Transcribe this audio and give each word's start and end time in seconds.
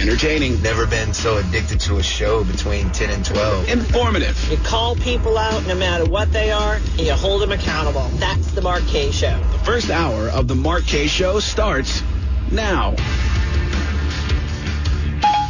Entertaining. 0.00 0.62
Never 0.62 0.86
been 0.86 1.12
so 1.12 1.36
addicted 1.36 1.78
to 1.80 1.98
a 1.98 2.02
show 2.02 2.42
between 2.44 2.90
10 2.90 3.10
and 3.10 3.24
12. 3.24 3.68
Informative. 3.68 4.50
You 4.50 4.56
call 4.58 4.96
people 4.96 5.36
out 5.36 5.66
no 5.66 5.74
matter 5.74 6.06
what 6.06 6.32
they 6.32 6.50
are, 6.50 6.76
and 6.76 7.00
you 7.00 7.12
hold 7.12 7.42
them 7.42 7.52
accountable. 7.52 8.08
That's 8.14 8.50
the 8.52 8.62
Mark 8.62 8.82
Kaye 8.86 9.10
Show. 9.10 9.38
The 9.52 9.58
first 9.58 9.90
hour 9.90 10.28
of 10.28 10.48
the 10.48 10.54
Mark 10.54 10.84
Kaye 10.84 11.06
Show 11.06 11.38
starts 11.38 12.02
now. 12.50 12.94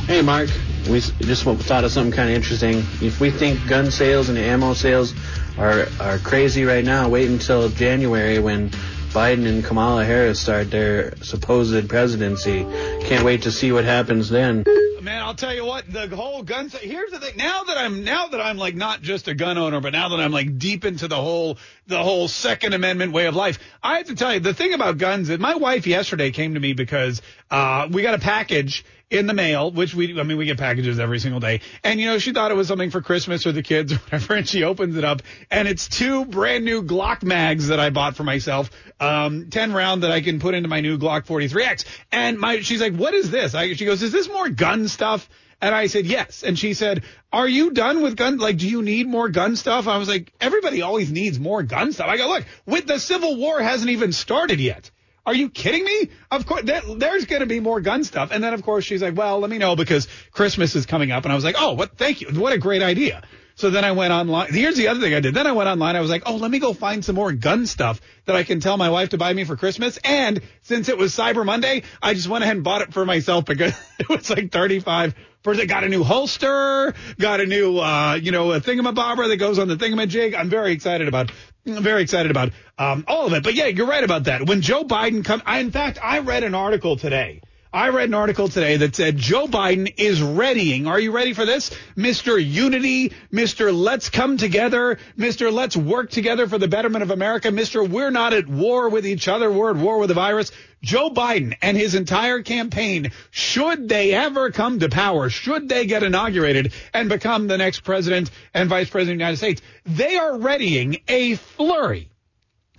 Hey, 0.06 0.22
Mark. 0.22 0.50
We 0.88 1.00
just 1.00 1.44
thought 1.44 1.84
of 1.84 1.92
something 1.92 2.12
kind 2.12 2.30
of 2.30 2.34
interesting. 2.34 2.78
If 3.00 3.20
we 3.20 3.30
think 3.30 3.64
gun 3.68 3.92
sales 3.92 4.30
and 4.30 4.38
ammo 4.38 4.74
sales 4.74 5.14
are 5.58 5.86
are 6.00 6.18
crazy 6.18 6.64
right 6.64 6.84
now, 6.84 7.08
wait 7.08 7.28
until 7.28 7.68
January 7.68 8.38
when 8.40 8.70
Biden 9.10 9.44
and 9.48 9.64
Kamala 9.64 10.04
Harris 10.04 10.38
start 10.38 10.70
their 10.70 11.16
supposed 11.16 11.88
presidency. 11.88 12.62
Can't 13.02 13.24
wait 13.24 13.42
to 13.42 13.50
see 13.50 13.72
what 13.72 13.84
happens 13.84 14.28
then. 14.28 14.64
Man, 15.02 15.20
I'll 15.20 15.34
tell 15.34 15.52
you 15.52 15.64
what, 15.64 15.92
the 15.92 16.06
whole 16.14 16.44
gun 16.44 16.68
here's 16.68 17.10
the 17.10 17.18
thing. 17.18 17.36
Now 17.36 17.64
that 17.64 17.76
I'm 17.76 18.04
now 18.04 18.28
that 18.28 18.40
I'm 18.40 18.56
like 18.56 18.76
not 18.76 19.02
just 19.02 19.26
a 19.26 19.34
gun 19.34 19.58
owner, 19.58 19.80
but 19.80 19.92
now 19.92 20.10
that 20.10 20.20
I'm 20.20 20.30
like 20.30 20.58
deep 20.58 20.84
into 20.84 21.08
the 21.08 21.16
whole 21.16 21.58
the 21.88 22.00
whole 22.00 22.28
second 22.28 22.72
amendment 22.72 23.12
way 23.12 23.26
of 23.26 23.34
life, 23.34 23.58
I 23.82 23.96
have 23.96 24.06
to 24.06 24.14
tell 24.14 24.32
you 24.32 24.38
the 24.38 24.54
thing 24.54 24.74
about 24.74 24.98
guns 24.98 25.28
is 25.28 25.40
my 25.40 25.56
wife 25.56 25.88
yesterday 25.88 26.30
came 26.30 26.54
to 26.54 26.60
me 26.60 26.74
because 26.74 27.20
uh 27.50 27.88
we 27.90 28.02
got 28.02 28.14
a 28.14 28.18
package 28.18 28.84
in 29.10 29.26
the 29.26 29.34
mail, 29.34 29.72
which 29.72 29.92
we, 29.92 30.18
I 30.18 30.22
mean, 30.22 30.38
we 30.38 30.46
get 30.46 30.56
packages 30.56 31.00
every 31.00 31.18
single 31.18 31.40
day. 31.40 31.60
And, 31.82 31.98
you 31.98 32.06
know, 32.06 32.18
she 32.18 32.32
thought 32.32 32.52
it 32.52 32.54
was 32.54 32.68
something 32.68 32.90
for 32.90 33.02
Christmas 33.02 33.44
or 33.44 33.52
the 33.52 33.62
kids 33.62 33.92
or 33.92 33.96
whatever. 33.96 34.34
And 34.34 34.48
she 34.48 34.62
opens 34.62 34.96
it 34.96 35.04
up 35.04 35.22
and 35.50 35.66
it's 35.66 35.88
two 35.88 36.24
brand 36.24 36.64
new 36.64 36.82
Glock 36.82 37.22
mags 37.22 37.68
that 37.68 37.80
I 37.80 37.90
bought 37.90 38.16
for 38.16 38.24
myself. 38.24 38.70
Um, 39.00 39.50
10 39.50 39.72
round 39.72 40.04
that 40.04 40.12
I 40.12 40.20
can 40.20 40.38
put 40.38 40.54
into 40.54 40.68
my 40.68 40.80
new 40.80 40.96
Glock 40.96 41.26
43X. 41.26 41.84
And 42.12 42.38
my, 42.38 42.60
she's 42.60 42.80
like, 42.80 42.94
what 42.94 43.14
is 43.14 43.30
this? 43.30 43.54
I, 43.54 43.72
she 43.74 43.84
goes, 43.84 44.02
is 44.02 44.12
this 44.12 44.28
more 44.28 44.48
gun 44.48 44.86
stuff? 44.86 45.28
And 45.62 45.74
I 45.74 45.88
said, 45.88 46.06
yes. 46.06 46.42
And 46.42 46.58
she 46.58 46.72
said, 46.72 47.02
are 47.32 47.48
you 47.48 47.72
done 47.72 48.02
with 48.02 48.16
gun? 48.16 48.38
Like, 48.38 48.56
do 48.56 48.68
you 48.68 48.80
need 48.80 49.06
more 49.06 49.28
gun 49.28 49.56
stuff? 49.56 49.88
I 49.88 49.98
was 49.98 50.08
like, 50.08 50.32
everybody 50.40 50.80
always 50.80 51.10
needs 51.10 51.38
more 51.38 51.62
gun 51.62 51.92
stuff. 51.92 52.08
I 52.08 52.16
go, 52.16 52.28
look, 52.28 52.44
with 52.64 52.86
the 52.86 52.98
Civil 52.98 53.36
War 53.36 53.60
hasn't 53.60 53.90
even 53.90 54.12
started 54.12 54.58
yet. 54.60 54.90
Are 55.26 55.34
you 55.34 55.50
kidding 55.50 55.84
me? 55.84 56.10
Of 56.30 56.46
course, 56.46 56.62
there, 56.64 56.80
there's 56.96 57.26
going 57.26 57.40
to 57.40 57.46
be 57.46 57.60
more 57.60 57.80
gun 57.80 58.04
stuff. 58.04 58.30
And 58.32 58.42
then, 58.42 58.54
of 58.54 58.62
course, 58.62 58.84
she's 58.84 59.02
like, 59.02 59.16
well, 59.16 59.38
let 59.38 59.50
me 59.50 59.58
know 59.58 59.76
because 59.76 60.08
Christmas 60.32 60.74
is 60.74 60.86
coming 60.86 61.10
up. 61.10 61.24
And 61.24 61.32
I 61.32 61.34
was 61.34 61.44
like, 61.44 61.56
oh, 61.58 61.74
what? 61.74 61.96
Thank 61.96 62.20
you. 62.20 62.28
What 62.28 62.52
a 62.52 62.58
great 62.58 62.82
idea. 62.82 63.22
So 63.56 63.68
then 63.68 63.84
I 63.84 63.92
went 63.92 64.12
online. 64.12 64.52
Here's 64.52 64.76
the 64.76 64.88
other 64.88 65.00
thing 65.00 65.12
I 65.12 65.20
did. 65.20 65.34
Then 65.34 65.46
I 65.46 65.52
went 65.52 65.68
online. 65.68 65.94
I 65.94 66.00
was 66.00 66.08
like, 66.08 66.22
oh, 66.24 66.36
let 66.36 66.50
me 66.50 66.58
go 66.58 66.72
find 66.72 67.04
some 67.04 67.14
more 67.14 67.30
gun 67.32 67.66
stuff 67.66 68.00
that 68.24 68.34
I 68.34 68.42
can 68.42 68.60
tell 68.60 68.78
my 68.78 68.88
wife 68.88 69.10
to 69.10 69.18
buy 69.18 69.32
me 69.34 69.44
for 69.44 69.56
Christmas. 69.56 69.98
And 70.02 70.40
since 70.62 70.88
it 70.88 70.96
was 70.96 71.14
Cyber 71.14 71.44
Monday, 71.44 71.82
I 72.00 72.14
just 72.14 72.28
went 72.28 72.42
ahead 72.42 72.56
and 72.56 72.64
bought 72.64 72.80
it 72.80 72.94
for 72.94 73.04
myself 73.04 73.44
because 73.44 73.74
it 73.98 74.08
was 74.08 74.30
like 74.30 74.50
35 74.50 75.14
First, 75.42 75.58
I 75.58 75.64
got 75.64 75.84
a 75.84 75.88
new 75.88 76.04
holster, 76.04 76.92
got 77.18 77.40
a 77.40 77.46
new, 77.46 77.78
uh, 77.78 78.18
you 78.20 78.30
know, 78.30 78.52
a 78.52 78.60
thingamabobber 78.60 79.28
that 79.28 79.38
goes 79.38 79.58
on 79.58 79.68
the 79.68 79.76
thingamajig. 79.76 80.38
I'm 80.38 80.50
very 80.50 80.72
excited 80.72 81.08
about, 81.08 81.32
I'm 81.66 81.82
very 81.82 82.02
excited 82.02 82.30
about, 82.30 82.52
um, 82.78 83.04
all 83.06 83.26
of 83.26 83.32
it. 83.34 83.42
But 83.42 83.54
yeah, 83.54 83.66
you're 83.66 83.86
right 83.86 84.04
about 84.04 84.24
that. 84.24 84.46
When 84.46 84.62
Joe 84.62 84.84
Biden 84.84 85.24
come, 85.24 85.42
in 85.46 85.70
fact, 85.70 85.98
I 86.02 86.20
read 86.20 86.42
an 86.42 86.54
article 86.54 86.96
today. 86.96 87.42
I 87.72 87.90
read 87.90 88.08
an 88.08 88.14
article 88.14 88.48
today 88.48 88.78
that 88.78 88.96
said 88.96 89.16
Joe 89.16 89.46
Biden 89.46 89.94
is 89.96 90.20
readying. 90.20 90.88
Are 90.88 90.98
you 90.98 91.12
ready 91.12 91.34
for 91.34 91.46
this? 91.46 91.70
Mr. 91.96 92.44
Unity, 92.44 93.12
Mr. 93.32 93.72
Let's 93.72 94.10
come 94.10 94.38
together, 94.38 94.98
Mr. 95.16 95.52
Let's 95.52 95.76
work 95.76 96.10
together 96.10 96.48
for 96.48 96.58
the 96.58 96.66
betterment 96.66 97.04
of 97.04 97.12
America, 97.12 97.48
Mr. 97.48 97.88
We're 97.88 98.10
not 98.10 98.32
at 98.32 98.48
war 98.48 98.88
with 98.88 99.06
each 99.06 99.28
other, 99.28 99.52
we're 99.52 99.70
at 99.70 99.76
war 99.76 99.98
with 99.98 100.08
the 100.08 100.14
virus. 100.14 100.50
Joe 100.82 101.10
Biden 101.10 101.56
and 101.60 101.76
his 101.76 101.94
entire 101.94 102.42
campaign, 102.42 103.12
should 103.30 103.88
they 103.88 104.14
ever 104.14 104.50
come 104.50 104.80
to 104.80 104.88
power, 104.88 105.28
should 105.28 105.68
they 105.68 105.86
get 105.86 106.02
inaugurated 106.02 106.72
and 106.94 107.08
become 107.08 107.46
the 107.46 107.58
next 107.58 107.80
president 107.80 108.30
and 108.54 108.68
vice 108.68 108.88
president 108.88 109.14
of 109.14 109.18
the 109.18 109.24
United 109.24 109.36
States, 109.36 109.62
they 109.84 110.16
are 110.16 110.38
readying 110.38 110.98
a 111.06 111.34
flurry, 111.34 112.10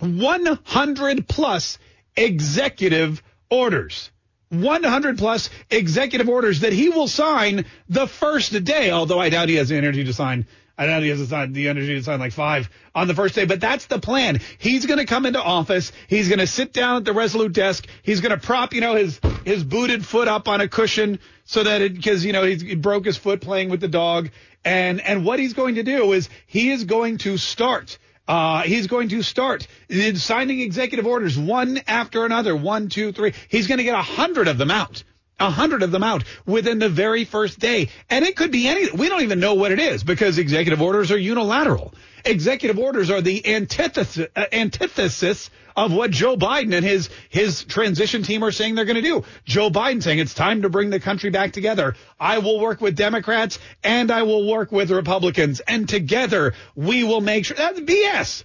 100 0.00 1.28
plus 1.28 1.78
executive 2.16 3.22
orders. 3.50 4.10
100 4.48 5.16
plus 5.16 5.48
executive 5.70 6.28
orders 6.28 6.60
that 6.60 6.74
he 6.74 6.90
will 6.90 7.08
sign 7.08 7.64
the 7.88 8.06
first 8.06 8.64
day, 8.64 8.90
although 8.90 9.18
I 9.18 9.30
doubt 9.30 9.48
he 9.48 9.54
has 9.54 9.70
the 9.70 9.76
energy 9.76 10.04
to 10.04 10.12
sign. 10.12 10.46
I 10.82 10.86
doubt 10.86 11.02
he 11.02 11.10
has 11.10 11.28
the 11.28 11.68
energy 11.68 11.94
to 11.94 12.02
sign 12.02 12.18
like 12.18 12.32
five 12.32 12.68
on 12.92 13.06
the 13.06 13.14
first 13.14 13.36
day, 13.36 13.44
but 13.44 13.60
that's 13.60 13.86
the 13.86 14.00
plan. 14.00 14.40
He's 14.58 14.84
going 14.86 14.98
to 14.98 15.06
come 15.06 15.26
into 15.26 15.40
office. 15.40 15.92
He's 16.08 16.28
going 16.28 16.40
to 16.40 16.46
sit 16.46 16.72
down 16.72 16.96
at 16.96 17.04
the 17.04 17.12
Resolute 17.12 17.52
desk. 17.52 17.86
He's 18.02 18.20
going 18.20 18.38
to 18.38 18.44
prop, 18.44 18.74
you 18.74 18.80
know, 18.80 18.96
his, 18.96 19.20
his 19.44 19.62
booted 19.62 20.04
foot 20.04 20.26
up 20.26 20.48
on 20.48 20.60
a 20.60 20.66
cushion 20.66 21.20
so 21.44 21.62
that 21.62 21.82
it, 21.82 22.02
cause, 22.02 22.24
you 22.24 22.32
know, 22.32 22.44
he 22.44 22.74
broke 22.74 23.04
his 23.04 23.16
foot 23.16 23.40
playing 23.40 23.70
with 23.70 23.80
the 23.80 23.86
dog. 23.86 24.30
And, 24.64 25.00
and 25.00 25.24
what 25.24 25.38
he's 25.38 25.52
going 25.52 25.76
to 25.76 25.84
do 25.84 26.12
is 26.12 26.28
he 26.46 26.70
is 26.72 26.84
going 26.84 27.18
to 27.18 27.36
start 27.36 27.98
uh, 28.28 28.62
he's 28.62 28.86
going 28.86 29.08
to 29.08 29.20
start 29.22 29.66
signing 30.14 30.60
executive 30.60 31.06
orders 31.06 31.36
one 31.36 31.80
after 31.88 32.24
another. 32.24 32.54
One, 32.54 32.88
two, 32.88 33.12
three. 33.12 33.34
He's 33.48 33.66
going 33.66 33.78
to 33.78 33.84
get 33.84 33.94
a 33.94 34.02
hundred 34.02 34.46
of 34.46 34.58
them 34.58 34.70
out. 34.70 35.02
A 35.42 35.50
hundred 35.50 35.82
of 35.82 35.90
them 35.90 36.04
out 36.04 36.22
within 36.46 36.78
the 36.78 36.88
very 36.88 37.24
first 37.24 37.58
day. 37.58 37.88
And 38.08 38.24
it 38.24 38.36
could 38.36 38.52
be 38.52 38.68
any, 38.68 38.92
we 38.92 39.08
don't 39.08 39.22
even 39.22 39.40
know 39.40 39.54
what 39.54 39.72
it 39.72 39.80
is 39.80 40.04
because 40.04 40.38
executive 40.38 40.80
orders 40.80 41.10
are 41.10 41.18
unilateral. 41.18 41.92
Executive 42.24 42.78
orders 42.78 43.10
are 43.10 43.20
the 43.20 43.54
antithesis, 43.54 44.28
uh, 44.36 44.44
antithesis 44.52 45.50
of 45.74 45.92
what 45.92 46.12
Joe 46.12 46.36
Biden 46.36 46.72
and 46.76 46.84
his 46.84 47.10
his 47.28 47.64
transition 47.64 48.22
team 48.22 48.44
are 48.44 48.52
saying 48.52 48.76
they're 48.76 48.84
going 48.84 48.94
to 48.94 49.02
do. 49.02 49.24
Joe 49.44 49.68
Biden 49.68 50.00
saying 50.00 50.20
it's 50.20 50.32
time 50.32 50.62
to 50.62 50.68
bring 50.68 50.90
the 50.90 51.00
country 51.00 51.30
back 51.30 51.52
together. 51.52 51.96
I 52.20 52.38
will 52.38 52.60
work 52.60 52.80
with 52.80 52.94
Democrats 52.94 53.58
and 53.82 54.12
I 54.12 54.22
will 54.22 54.46
work 54.48 54.70
with 54.70 54.92
Republicans 54.92 55.58
and 55.58 55.88
together 55.88 56.54
we 56.76 57.02
will 57.02 57.20
make 57.20 57.46
sure 57.46 57.56
that's 57.56 57.80
BS. 57.80 58.44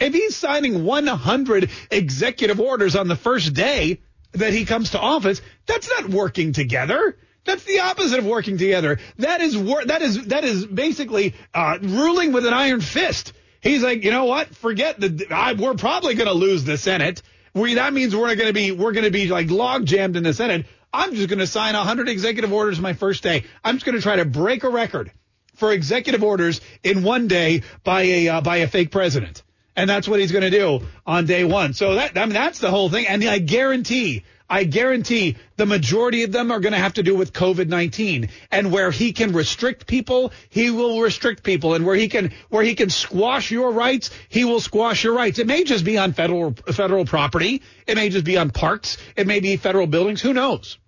If 0.00 0.14
he's 0.14 0.34
signing 0.34 0.84
100 0.84 1.70
executive 1.90 2.58
orders 2.58 2.96
on 2.96 3.08
the 3.08 3.16
first 3.16 3.52
day 3.52 4.00
that 4.32 4.52
he 4.52 4.64
comes 4.64 4.90
to 4.90 5.00
office, 5.00 5.40
that's 5.66 5.88
not 5.88 6.08
working 6.08 6.52
together. 6.52 7.16
That's 7.44 7.64
the 7.64 7.80
opposite 7.80 8.18
of 8.18 8.26
working 8.26 8.58
together. 8.58 8.98
That 9.18 9.40
is 9.40 9.56
wor- 9.56 9.84
that 9.84 10.02
is 10.02 10.26
that 10.26 10.44
is 10.44 10.66
basically 10.66 11.34
uh, 11.54 11.78
ruling 11.80 12.32
with 12.32 12.44
an 12.46 12.52
iron 12.52 12.80
fist. 12.80 13.32
He's 13.60 13.82
like, 13.82 14.04
you 14.04 14.10
know 14.10 14.26
what? 14.26 14.54
Forget 14.54 15.00
the. 15.00 15.26
I, 15.30 15.54
we're 15.54 15.74
probably 15.74 16.14
going 16.14 16.28
to 16.28 16.34
lose 16.34 16.64
the 16.64 16.76
Senate. 16.76 17.22
We, 17.54 17.74
that 17.74 17.92
means 17.92 18.14
we're 18.14 18.34
going 18.36 18.48
to 18.48 18.52
be 18.52 18.72
we're 18.72 18.92
going 18.92 19.04
to 19.04 19.10
be 19.10 19.28
like 19.28 19.50
log 19.50 19.86
jammed 19.86 20.16
in 20.16 20.22
the 20.22 20.34
Senate. 20.34 20.66
I'm 20.92 21.14
just 21.14 21.28
going 21.28 21.38
to 21.38 21.46
sign 21.46 21.74
100 21.74 22.08
executive 22.08 22.52
orders 22.52 22.80
my 22.80 22.92
first 22.92 23.22
day. 23.22 23.44
I'm 23.64 23.76
just 23.76 23.84
going 23.84 23.96
to 23.96 24.02
try 24.02 24.16
to 24.16 24.24
break 24.24 24.64
a 24.64 24.68
record 24.70 25.10
for 25.54 25.72
executive 25.72 26.22
orders 26.22 26.60
in 26.82 27.02
one 27.02 27.28
day 27.28 27.62
by 27.84 28.02
a 28.02 28.28
uh, 28.28 28.40
by 28.40 28.58
a 28.58 28.68
fake 28.68 28.90
president, 28.90 29.42
and 29.78 29.88
that's 29.88 30.08
what 30.08 30.18
he's 30.18 30.32
going 30.32 30.42
to 30.42 30.50
do 30.50 30.80
on 31.06 31.24
day 31.24 31.44
one. 31.44 31.72
So 31.72 31.94
that 31.94 32.18
I 32.18 32.24
mean 32.26 32.34
that's 32.34 32.58
the 32.58 32.70
whole 32.70 32.90
thing, 32.90 33.06
and 33.06 33.24
I 33.24 33.38
guarantee 33.38 34.24
I 34.50 34.64
guarantee 34.64 35.36
the 35.56 35.66
majority 35.66 36.22
of 36.22 36.32
them 36.32 36.50
are 36.50 36.58
going 36.58 36.72
to 36.72 36.78
have 36.78 36.94
to 36.94 37.02
do 37.02 37.14
with 37.14 37.34
COVID-19 37.34 38.30
and 38.50 38.72
where 38.72 38.90
he 38.90 39.12
can 39.12 39.32
restrict 39.32 39.86
people, 39.86 40.32
he 40.48 40.70
will 40.70 41.02
restrict 41.02 41.42
people 41.42 41.74
and 41.74 41.84
where 41.84 41.94
he 41.94 42.08
can, 42.08 42.32
where 42.48 42.62
he 42.62 42.74
can 42.74 42.88
squash 42.88 43.50
your 43.50 43.70
rights, 43.70 44.10
he 44.30 44.46
will 44.46 44.60
squash 44.60 45.04
your 45.04 45.12
rights. 45.12 45.38
It 45.38 45.46
may 45.46 45.64
just 45.64 45.84
be 45.84 45.98
on 45.98 46.14
federal, 46.14 46.52
federal 46.52 47.04
property. 47.04 47.60
It 47.86 47.96
may 47.96 48.08
just 48.08 48.24
be 48.24 48.38
on 48.38 48.48
parks. 48.48 48.96
It 49.16 49.26
may 49.26 49.40
be 49.40 49.58
federal 49.58 49.86
buildings. 49.86 50.22
Who 50.22 50.32
knows? 50.32 50.78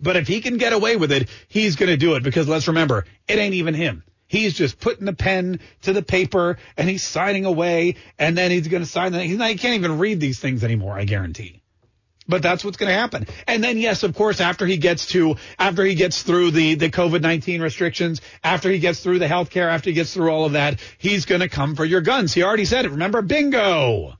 But 0.00 0.16
if 0.16 0.26
he 0.26 0.40
can 0.40 0.56
get 0.56 0.72
away 0.72 0.96
with 0.96 1.12
it, 1.12 1.28
he's 1.48 1.76
going 1.76 1.90
to 1.90 1.98
do 1.98 2.14
it 2.14 2.22
because 2.22 2.48
let's 2.48 2.68
remember, 2.68 3.04
it 3.28 3.38
ain't 3.38 3.54
even 3.54 3.74
him. 3.74 4.02
He's 4.34 4.54
just 4.54 4.80
putting 4.80 5.06
the 5.06 5.12
pen 5.12 5.60
to 5.82 5.92
the 5.92 6.02
paper 6.02 6.58
and 6.76 6.88
he's 6.88 7.04
signing 7.04 7.44
away 7.44 7.94
and 8.18 8.36
then 8.36 8.50
he's 8.50 8.66
going 8.66 8.82
to 8.82 8.88
sign. 8.88 9.12
He's 9.12 9.38
not, 9.38 9.50
he 9.50 9.56
can't 9.56 9.76
even 9.76 9.98
read 9.98 10.18
these 10.18 10.40
things 10.40 10.64
anymore. 10.64 10.98
I 10.98 11.04
guarantee. 11.04 11.62
But 12.26 12.42
that's 12.42 12.64
what's 12.64 12.76
going 12.76 12.88
to 12.88 12.98
happen. 12.98 13.28
And 13.46 13.62
then, 13.62 13.78
yes, 13.78 14.02
of 14.02 14.16
course, 14.16 14.40
after 14.40 14.66
he 14.66 14.76
gets 14.78 15.06
to, 15.08 15.36
after 15.56 15.84
he 15.84 15.94
gets 15.94 16.22
through 16.22 16.50
the, 16.50 16.74
the 16.74 16.90
COVID-19 16.90 17.60
restrictions, 17.60 18.22
after 18.42 18.70
he 18.70 18.80
gets 18.80 19.00
through 19.00 19.20
the 19.20 19.28
health 19.28 19.50
care, 19.50 19.68
after 19.68 19.90
he 19.90 19.94
gets 19.94 20.12
through 20.12 20.30
all 20.30 20.46
of 20.46 20.52
that, 20.52 20.80
he's 20.98 21.26
going 21.26 21.42
to 21.42 21.48
come 21.48 21.76
for 21.76 21.84
your 21.84 22.00
guns. 22.00 22.34
He 22.34 22.42
already 22.42 22.64
said 22.64 22.86
it. 22.86 22.90
Remember, 22.90 23.22
bingo. 23.22 24.14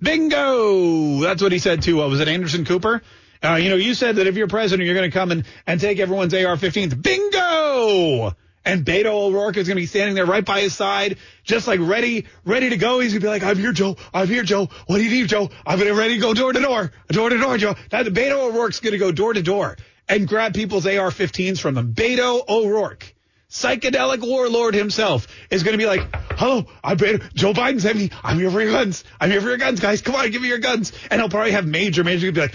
Bingo. 0.00 1.20
That's 1.20 1.42
what 1.42 1.50
he 1.50 1.58
said 1.58 1.82
to, 1.82 2.02
uh, 2.02 2.08
was 2.08 2.20
it 2.20 2.28
Anderson 2.28 2.66
Cooper? 2.66 3.02
Uh, 3.42 3.54
you 3.54 3.70
know, 3.70 3.76
you 3.76 3.94
said 3.94 4.16
that 4.16 4.28
if 4.28 4.36
you're 4.36 4.46
president, 4.46 4.86
you're 4.86 4.94
going 4.94 5.10
to 5.10 5.18
come 5.18 5.32
and, 5.32 5.44
and 5.66 5.80
take 5.80 5.98
everyone's 5.98 6.34
AR-15s. 6.34 7.02
Bingo! 7.02 8.36
And 8.66 8.84
Beto 8.84 9.06
O'Rourke 9.06 9.56
is 9.56 9.68
going 9.68 9.76
to 9.76 9.82
be 9.82 9.86
standing 9.86 10.16
there 10.16 10.26
right 10.26 10.44
by 10.44 10.60
his 10.60 10.74
side, 10.74 11.18
just 11.44 11.68
like 11.68 11.78
ready, 11.80 12.26
ready 12.44 12.70
to 12.70 12.76
go. 12.76 12.98
He's 12.98 13.12
going 13.12 13.20
to 13.20 13.26
be 13.26 13.28
like, 13.28 13.44
I'm 13.44 13.56
here, 13.56 13.72
Joe. 13.72 13.96
I'm 14.12 14.26
here, 14.26 14.42
Joe. 14.42 14.68
What 14.86 14.98
do 14.98 15.04
you 15.04 15.10
need, 15.10 15.28
Joe? 15.28 15.48
I'm 15.64 15.78
going 15.78 15.88
to 15.88 15.94
ready 15.94 16.14
to 16.14 16.20
go 16.20 16.34
door 16.34 16.52
to 16.52 16.60
door, 16.60 16.90
door 17.08 17.30
to 17.30 17.38
door, 17.38 17.56
Joe. 17.58 17.76
Now, 17.92 18.02
Beto 18.02 18.50
O'Rourke's 18.50 18.80
going 18.80 18.92
to 18.92 18.98
go 18.98 19.12
door 19.12 19.32
to 19.32 19.42
door 19.42 19.76
and 20.08 20.26
grab 20.26 20.52
people's 20.52 20.84
AR-15s 20.84 21.60
from 21.60 21.76
them. 21.76 21.94
Beto 21.94 22.46
O'Rourke 22.48 23.14
psychedelic 23.48 24.20
warlord 24.26 24.74
himself 24.74 25.28
is 25.48 25.62
going 25.62 25.72
to 25.72 25.78
be 25.78 25.86
like, 25.86 26.00
hello, 26.32 26.66
I'm 26.82 26.98
Beto. 26.98 27.32
Joe 27.34 27.52
Biden's 27.52 27.84
me. 27.94 28.10
I'm 28.24 28.38
here 28.38 28.50
for 28.50 28.60
your 28.60 28.72
guns. 28.72 29.04
I'm 29.20 29.30
here 29.30 29.40
for 29.40 29.48
your 29.48 29.58
guns, 29.58 29.78
guys. 29.78 30.02
Come 30.02 30.16
on, 30.16 30.28
give 30.32 30.42
me 30.42 30.48
your 30.48 30.58
guns. 30.58 30.92
And 31.08 31.20
he'll 31.20 31.30
probably 31.30 31.52
have 31.52 31.66
Major. 31.66 32.02
Major 32.02 32.26
to 32.26 32.32
be 32.32 32.40
like, 32.40 32.54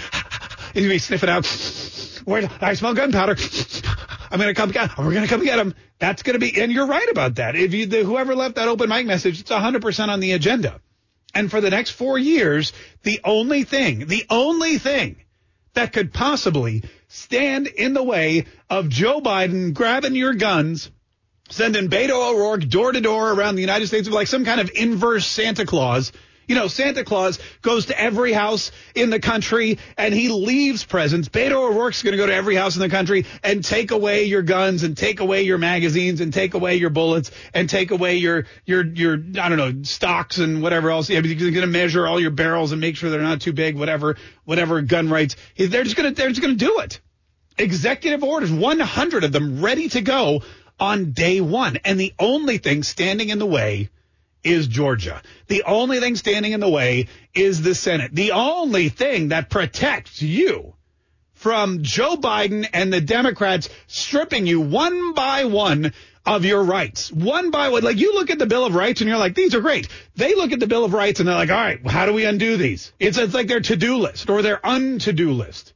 he's 0.74 0.84
going 0.84 0.84
to 0.84 0.90
be 0.90 0.98
sniffing 1.00 1.30
out. 1.30 1.46
Where 2.26 2.50
I 2.60 2.74
smell 2.74 2.94
gunpowder. 2.94 3.38
I'm 4.32 4.40
going 4.40 4.54
to 4.54 4.60
come 4.60 4.72
get. 4.72 4.92
him. 4.92 5.06
We're 5.06 5.12
going 5.12 5.24
to 5.24 5.30
come 5.30 5.44
get 5.44 5.60
him. 5.60 5.76
That's 6.00 6.24
going 6.24 6.34
to 6.34 6.40
be. 6.40 6.60
And 6.62 6.72
you're 6.72 6.88
right 6.88 7.10
about 7.10 7.36
that. 7.36 7.56
If 7.56 7.74
you, 7.74 7.86
the, 7.86 8.04
whoever 8.04 8.34
left 8.34 8.56
that 8.56 8.68
open 8.68 8.90
mic 8.90 9.06
message, 9.06 9.42
it's 9.42 9.52
100 9.52 9.82
percent 9.82 10.10
on 10.10 10.20
the 10.20 10.32
agenda. 10.32 10.80
And 11.34 11.50
for 11.50 11.62
the 11.62 11.70
next 11.70 11.92
four 11.92 12.18
years, 12.18 12.74
the 13.04 13.20
only 13.24 13.64
thing, 13.64 14.08
the 14.08 14.26
only 14.30 14.78
thing 14.78 15.18
that 15.74 15.94
could 15.94 16.14
possibly 16.14 16.84
stand 17.08 17.68
in 17.68 17.94
the 17.94 18.04
way 18.04 18.46
of 18.70 18.90
Joe 18.90 19.22
Biden 19.22 19.74
grabbing 19.74 20.16
your 20.16 20.34
guns, 20.34 20.90
sending 21.50 21.90
Beto 21.90 22.34
O'Rourke 22.34 22.68
door 22.68 22.92
to 22.92 23.02
door 23.02 23.32
around 23.32 23.56
the 23.56 23.62
United 23.62 23.88
States 23.88 24.10
like 24.10 24.28
some 24.28 24.46
kind 24.46 24.60
of 24.60 24.72
inverse 24.76 25.26
Santa 25.26 25.66
Claus 25.66 26.12
you 26.52 26.56
know, 26.56 26.68
Santa 26.68 27.06
Claus 27.06 27.40
goes 27.62 27.86
to 27.86 27.98
every 27.98 28.34
house 28.34 28.74
in 28.94 29.10
the 29.10 29.22
country 29.22 29.80
and 29.96 30.14
he 30.14 30.28
leaves 30.28 30.84
presents. 30.84 31.30
Beto 31.30 31.54
O'Rourke's 31.54 32.04
going 32.04 32.12
to 32.12 32.18
go 32.18 32.26
to 32.26 32.34
every 32.34 32.56
house 32.56 32.76
in 32.76 32.82
the 32.82 32.90
country 32.90 33.26
and 33.42 33.64
take 33.64 33.92
away 33.92 34.26
your 34.26 34.42
guns 34.42 34.84
and 34.84 34.98
take 34.98 35.22
away 35.22 35.44
your 35.44 35.58
magazines 35.58 36.20
and 36.20 36.34
take 36.34 36.54
away 36.54 36.76
your 36.76 36.90
bullets 36.90 37.32
and 37.54 37.70
take 37.70 37.92
away 37.92 38.18
your, 38.18 38.48
your, 38.66 38.86
your, 38.86 39.14
I 39.14 39.48
don't 39.48 39.58
know, 39.58 39.84
stocks 39.84 40.40
and 40.40 40.62
whatever 40.62 40.92
else. 40.92 41.10
Yeah, 41.10 41.22
he's 41.22 41.36
going 41.36 41.54
to 41.54 41.68
measure 41.68 42.06
all 42.06 42.20
your 42.20 42.32
barrels 42.32 42.74
and 42.74 42.82
make 42.82 42.98
sure 42.98 43.10
they're 43.10 43.22
not 43.22 43.40
too 43.40 43.54
big, 43.54 43.78
whatever, 43.78 44.18
whatever 44.44 44.82
gun 44.82 45.10
rights. 45.10 45.38
They're 45.56 45.86
just 45.86 45.96
going 45.96 46.14
to, 46.14 46.22
they're 46.22 46.28
just 46.28 46.42
going 46.42 46.58
to 46.58 46.66
do 46.66 46.80
it. 46.80 47.00
Executive 47.58 48.26
orders, 48.26 48.52
100 48.52 49.24
of 49.24 49.32
them 49.32 49.62
ready 49.62 49.88
to 49.88 50.02
go 50.02 50.42
on 50.82 51.14
day 51.14 51.40
one. 51.40 51.78
And 51.86 51.98
the 51.98 52.14
only 52.20 52.58
thing 52.58 52.84
standing 52.84 53.30
in 53.30 53.40
the 53.40 53.46
way 53.46 53.90
is 54.44 54.68
Georgia. 54.68 55.22
The 55.48 55.64
only 55.64 56.00
thing 56.00 56.16
standing 56.16 56.52
in 56.52 56.60
the 56.60 56.70
way 56.70 57.08
is 57.34 57.62
the 57.62 57.76
Senate. 57.76 58.14
The 58.14 58.32
only 58.32 58.90
thing 58.90 59.30
that 59.30 59.50
protects 59.50 60.22
you 60.22 60.76
from 61.34 61.82
Joe 61.82 62.18
Biden 62.18 62.68
and 62.72 62.94
the 62.94 63.02
Democrats 63.02 63.70
stripping 63.88 64.46
you 64.46 64.62
one 64.62 65.14
by 65.14 65.46
one 65.46 65.94
of 66.26 66.46
your 66.46 66.64
rights. 66.64 67.12
One 67.12 67.50
by 67.50 67.70
one. 67.70 67.84
Like 67.84 67.98
you 67.98 68.14
look 68.14 68.30
at 68.30 68.38
the 68.38 68.46
Bill 68.46 68.66
of 68.66 68.76
Rights 68.76 69.02
and 69.02 69.10
you're 69.10 69.18
like, 69.18 69.34
these 69.34 69.56
are 69.56 69.62
great. 69.62 69.88
They 70.16 70.36
look 70.36 70.52
at 70.52 70.60
the 70.60 70.68
Bill 70.68 70.86
of 70.86 70.94
Rights 70.94 71.20
and 71.20 71.28
they're 71.28 71.36
like, 71.36 71.50
all 71.50 71.56
right, 71.56 71.86
how 71.88 72.06
do 72.06 72.14
we 72.14 72.26
undo 72.26 72.58
these? 72.58 72.94
It's, 73.00 73.18
it's 73.18 73.34
like 73.34 73.48
their 73.48 73.60
to-do 73.60 73.98
list 73.98 74.30
or 74.30 74.42
their 74.42 74.64
un-to-do 74.66 75.32
list 75.32 75.74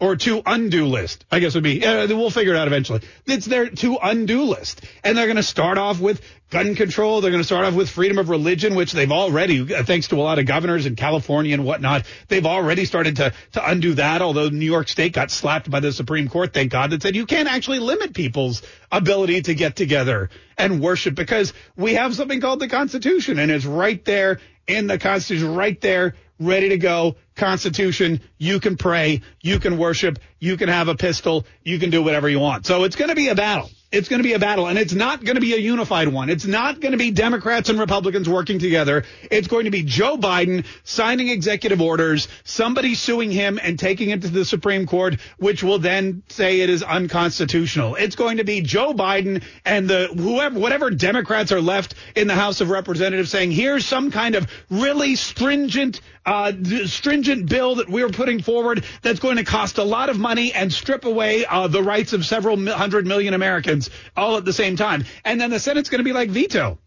or 0.00 0.14
to 0.16 0.42
undo 0.46 0.86
list, 0.86 1.24
I 1.30 1.40
guess 1.40 1.54
would 1.54 1.64
be. 1.64 1.84
Uh, 1.84 2.06
we'll 2.08 2.30
figure 2.30 2.54
it 2.54 2.58
out 2.58 2.68
eventually. 2.68 3.00
It's 3.26 3.46
their 3.46 3.68
to 3.68 3.98
undo 4.00 4.42
list. 4.42 4.84
And 5.02 5.18
they're 5.18 5.26
going 5.26 5.36
to 5.36 5.42
start 5.42 5.76
off 5.76 6.00
with 6.00 6.22
gun 6.50 6.76
control. 6.76 7.20
They're 7.20 7.32
going 7.32 7.42
to 7.42 7.46
start 7.46 7.64
off 7.64 7.74
with 7.74 7.90
freedom 7.90 8.18
of 8.18 8.28
religion, 8.28 8.76
which 8.76 8.92
they've 8.92 9.10
already, 9.10 9.74
uh, 9.74 9.82
thanks 9.82 10.08
to 10.08 10.16
a 10.16 10.22
lot 10.22 10.38
of 10.38 10.46
governors 10.46 10.86
in 10.86 10.94
California 10.94 11.52
and 11.52 11.64
whatnot, 11.64 12.06
they've 12.28 12.46
already 12.46 12.84
started 12.84 13.16
to, 13.16 13.32
to 13.52 13.70
undo 13.70 13.94
that. 13.94 14.22
Although 14.22 14.48
New 14.50 14.64
York 14.64 14.88
State 14.88 15.12
got 15.12 15.32
slapped 15.32 15.68
by 15.68 15.80
the 15.80 15.92
Supreme 15.92 16.28
Court, 16.28 16.54
thank 16.54 16.70
God, 16.70 16.90
that 16.90 17.02
said 17.02 17.16
you 17.16 17.26
can't 17.26 17.48
actually 17.48 17.80
limit 17.80 18.14
people's 18.14 18.62
ability 18.92 19.42
to 19.42 19.54
get 19.54 19.74
together 19.74 20.30
and 20.56 20.80
worship 20.80 21.16
because 21.16 21.52
we 21.76 21.94
have 21.94 22.14
something 22.14 22.40
called 22.40 22.60
the 22.60 22.68
Constitution 22.68 23.38
and 23.38 23.50
it's 23.50 23.64
right 23.64 24.04
there 24.04 24.40
in 24.66 24.86
the 24.86 24.98
Constitution, 24.98 25.54
right 25.54 25.80
there 25.80 26.14
ready 26.38 26.70
to 26.70 26.78
go. 26.78 27.16
Constitution, 27.36 28.20
you 28.38 28.60
can 28.60 28.76
pray, 28.76 29.22
you 29.40 29.58
can 29.58 29.78
worship, 29.78 30.18
you 30.38 30.56
can 30.56 30.68
have 30.68 30.88
a 30.88 30.94
pistol, 30.94 31.46
you 31.62 31.78
can 31.78 31.90
do 31.90 32.02
whatever 32.02 32.28
you 32.28 32.40
want. 32.40 32.66
So 32.66 32.84
it's 32.84 32.96
going 32.96 33.10
to 33.10 33.16
be 33.16 33.28
a 33.28 33.34
battle. 33.34 33.70
It's 33.90 34.10
going 34.10 34.18
to 34.18 34.22
be 34.22 34.34
a 34.34 34.38
battle, 34.38 34.66
and 34.66 34.78
it's 34.78 34.92
not 34.92 35.24
going 35.24 35.36
to 35.36 35.40
be 35.40 35.54
a 35.54 35.58
unified 35.58 36.08
one. 36.08 36.28
It's 36.28 36.44
not 36.44 36.78
going 36.78 36.92
to 36.92 36.98
be 36.98 37.10
Democrats 37.10 37.70
and 37.70 37.80
Republicans 37.80 38.28
working 38.28 38.58
together. 38.58 39.04
It's 39.30 39.48
going 39.48 39.64
to 39.64 39.70
be 39.70 39.82
Joe 39.82 40.18
Biden 40.18 40.66
signing 40.84 41.28
executive 41.28 41.80
orders, 41.80 42.28
somebody 42.44 42.94
suing 42.94 43.30
him 43.30 43.58
and 43.62 43.78
taking 43.78 44.10
it 44.10 44.20
to 44.22 44.28
the 44.28 44.44
Supreme 44.44 44.84
Court, 44.84 45.18
which 45.38 45.62
will 45.62 45.78
then 45.78 46.22
say 46.28 46.60
it 46.60 46.68
is 46.68 46.82
unconstitutional. 46.82 47.94
It's 47.94 48.14
going 48.14 48.36
to 48.36 48.44
be 48.44 48.60
Joe 48.60 48.92
Biden 48.92 49.42
and 49.64 49.88
the 49.88 50.08
whoever, 50.08 50.60
whatever 50.60 50.90
Democrats 50.90 51.50
are 51.50 51.62
left 51.62 51.94
in 52.14 52.28
the 52.28 52.34
House 52.34 52.60
of 52.60 52.68
Representatives 52.68 53.30
saying, 53.30 53.52
here's 53.52 53.86
some 53.86 54.10
kind 54.10 54.34
of 54.34 54.48
really 54.68 55.16
stringent, 55.16 56.02
uh, 56.26 56.52
stringent 56.84 57.48
bill 57.48 57.76
that 57.76 57.88
we're 57.88 58.10
putting 58.10 58.42
forward 58.42 58.84
that's 59.00 59.18
going 59.18 59.38
to 59.38 59.44
cost 59.44 59.78
a 59.78 59.84
lot 59.84 60.10
of 60.10 60.18
money 60.18 60.52
and 60.52 60.70
strip 60.70 61.06
away 61.06 61.46
uh, 61.46 61.68
the 61.68 61.82
rights 61.82 62.12
of 62.12 62.26
several 62.26 62.62
hundred 62.66 63.06
million 63.06 63.32
Americans 63.32 63.77
all 64.16 64.36
at 64.36 64.44
the 64.44 64.52
same 64.52 64.76
time. 64.76 65.04
And 65.24 65.40
then 65.40 65.50
the 65.50 65.60
Senate's 65.60 65.90
going 65.90 66.00
to 66.00 66.04
be 66.04 66.12
like 66.12 66.30
veto. 66.30 66.78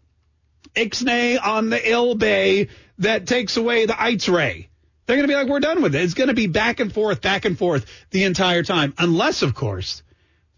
Ixnay 0.74 1.38
on 1.44 1.70
the 1.70 1.90
ill 1.90 2.14
bay 2.14 2.68
that 2.98 3.26
takes 3.26 3.56
away 3.56 3.86
the 3.86 4.00
Ites 4.00 4.28
ray. 4.28 4.68
They're 5.06 5.16
going 5.16 5.28
to 5.28 5.32
be 5.32 5.36
like, 5.36 5.48
we're 5.48 5.60
done 5.60 5.82
with 5.82 5.94
it. 5.94 6.02
It's 6.02 6.14
going 6.14 6.28
to 6.28 6.34
be 6.34 6.46
back 6.46 6.80
and 6.80 6.92
forth, 6.92 7.20
back 7.20 7.44
and 7.44 7.58
forth 7.58 7.86
the 8.10 8.24
entire 8.24 8.62
time. 8.62 8.94
Unless, 8.98 9.42
of 9.42 9.54
course, 9.54 10.02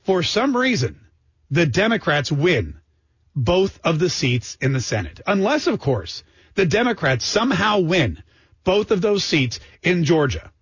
for 0.05 0.23
some 0.23 0.57
reason, 0.57 1.01
the 1.51 1.67
Democrats 1.67 2.31
win 2.31 2.77
both 3.35 3.81
of 3.83 3.99
the 3.99 4.11
seats 4.11 4.57
in 4.61 4.73
the 4.73 4.81
Senate. 4.81 5.21
Unless, 5.27 5.67
of 5.67 5.81
course, 5.81 6.23
the 6.55 6.67
Democrats 6.67 7.25
somehow 7.25 7.81
win 7.81 8.23
both 8.65 8.91
of 8.91 9.01
those 9.01 9.25
seats 9.25 9.61
in 9.83 10.05
Georgia 10.05 10.53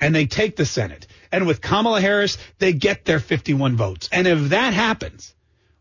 and 0.00 0.14
they 0.14 0.26
take 0.26 0.56
the 0.56 0.66
Senate. 0.66 1.06
And 1.32 1.46
with 1.46 1.60
Kamala 1.60 2.00
Harris, 2.00 2.38
they 2.58 2.72
get 2.72 3.04
their 3.04 3.20
51 3.20 3.76
votes. 3.76 4.08
And 4.10 4.26
if 4.26 4.50
that 4.50 4.74
happens, 4.74 5.34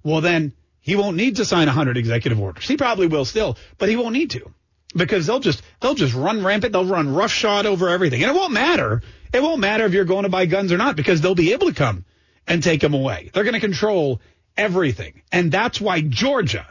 well, 0.03 0.21
then 0.21 0.53
he 0.81 0.95
won't 0.95 1.17
need 1.17 1.37
to 1.37 1.45
sign 1.45 1.67
100 1.67 1.97
executive 1.97 2.39
orders. 2.39 2.67
He 2.67 2.77
probably 2.77 3.07
will 3.07 3.25
still, 3.25 3.57
but 3.77 3.89
he 3.89 3.95
won't 3.95 4.13
need 4.13 4.31
to 4.31 4.51
because 4.95 5.27
they'll 5.27 5.39
just 5.39 5.61
they'll 5.79 5.95
just 5.95 6.13
run 6.13 6.43
rampant. 6.43 6.73
They'll 6.73 6.85
run 6.85 7.13
roughshod 7.13 7.65
over 7.65 7.89
everything, 7.89 8.23
and 8.23 8.31
it 8.31 8.35
won't 8.35 8.53
matter. 8.53 9.01
It 9.33 9.41
won't 9.41 9.59
matter 9.59 9.85
if 9.85 9.93
you're 9.93 10.05
going 10.05 10.23
to 10.23 10.29
buy 10.29 10.45
guns 10.45 10.71
or 10.71 10.77
not 10.77 10.95
because 10.95 11.21
they'll 11.21 11.35
be 11.35 11.53
able 11.53 11.67
to 11.67 11.73
come 11.73 12.05
and 12.47 12.63
take 12.63 12.81
them 12.81 12.93
away. 12.93 13.29
They're 13.33 13.43
going 13.43 13.53
to 13.53 13.59
control 13.59 14.21
everything, 14.57 15.21
and 15.31 15.51
that's 15.51 15.79
why 15.79 16.01
Georgia 16.01 16.65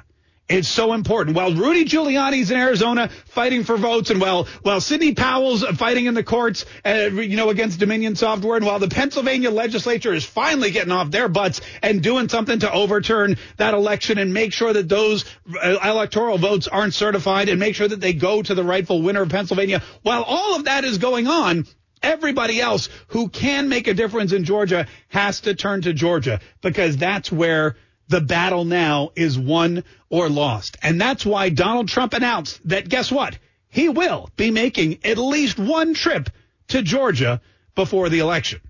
it's 0.49 0.69
so 0.69 0.95
important. 0.95 1.37
While 1.37 1.55
Rudy 1.55 1.85
Giuliani's 1.85 2.51
in 2.51 2.59
Arizona 2.59 3.11
fighting 3.27 3.65
for 3.65 3.77
votes, 3.77 4.11
and 4.11 4.21
while 4.21 4.45
while 4.63 4.81
Sidney 4.81 5.15
Powell's 5.15 5.63
fighting 5.63 6.07
in 6.07 6.15
the 6.15 6.25
courts, 6.25 6.65
uh, 6.87 7.11
you 7.13 7.37
know, 7.37 7.51
against 7.51 7.79
Dominion 7.79 8.17
Software, 8.17 8.57
and 8.57 8.65
while 8.65 8.79
the 8.79 8.89
Pennsylvania 8.89 9.51
legislature 9.51 10.15
is 10.15 10.25
finally 10.25 10.71
getting 10.71 10.93
off 10.93 11.11
their 11.11 11.29
butts 11.29 11.61
and 11.83 12.03
doing 12.03 12.29
something 12.29 12.61
to 12.61 12.73
overturn 12.73 13.37
that 13.59 13.75
election 13.75 14.17
and 14.17 14.33
make 14.33 14.53
sure 14.53 14.73
that 14.73 14.89
those 14.89 15.27
uh, 15.63 15.79
electoral 15.85 16.39
votes 16.39 16.67
aren't 16.67 16.95
certified 16.95 17.49
and 17.49 17.61
make 17.61 17.75
sure 17.75 17.89
that 17.89 18.01
they 18.01 18.15
go 18.15 18.43
to 18.43 18.55
the 18.55 18.65
rightful 18.65 19.03
winner 19.03 19.23
of 19.23 19.29
Pennsylvania, 19.29 19.83
while 20.03 20.23
all 20.23 20.57
of 20.57 20.65
that 20.65 20.85
is 20.85 20.99
going 20.99 21.27
on, 21.27 21.67
Everybody 22.01 22.61
else 22.61 22.89
who 23.09 23.29
can 23.29 23.69
make 23.69 23.89
a 23.89 23.95
difference 23.95 24.33
in 24.33 24.45
Georgia 24.45 24.87
has 25.09 25.41
to 25.41 25.55
turn 25.55 25.83
to 25.83 25.93
Georgia 25.93 26.41
because 26.63 26.97
that's 26.97 27.33
where 27.33 27.75
the 28.09 28.21
battle 28.21 28.65
now 28.65 29.11
is 29.15 29.39
won 29.39 29.85
or 30.11 30.29
lost. 30.29 30.77
And 30.83 31.01
that's 31.01 31.25
why 31.25 31.51
Donald 31.51 31.89
Trump 31.89 32.15
announced 32.15 32.61
that 32.69 32.89
guess 32.89 33.13
what? 33.13 33.39
He 33.69 33.89
will 33.89 34.31
be 34.37 34.51
making 34.51 35.01
at 35.05 35.19
least 35.19 35.59
one 35.59 35.95
trip 35.95 36.31
to 36.69 36.83
Georgia 36.83 37.41
before 37.75 38.09
the 38.09 38.21
election. 38.21 38.61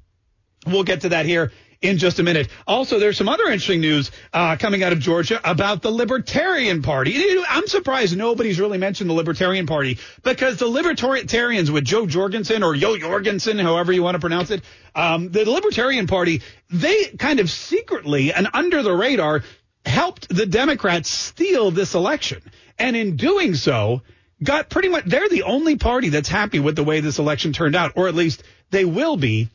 We'll 0.66 0.85
get 0.85 1.02
to 1.02 1.11
that 1.11 1.26
here 1.26 1.52
in 1.80 1.99
just 1.99 2.18
a 2.18 2.23
minute. 2.23 2.49
Also, 2.66 2.99
there's 2.99 3.16
some 3.16 3.28
other 3.28 3.44
interesting 3.44 3.80
news 3.80 4.11
uh, 4.32 4.56
coming 4.56 4.82
out 4.82 4.92
of 4.92 4.99
Georgia 4.99 5.40
about 5.49 5.82
the 5.82 5.90
Libertarian 5.90 6.82
Party. 6.82 7.38
I'm 7.49 7.66
surprised 7.66 8.16
nobody's 8.16 8.58
really 8.58 8.78
mentioned 8.78 9.08
the 9.08 9.14
Libertarian 9.14 9.66
Party 9.66 9.99
because 10.23 10.56
the 10.56 10.66
Libertarians 10.66 11.70
with 11.70 11.85
Jo 11.85 12.06
Jorgensen 12.06 12.62
or 12.62 12.75
Yo 12.75 12.97
Jorgensen, 12.97 13.58
however 13.58 13.92
you 13.92 14.02
want 14.02 14.16
to 14.16 14.20
pronounce 14.20 14.50
it, 14.50 14.62
um, 14.94 15.30
the 15.30 15.49
Libertarian 15.49 16.06
Party, 16.06 16.42
they 16.70 17.04
kind 17.18 17.38
of 17.38 17.50
secretly 17.50 18.32
and 18.32 18.49
under 18.52 18.82
the 18.82 18.92
radar 18.92 19.42
helped 19.85 20.28
the 20.28 20.47
Democrats 20.47 21.08
steal 21.11 21.70
this 21.70 21.94
election. 21.94 22.42
And 22.78 22.97
in 22.97 23.16
doing 23.16 23.54
so, 23.54 24.02
got 24.42 24.68
pretty 24.68 24.88
much, 24.88 25.04
they're 25.04 25.28
the 25.28 25.44
only 25.44 25.76
party 25.76 26.11
that's 26.11 26.28
happy 26.28 26.61
with 26.61 26.76
the 26.76 26.85
way 26.85 27.00
this 27.00 27.18
election 27.18 27.52
turned 27.52 27.76
out, 27.76 27.92
or 27.97 28.08
at 28.08 28.14
least 28.14 28.42
they 28.70 28.85
will 28.85 29.16
be 29.16 29.49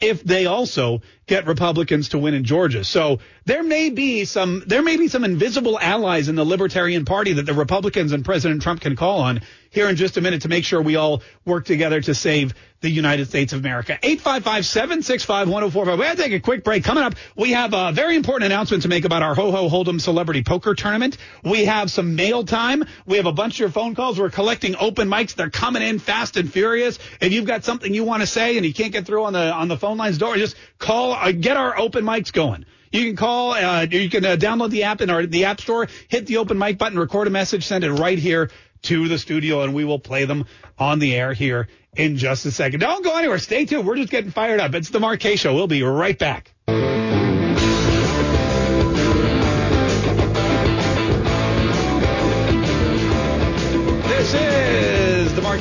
if 0.00 0.22
they 0.24 0.46
also 0.46 1.02
get 1.30 1.46
Republicans 1.46 2.08
to 2.08 2.18
win 2.18 2.34
in 2.34 2.42
Georgia. 2.42 2.82
So 2.82 3.20
there 3.44 3.62
may 3.62 3.90
be 3.90 4.24
some 4.24 4.64
there 4.66 4.82
may 4.82 4.96
be 4.96 5.06
some 5.06 5.22
invisible 5.22 5.78
allies 5.78 6.28
in 6.28 6.34
the 6.34 6.44
Libertarian 6.44 7.04
Party 7.04 7.34
that 7.34 7.46
the 7.46 7.54
Republicans 7.54 8.10
and 8.10 8.24
President 8.24 8.62
Trump 8.62 8.80
can 8.80 8.96
call 8.96 9.20
on 9.20 9.40
here 9.70 9.88
in 9.88 9.94
just 9.94 10.16
a 10.16 10.20
minute 10.20 10.42
to 10.42 10.48
make 10.48 10.64
sure 10.64 10.82
we 10.82 10.96
all 10.96 11.22
work 11.44 11.64
together 11.64 12.00
to 12.00 12.14
save 12.14 12.54
the 12.80 12.90
United 12.90 13.28
States 13.28 13.52
of 13.52 13.60
America. 13.60 13.98
855-765-1045. 14.02 15.98
We 15.98 16.04
have 16.06 16.16
to 16.16 16.22
take 16.22 16.32
a 16.32 16.40
quick 16.40 16.64
break. 16.64 16.82
Coming 16.82 17.04
up, 17.04 17.14
we 17.36 17.52
have 17.52 17.74
a 17.74 17.92
very 17.92 18.16
important 18.16 18.50
announcement 18.50 18.82
to 18.84 18.88
make 18.88 19.04
about 19.04 19.22
our 19.22 19.34
Ho 19.34 19.52
Ho 19.52 19.68
Hold'em 19.68 20.00
Celebrity 20.00 20.42
Poker 20.42 20.74
Tournament. 20.74 21.18
We 21.44 21.66
have 21.66 21.90
some 21.90 22.16
mail 22.16 22.44
time. 22.44 22.84
We 23.06 23.18
have 23.18 23.26
a 23.26 23.32
bunch 23.32 23.56
of 23.56 23.60
your 23.60 23.68
phone 23.68 23.94
calls. 23.94 24.18
We're 24.18 24.30
collecting 24.30 24.76
open 24.76 25.08
mics. 25.08 25.34
They're 25.34 25.50
coming 25.50 25.82
in 25.82 25.98
fast 25.98 26.36
and 26.36 26.50
furious. 26.52 26.98
If 27.20 27.32
you've 27.32 27.46
got 27.46 27.64
something 27.64 27.92
you 27.94 28.04
want 28.04 28.22
to 28.22 28.26
say 28.26 28.56
and 28.56 28.64
you 28.66 28.72
can't 28.74 28.92
get 28.92 29.06
through 29.06 29.24
on 29.24 29.34
the 29.34 29.52
on 29.52 29.68
the 29.68 29.76
phone 29.76 29.98
lines 29.98 30.16
door, 30.18 30.36
just 30.36 30.56
call. 30.80 31.12
Uh, 31.12 31.30
get 31.30 31.56
our 31.56 31.78
open 31.78 32.04
mics 32.04 32.32
going. 32.32 32.66
You 32.90 33.04
can 33.06 33.14
call, 33.14 33.52
uh, 33.52 33.86
you 33.88 34.10
can 34.10 34.24
uh, 34.24 34.36
download 34.36 34.70
the 34.70 34.82
app 34.82 35.00
in 35.00 35.10
our 35.10 35.24
the 35.24 35.44
app 35.44 35.60
store, 35.60 35.86
hit 36.08 36.26
the 36.26 36.38
open 36.38 36.58
mic 36.58 36.76
button, 36.76 36.98
record 36.98 37.28
a 37.28 37.30
message, 37.30 37.64
send 37.64 37.84
it 37.84 37.92
right 37.92 38.18
here 38.18 38.50
to 38.82 39.06
the 39.06 39.16
studio, 39.16 39.62
and 39.62 39.74
we 39.74 39.84
will 39.84 40.00
play 40.00 40.24
them 40.24 40.46
on 40.76 40.98
the 40.98 41.14
air 41.14 41.32
here 41.32 41.68
in 41.96 42.16
just 42.16 42.46
a 42.46 42.50
second. 42.50 42.80
Don't 42.80 43.04
go 43.04 43.16
anywhere. 43.16 43.38
Stay 43.38 43.64
tuned. 43.64 43.86
We're 43.86 43.96
just 43.96 44.10
getting 44.10 44.32
fired 44.32 44.58
up. 44.58 44.74
It's 44.74 44.90
the 44.90 45.16
Kaye 45.18 45.36
Show. 45.36 45.54
We'll 45.54 45.68
be 45.68 45.84
right 45.84 46.18
back. 46.18 46.52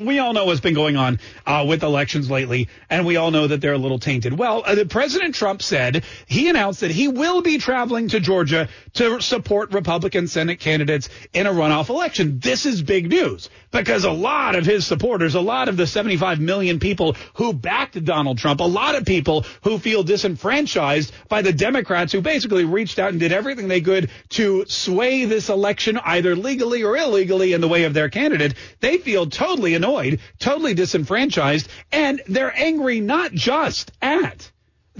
we 0.00 0.18
all 0.18 0.32
know 0.32 0.46
what's 0.46 0.60
been 0.60 0.74
going 0.74 0.96
on 0.96 1.20
uh, 1.46 1.64
with 1.68 1.82
elections 1.82 2.30
lately, 2.30 2.68
and 2.88 3.04
we 3.04 3.16
all 3.16 3.30
know 3.30 3.46
that 3.46 3.60
they're 3.60 3.74
a 3.74 3.78
little 3.78 3.98
tainted. 3.98 4.36
Well, 4.36 4.62
uh, 4.64 4.84
President 4.88 5.34
Trump 5.34 5.62
said 5.62 6.04
he 6.26 6.48
announced 6.48 6.80
that 6.80 6.90
he 6.90 7.08
will 7.08 7.42
be 7.42 7.58
traveling 7.58 8.08
to 8.08 8.20
Georgia 8.20 8.68
to 8.94 9.20
support 9.20 9.72
Republican 9.72 10.26
Senate 10.26 10.58
candidates 10.58 11.10
in 11.32 11.46
a 11.46 11.50
runoff 11.50 11.90
election. 11.90 12.38
This 12.38 12.66
is 12.66 12.82
big 12.82 13.10
news 13.10 13.50
because 13.70 14.04
a 14.04 14.10
lot 14.10 14.56
of 14.56 14.66
his 14.66 14.86
supporters, 14.86 15.34
a 15.34 15.40
lot 15.40 15.68
of 15.68 15.76
the 15.76 15.86
75 15.86 16.40
million 16.40 16.78
people 16.78 17.16
who 17.34 17.52
backed 17.52 18.02
Donald 18.04 18.38
Trump, 18.38 18.60
a 18.60 18.64
lot 18.64 18.94
of 18.94 19.04
people 19.04 19.44
who 19.62 19.78
feel 19.78 20.02
disenfranchised 20.02 21.12
by 21.28 21.42
the 21.42 21.52
Democrats 21.52 22.12
who 22.12 22.20
basically 22.20 22.64
reached 22.64 22.98
out 22.98 23.10
and 23.10 23.20
did 23.20 23.32
everything 23.32 23.68
they 23.68 23.80
could 23.80 24.10
to 24.30 24.64
sway 24.66 25.24
this 25.24 25.48
election 25.48 25.98
either 26.04 26.34
legally 26.34 26.82
or 26.82 26.96
illegally 26.96 27.52
in 27.52 27.60
the 27.60 27.68
way 27.68 27.84
of 27.84 27.94
their 27.94 28.08
candidate, 28.08 28.54
they 28.80 28.98
feel 28.98 29.26
totally 29.26 29.74
annoyed, 29.74 30.20
totally 30.38 30.74
disenfranchised, 30.74 31.68
and 31.92 32.20
they're 32.26 32.56
angry 32.56 33.00
not 33.00 33.32
just 33.32 33.92
at 34.02 34.50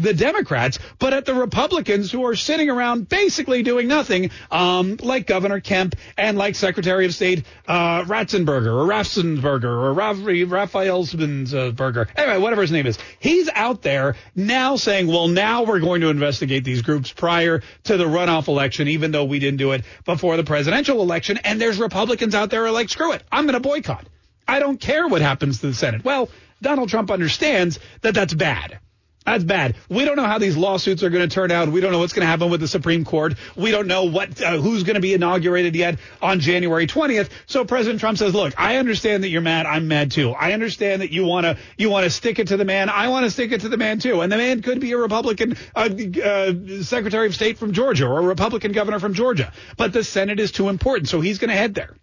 the 0.01 0.15
Democrats, 0.15 0.79
but 0.99 1.13
at 1.13 1.25
the 1.25 1.35
Republicans 1.35 2.11
who 2.11 2.25
are 2.27 2.37
sitting 2.37 2.71
around 2.71 3.09
basically 3.09 3.63
doing 3.63 3.89
nothing, 3.89 4.31
um, 4.51 4.97
like 5.01 5.27
Governor 5.27 5.61
Kemp 5.61 5.97
and 6.17 6.39
like 6.39 6.55
Secretary 6.55 7.07
of 7.07 7.15
State 7.15 7.45
uh, 7.67 8.03
Ratzenberger 8.05 8.67
or 8.67 8.87
Raffensberger 8.87 9.65
or 9.65 9.93
Raphael 9.93 10.71
Raphaelsberger. 10.71 12.09
Anyway, 12.17 12.39
whatever 12.39 12.63
his 12.63 12.73
name 12.73 12.87
is. 12.87 12.99
He's 13.19 13.49
out 13.55 13.83
there 13.83 14.17
now 14.35 14.77
saying, 14.77 15.07
well, 15.07 15.29
now 15.29 15.65
we're 15.65 15.81
going 15.81 16.01
to 16.03 16.09
investigate 16.09 16.65
these 16.65 16.83
groups 16.83 17.13
prior 17.13 17.63
to 17.85 17.97
the 17.97 18.05
runoff 18.05 18.49
election, 18.49 18.89
even 18.89 19.11
though 19.11 19.25
we 19.25 19.39
didn't 19.39 19.59
do 19.59 19.73
it 19.73 19.85
before 20.05 20.37
the 20.37 20.45
presidential 20.45 21.01
election. 21.03 21.39
And 21.45 21.61
there's 21.61 21.79
Republicans 21.79 22.35
out 22.35 22.51
there 22.51 22.65
are 22.65 22.71
like, 22.71 22.89
screw 22.89 23.13
it, 23.13 23.23
I'm 23.31 23.45
going 23.45 23.55
to 23.55 23.61
boycott. 23.61 24.07
I 24.47 24.59
don't 24.59 24.81
care 24.81 25.07
what 25.07 25.23
happens 25.23 25.61
to 25.61 25.69
the 25.69 25.75
Senate. 25.75 26.05
Well, 26.05 26.29
Donald 26.61 26.89
Trump 26.89 27.11
understands 27.11 27.79
that 28.03 28.15
that's 28.15 28.35
bad. 28.35 28.81
That's 29.27 29.45
bad. 29.45 29.77
We 29.91 30.07
don't 30.07 30.17
know 30.17 30.25
how 30.25 30.39
these 30.39 30.57
lawsuits 30.57 31.03
are 31.03 31.11
going 31.11 31.29
to 31.29 31.33
turn 31.33 31.51
out. 31.51 31.69
We 31.69 31.83
don't 31.83 31.93
know 31.93 31.99
what's 31.99 32.15
going 32.15 32.23
to 32.23 32.27
happen 32.27 32.51
with 32.51 32.61
the 32.61 32.69
Supreme 32.69 33.05
Court. 33.05 33.35
We 33.55 33.71
don't 33.71 33.87
know 33.87 34.05
what 34.05 34.41
uh, 34.41 34.57
who's 34.57 34.83
going 34.83 34.95
to 34.95 35.01
be 35.01 35.13
inaugurated 35.13 35.77
yet 35.77 35.99
on 36.23 36.41
January 36.41 36.87
20th. 36.87 37.29
So 37.47 37.67
President 37.67 38.01
Trump 38.01 38.17
says, 38.17 38.35
"Look, 38.35 38.55
I 38.57 38.77
understand 38.77 39.23
that 39.23 39.29
you're 39.29 39.43
mad. 39.43 39.67
I'm 39.67 39.89
mad 39.89 40.11
too. 40.11 40.31
I 40.31 40.53
understand 40.53 41.03
that 41.03 41.13
you 41.13 41.27
want 41.27 41.45
to 41.45 41.59
you 41.77 41.91
want 41.91 42.05
to 42.05 42.11
stick 42.11 42.39
it 42.39 42.49
to 42.49 42.57
the 42.57 42.65
man. 42.65 42.89
I 42.89 43.09
want 43.09 43.25
to 43.25 43.31
stick 43.31 43.53
it 43.53 43.61
to 43.61 43.69
the 43.69 43.77
man 43.77 43.99
too. 43.99 44.23
And 44.23 44.33
the 44.33 44.39
man 44.39 44.63
could 44.63 44.81
be 44.81 44.93
a 44.93 44.99
Republican 44.99 45.57
uh, 45.77 45.91
uh, 46.25 46.83
Secretary 46.83 47.27
of 47.27 47.35
State 47.35 47.59
from 47.59 47.73
Georgia 47.73 48.07
or 48.07 48.21
a 48.21 48.27
Republican 48.27 48.73
governor 48.73 49.01
from 49.01 49.13
Georgia. 49.13 49.53
But 49.77 49.93
the 49.93 50.03
Senate 50.03 50.41
is 50.41 50.51
too 50.51 50.71
important, 50.71 51.09
so 51.09 51.21
he's 51.21 51.39
going 51.39 51.51
to 51.51 51.57
head 51.57 51.75
there." 51.75 51.95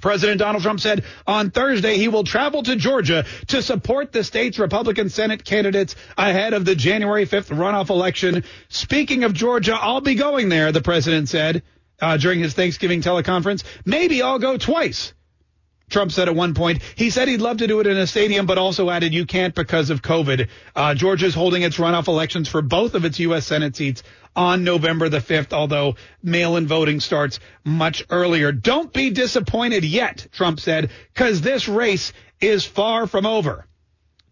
President 0.00 0.38
Donald 0.38 0.62
Trump 0.62 0.80
said 0.80 1.04
on 1.26 1.50
Thursday 1.50 1.96
he 1.96 2.08
will 2.08 2.24
travel 2.24 2.62
to 2.62 2.76
Georgia 2.76 3.24
to 3.48 3.62
support 3.62 4.12
the 4.12 4.24
state's 4.24 4.58
Republican 4.58 5.08
Senate 5.08 5.44
candidates 5.44 5.96
ahead 6.16 6.52
of 6.52 6.64
the 6.64 6.74
January 6.74 7.26
5th 7.26 7.54
runoff 7.56 7.90
election. 7.90 8.44
Speaking 8.68 9.24
of 9.24 9.32
Georgia, 9.32 9.76
I'll 9.80 10.00
be 10.00 10.14
going 10.14 10.48
there, 10.48 10.72
the 10.72 10.82
president 10.82 11.28
said 11.28 11.62
uh, 12.00 12.16
during 12.16 12.40
his 12.40 12.54
Thanksgiving 12.54 13.02
teleconference. 13.02 13.64
Maybe 13.84 14.22
I'll 14.22 14.38
go 14.38 14.56
twice. 14.56 15.12
Trump 15.88 16.10
said 16.10 16.28
at 16.28 16.34
one 16.34 16.54
point. 16.54 16.82
He 16.96 17.10
said 17.10 17.28
he'd 17.28 17.40
love 17.40 17.58
to 17.58 17.68
do 17.68 17.78
it 17.78 17.86
in 17.86 17.96
a 17.96 18.06
stadium, 18.06 18.46
but 18.46 18.58
also 18.58 18.90
added 18.90 19.14
you 19.14 19.24
can't 19.24 19.54
because 19.54 19.90
of 19.90 20.02
COVID. 20.02 20.48
Uh, 20.74 20.94
Georgia's 20.94 21.34
holding 21.34 21.62
its 21.62 21.76
runoff 21.76 22.08
elections 22.08 22.48
for 22.48 22.60
both 22.60 22.94
of 22.94 23.04
its 23.04 23.20
U.S. 23.20 23.46
Senate 23.46 23.76
seats 23.76 24.02
on 24.34 24.64
November 24.64 25.08
the 25.08 25.18
5th, 25.18 25.52
although 25.52 25.94
mail-in 26.22 26.66
voting 26.66 26.98
starts 26.98 27.38
much 27.64 28.04
earlier. 28.10 28.50
Don't 28.50 28.92
be 28.92 29.10
disappointed 29.10 29.84
yet, 29.84 30.26
Trump 30.32 30.58
said, 30.58 30.90
because 31.14 31.40
this 31.40 31.68
race 31.68 32.12
is 32.40 32.64
far 32.64 33.06
from 33.06 33.24
over. 33.24 33.64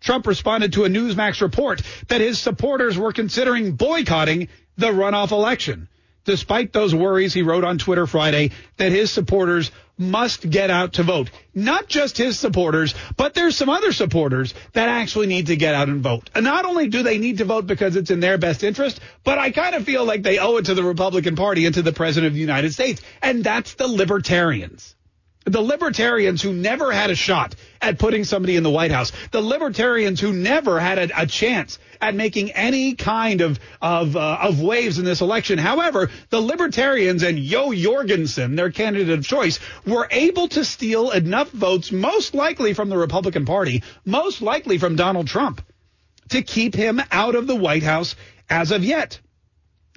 Trump 0.00 0.26
responded 0.26 0.74
to 0.74 0.84
a 0.84 0.88
Newsmax 0.88 1.40
report 1.40 1.82
that 2.08 2.20
his 2.20 2.38
supporters 2.38 2.98
were 2.98 3.12
considering 3.12 3.72
boycotting 3.72 4.48
the 4.76 4.88
runoff 4.88 5.30
election. 5.30 5.88
Despite 6.24 6.72
those 6.72 6.94
worries 6.94 7.32
he 7.32 7.42
wrote 7.42 7.64
on 7.64 7.78
Twitter 7.78 8.06
Friday, 8.06 8.50
that 8.76 8.92
his 8.92 9.10
supporters 9.10 9.70
must 9.96 10.48
get 10.48 10.70
out 10.70 10.94
to 10.94 11.02
vote. 11.02 11.30
Not 11.54 11.86
just 11.86 12.16
his 12.16 12.38
supporters, 12.38 12.94
but 13.16 13.34
there's 13.34 13.56
some 13.56 13.68
other 13.68 13.92
supporters 13.92 14.54
that 14.72 14.88
actually 14.88 15.26
need 15.26 15.46
to 15.46 15.56
get 15.56 15.74
out 15.74 15.88
and 15.88 16.02
vote. 16.02 16.30
And 16.34 16.44
not 16.44 16.64
only 16.64 16.88
do 16.88 17.02
they 17.02 17.18
need 17.18 17.38
to 17.38 17.44
vote 17.44 17.66
because 17.66 17.94
it's 17.94 18.10
in 18.10 18.20
their 18.20 18.38
best 18.38 18.64
interest, 18.64 19.00
but 19.22 19.38
I 19.38 19.50
kind 19.50 19.74
of 19.74 19.84
feel 19.84 20.04
like 20.04 20.22
they 20.22 20.38
owe 20.38 20.56
it 20.56 20.66
to 20.66 20.74
the 20.74 20.82
Republican 20.82 21.36
Party 21.36 21.66
and 21.66 21.74
to 21.74 21.82
the 21.82 21.92
President 21.92 22.28
of 22.28 22.34
the 22.34 22.40
United 22.40 22.72
States. 22.72 23.02
And 23.22 23.44
that's 23.44 23.74
the 23.74 23.86
libertarians 23.86 24.94
the 25.44 25.60
libertarians 25.60 26.40
who 26.40 26.52
never 26.52 26.90
had 26.90 27.10
a 27.10 27.14
shot 27.14 27.54
at 27.80 27.98
putting 27.98 28.24
somebody 28.24 28.56
in 28.56 28.62
the 28.62 28.70
White 28.70 28.90
House, 28.90 29.12
the 29.30 29.42
libertarians 29.42 30.20
who 30.20 30.32
never 30.32 30.80
had 30.80 30.98
a, 30.98 31.22
a 31.22 31.26
chance 31.26 31.78
at 32.00 32.14
making 32.14 32.52
any 32.52 32.94
kind 32.94 33.40
of 33.40 33.60
of 33.80 34.16
uh, 34.16 34.38
of 34.42 34.60
waves 34.60 34.98
in 34.98 35.04
this 35.04 35.20
election. 35.20 35.58
However, 35.58 36.10
the 36.30 36.40
libertarians 36.40 37.22
and 37.22 37.38
Jo 37.38 37.74
Jorgensen, 37.74 38.56
their 38.56 38.70
candidate 38.70 39.18
of 39.18 39.24
choice, 39.24 39.60
were 39.86 40.08
able 40.10 40.48
to 40.48 40.64
steal 40.64 41.10
enough 41.10 41.50
votes, 41.50 41.92
most 41.92 42.34
likely 42.34 42.72
from 42.72 42.88
the 42.88 42.96
Republican 42.96 43.44
Party, 43.44 43.82
most 44.04 44.40
likely 44.40 44.78
from 44.78 44.96
Donald 44.96 45.26
Trump, 45.26 45.62
to 46.30 46.42
keep 46.42 46.74
him 46.74 47.02
out 47.12 47.34
of 47.34 47.46
the 47.46 47.56
White 47.56 47.82
House 47.82 48.16
as 48.48 48.70
of 48.70 48.82
yet. 48.82 49.20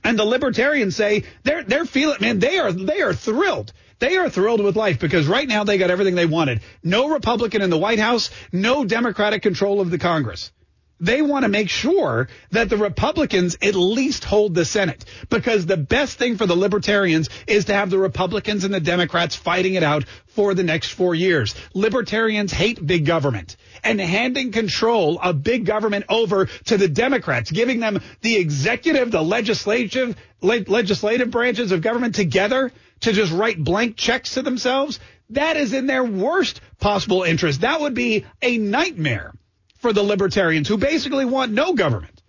And 0.03 0.19
the 0.19 0.25
libertarians 0.25 0.95
say 0.95 1.23
they're 1.43 1.63
they're 1.63 1.85
feeling 1.85 2.17
man, 2.19 2.39
they 2.39 2.59
are 2.59 2.71
they 2.71 3.01
are 3.01 3.13
thrilled 3.13 3.71
they 3.99 4.17
are 4.17 4.29
thrilled 4.29 4.63
with 4.63 4.75
life 4.75 4.99
because 4.99 5.27
right 5.27 5.47
now 5.47 5.63
they 5.63 5.77
got 5.77 5.91
everything 5.91 6.15
they 6.15 6.25
wanted. 6.25 6.61
No 6.83 7.09
Republican 7.09 7.61
in 7.61 7.69
the 7.69 7.77
White 7.77 7.99
House, 7.99 8.29
no 8.51 8.85
Democratic 8.85 9.41
control 9.41 9.81
of 9.81 9.89
the 9.89 9.97
Congress. 9.97 10.51
They 10.99 11.21
want 11.21 11.43
to 11.43 11.49
make 11.49 11.69
sure 11.69 12.27
that 12.51 12.69
the 12.69 12.77
Republicans 12.77 13.55
at 13.61 13.75
least 13.75 14.23
hold 14.23 14.55
the 14.55 14.65
Senate 14.65 15.05
because 15.29 15.65
the 15.65 15.77
best 15.77 16.17
thing 16.17 16.37
for 16.37 16.47
the 16.47 16.55
libertarians 16.55 17.29
is 17.45 17.65
to 17.65 17.73
have 17.73 17.91
the 17.91 17.99
Republicans 17.99 18.63
and 18.63 18.73
the 18.73 18.79
Democrats 18.79 19.35
fighting 19.35 19.75
it 19.75 19.83
out 19.83 20.05
for 20.25 20.55
the 20.55 20.63
next 20.63 20.89
four 20.89 21.13
years. 21.13 21.53
Libertarians 21.75 22.51
hate 22.51 22.85
big 22.85 23.05
government 23.05 23.57
and 23.83 24.01
handing 24.01 24.51
control 24.51 25.19
of 25.19 25.43
big 25.43 25.65
government 25.65 26.05
over 26.09 26.47
to 26.65 26.77
the 26.77 26.87
Democrats, 26.87 27.51
giving 27.51 27.79
them 27.79 28.01
the 28.21 28.37
executive, 28.37 29.11
the 29.11 29.21
legislative, 29.21 30.15
le- 30.41 30.65
legislative 30.67 31.29
branches 31.29 31.71
of 31.71 31.81
government 31.81 32.15
together 32.15 32.71
to 33.01 33.13
just 33.13 33.31
write 33.31 33.63
blank 33.63 33.95
checks 33.95 34.33
to 34.33 34.41
themselves, 34.41 34.99
that 35.31 35.57
is 35.57 35.73
in 35.73 35.87
their 35.87 36.03
worst 36.03 36.61
possible 36.79 37.23
interest. 37.23 37.61
That 37.61 37.81
would 37.81 37.93
be 37.93 38.25
a 38.41 38.57
nightmare 38.57 39.33
for 39.79 39.93
the 39.93 40.03
libertarians 40.03 40.67
who 40.67 40.77
basically 40.77 41.25
want 41.25 41.51
no 41.51 41.73
government. 41.73 42.21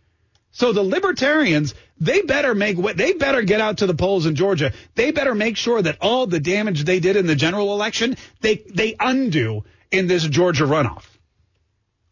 So 0.51 0.73
the 0.73 0.83
libertarians, 0.83 1.75
they 2.01 2.23
better 2.23 2.55
make 2.55 2.77
they 2.97 3.13
better 3.13 3.43
get 3.43 3.61
out 3.61 3.79
to 3.79 3.87
the 3.87 3.95
polls 3.95 4.27
in 4.27 4.35
Georgia. 4.35 4.73
They 4.95 5.13
better 5.13 5.35
make 5.35 5.57
sure 5.57 5.81
that 5.81 5.99
all 6.01 6.27
the 6.27 6.41
damage 6.41 6.85
they 6.85 7.01
did 7.01 7.17
in 7.17 7.27
the 7.27 7.37
general 7.37 7.73
election, 7.73 8.17
they 8.41 8.57
they 8.57 8.97
undo 8.99 9.65
in 9.91 10.09
this 10.09 10.27
Georgia 10.27 10.65
runoff. 10.65 11.05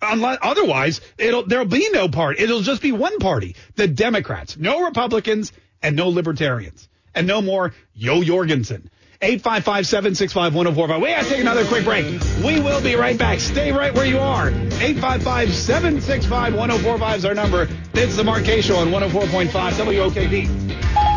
Unless, 0.00 0.38
otherwise, 0.42 1.00
it'll 1.18 1.46
there'll 1.46 1.64
be 1.64 1.88
no 1.90 2.08
party. 2.08 2.42
It'll 2.42 2.60
just 2.60 2.82
be 2.82 2.92
one 2.92 3.18
party, 3.18 3.56
the 3.74 3.88
Democrats, 3.88 4.56
no 4.56 4.84
Republicans 4.84 5.52
and 5.82 5.96
no 5.96 6.08
libertarians 6.08 6.88
and 7.16 7.26
no 7.26 7.42
more 7.42 7.74
Yo 7.94 8.22
Jorgensen. 8.22 8.88
855-765-1045. 9.22 11.02
We 11.02 11.08
got 11.08 11.24
to 11.24 11.30
take 11.30 11.40
another 11.40 11.64
quick 11.64 11.84
break. 11.84 12.04
We 12.44 12.60
will 12.60 12.82
be 12.82 12.96
right 12.96 13.18
back. 13.18 13.40
Stay 13.40 13.72
right 13.72 13.94
where 13.94 14.04
you 14.04 14.18
are. 14.18 14.50
855-765-1045 14.50 17.16
is 17.16 17.24
our 17.24 17.34
number. 17.34 17.66
It's 17.94 18.16
the 18.16 18.24
Mark 18.24 18.44
Kaye 18.44 18.60
Show 18.60 18.76
on 18.76 18.88
104.5 18.88 19.50
WOKV. 19.50 20.46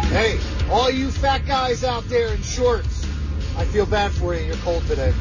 Hey, 0.05 0.39
all 0.71 0.89
you 0.89 1.11
fat 1.11 1.45
guys 1.45 1.83
out 1.83 2.05
there 2.05 2.33
in 2.33 2.41
shorts, 2.41 3.05
I 3.57 3.65
feel 3.65 3.85
bad 3.85 4.13
for 4.13 4.33
you. 4.33 4.45
You're 4.45 4.55
cold 4.57 4.87
today. 4.87 5.13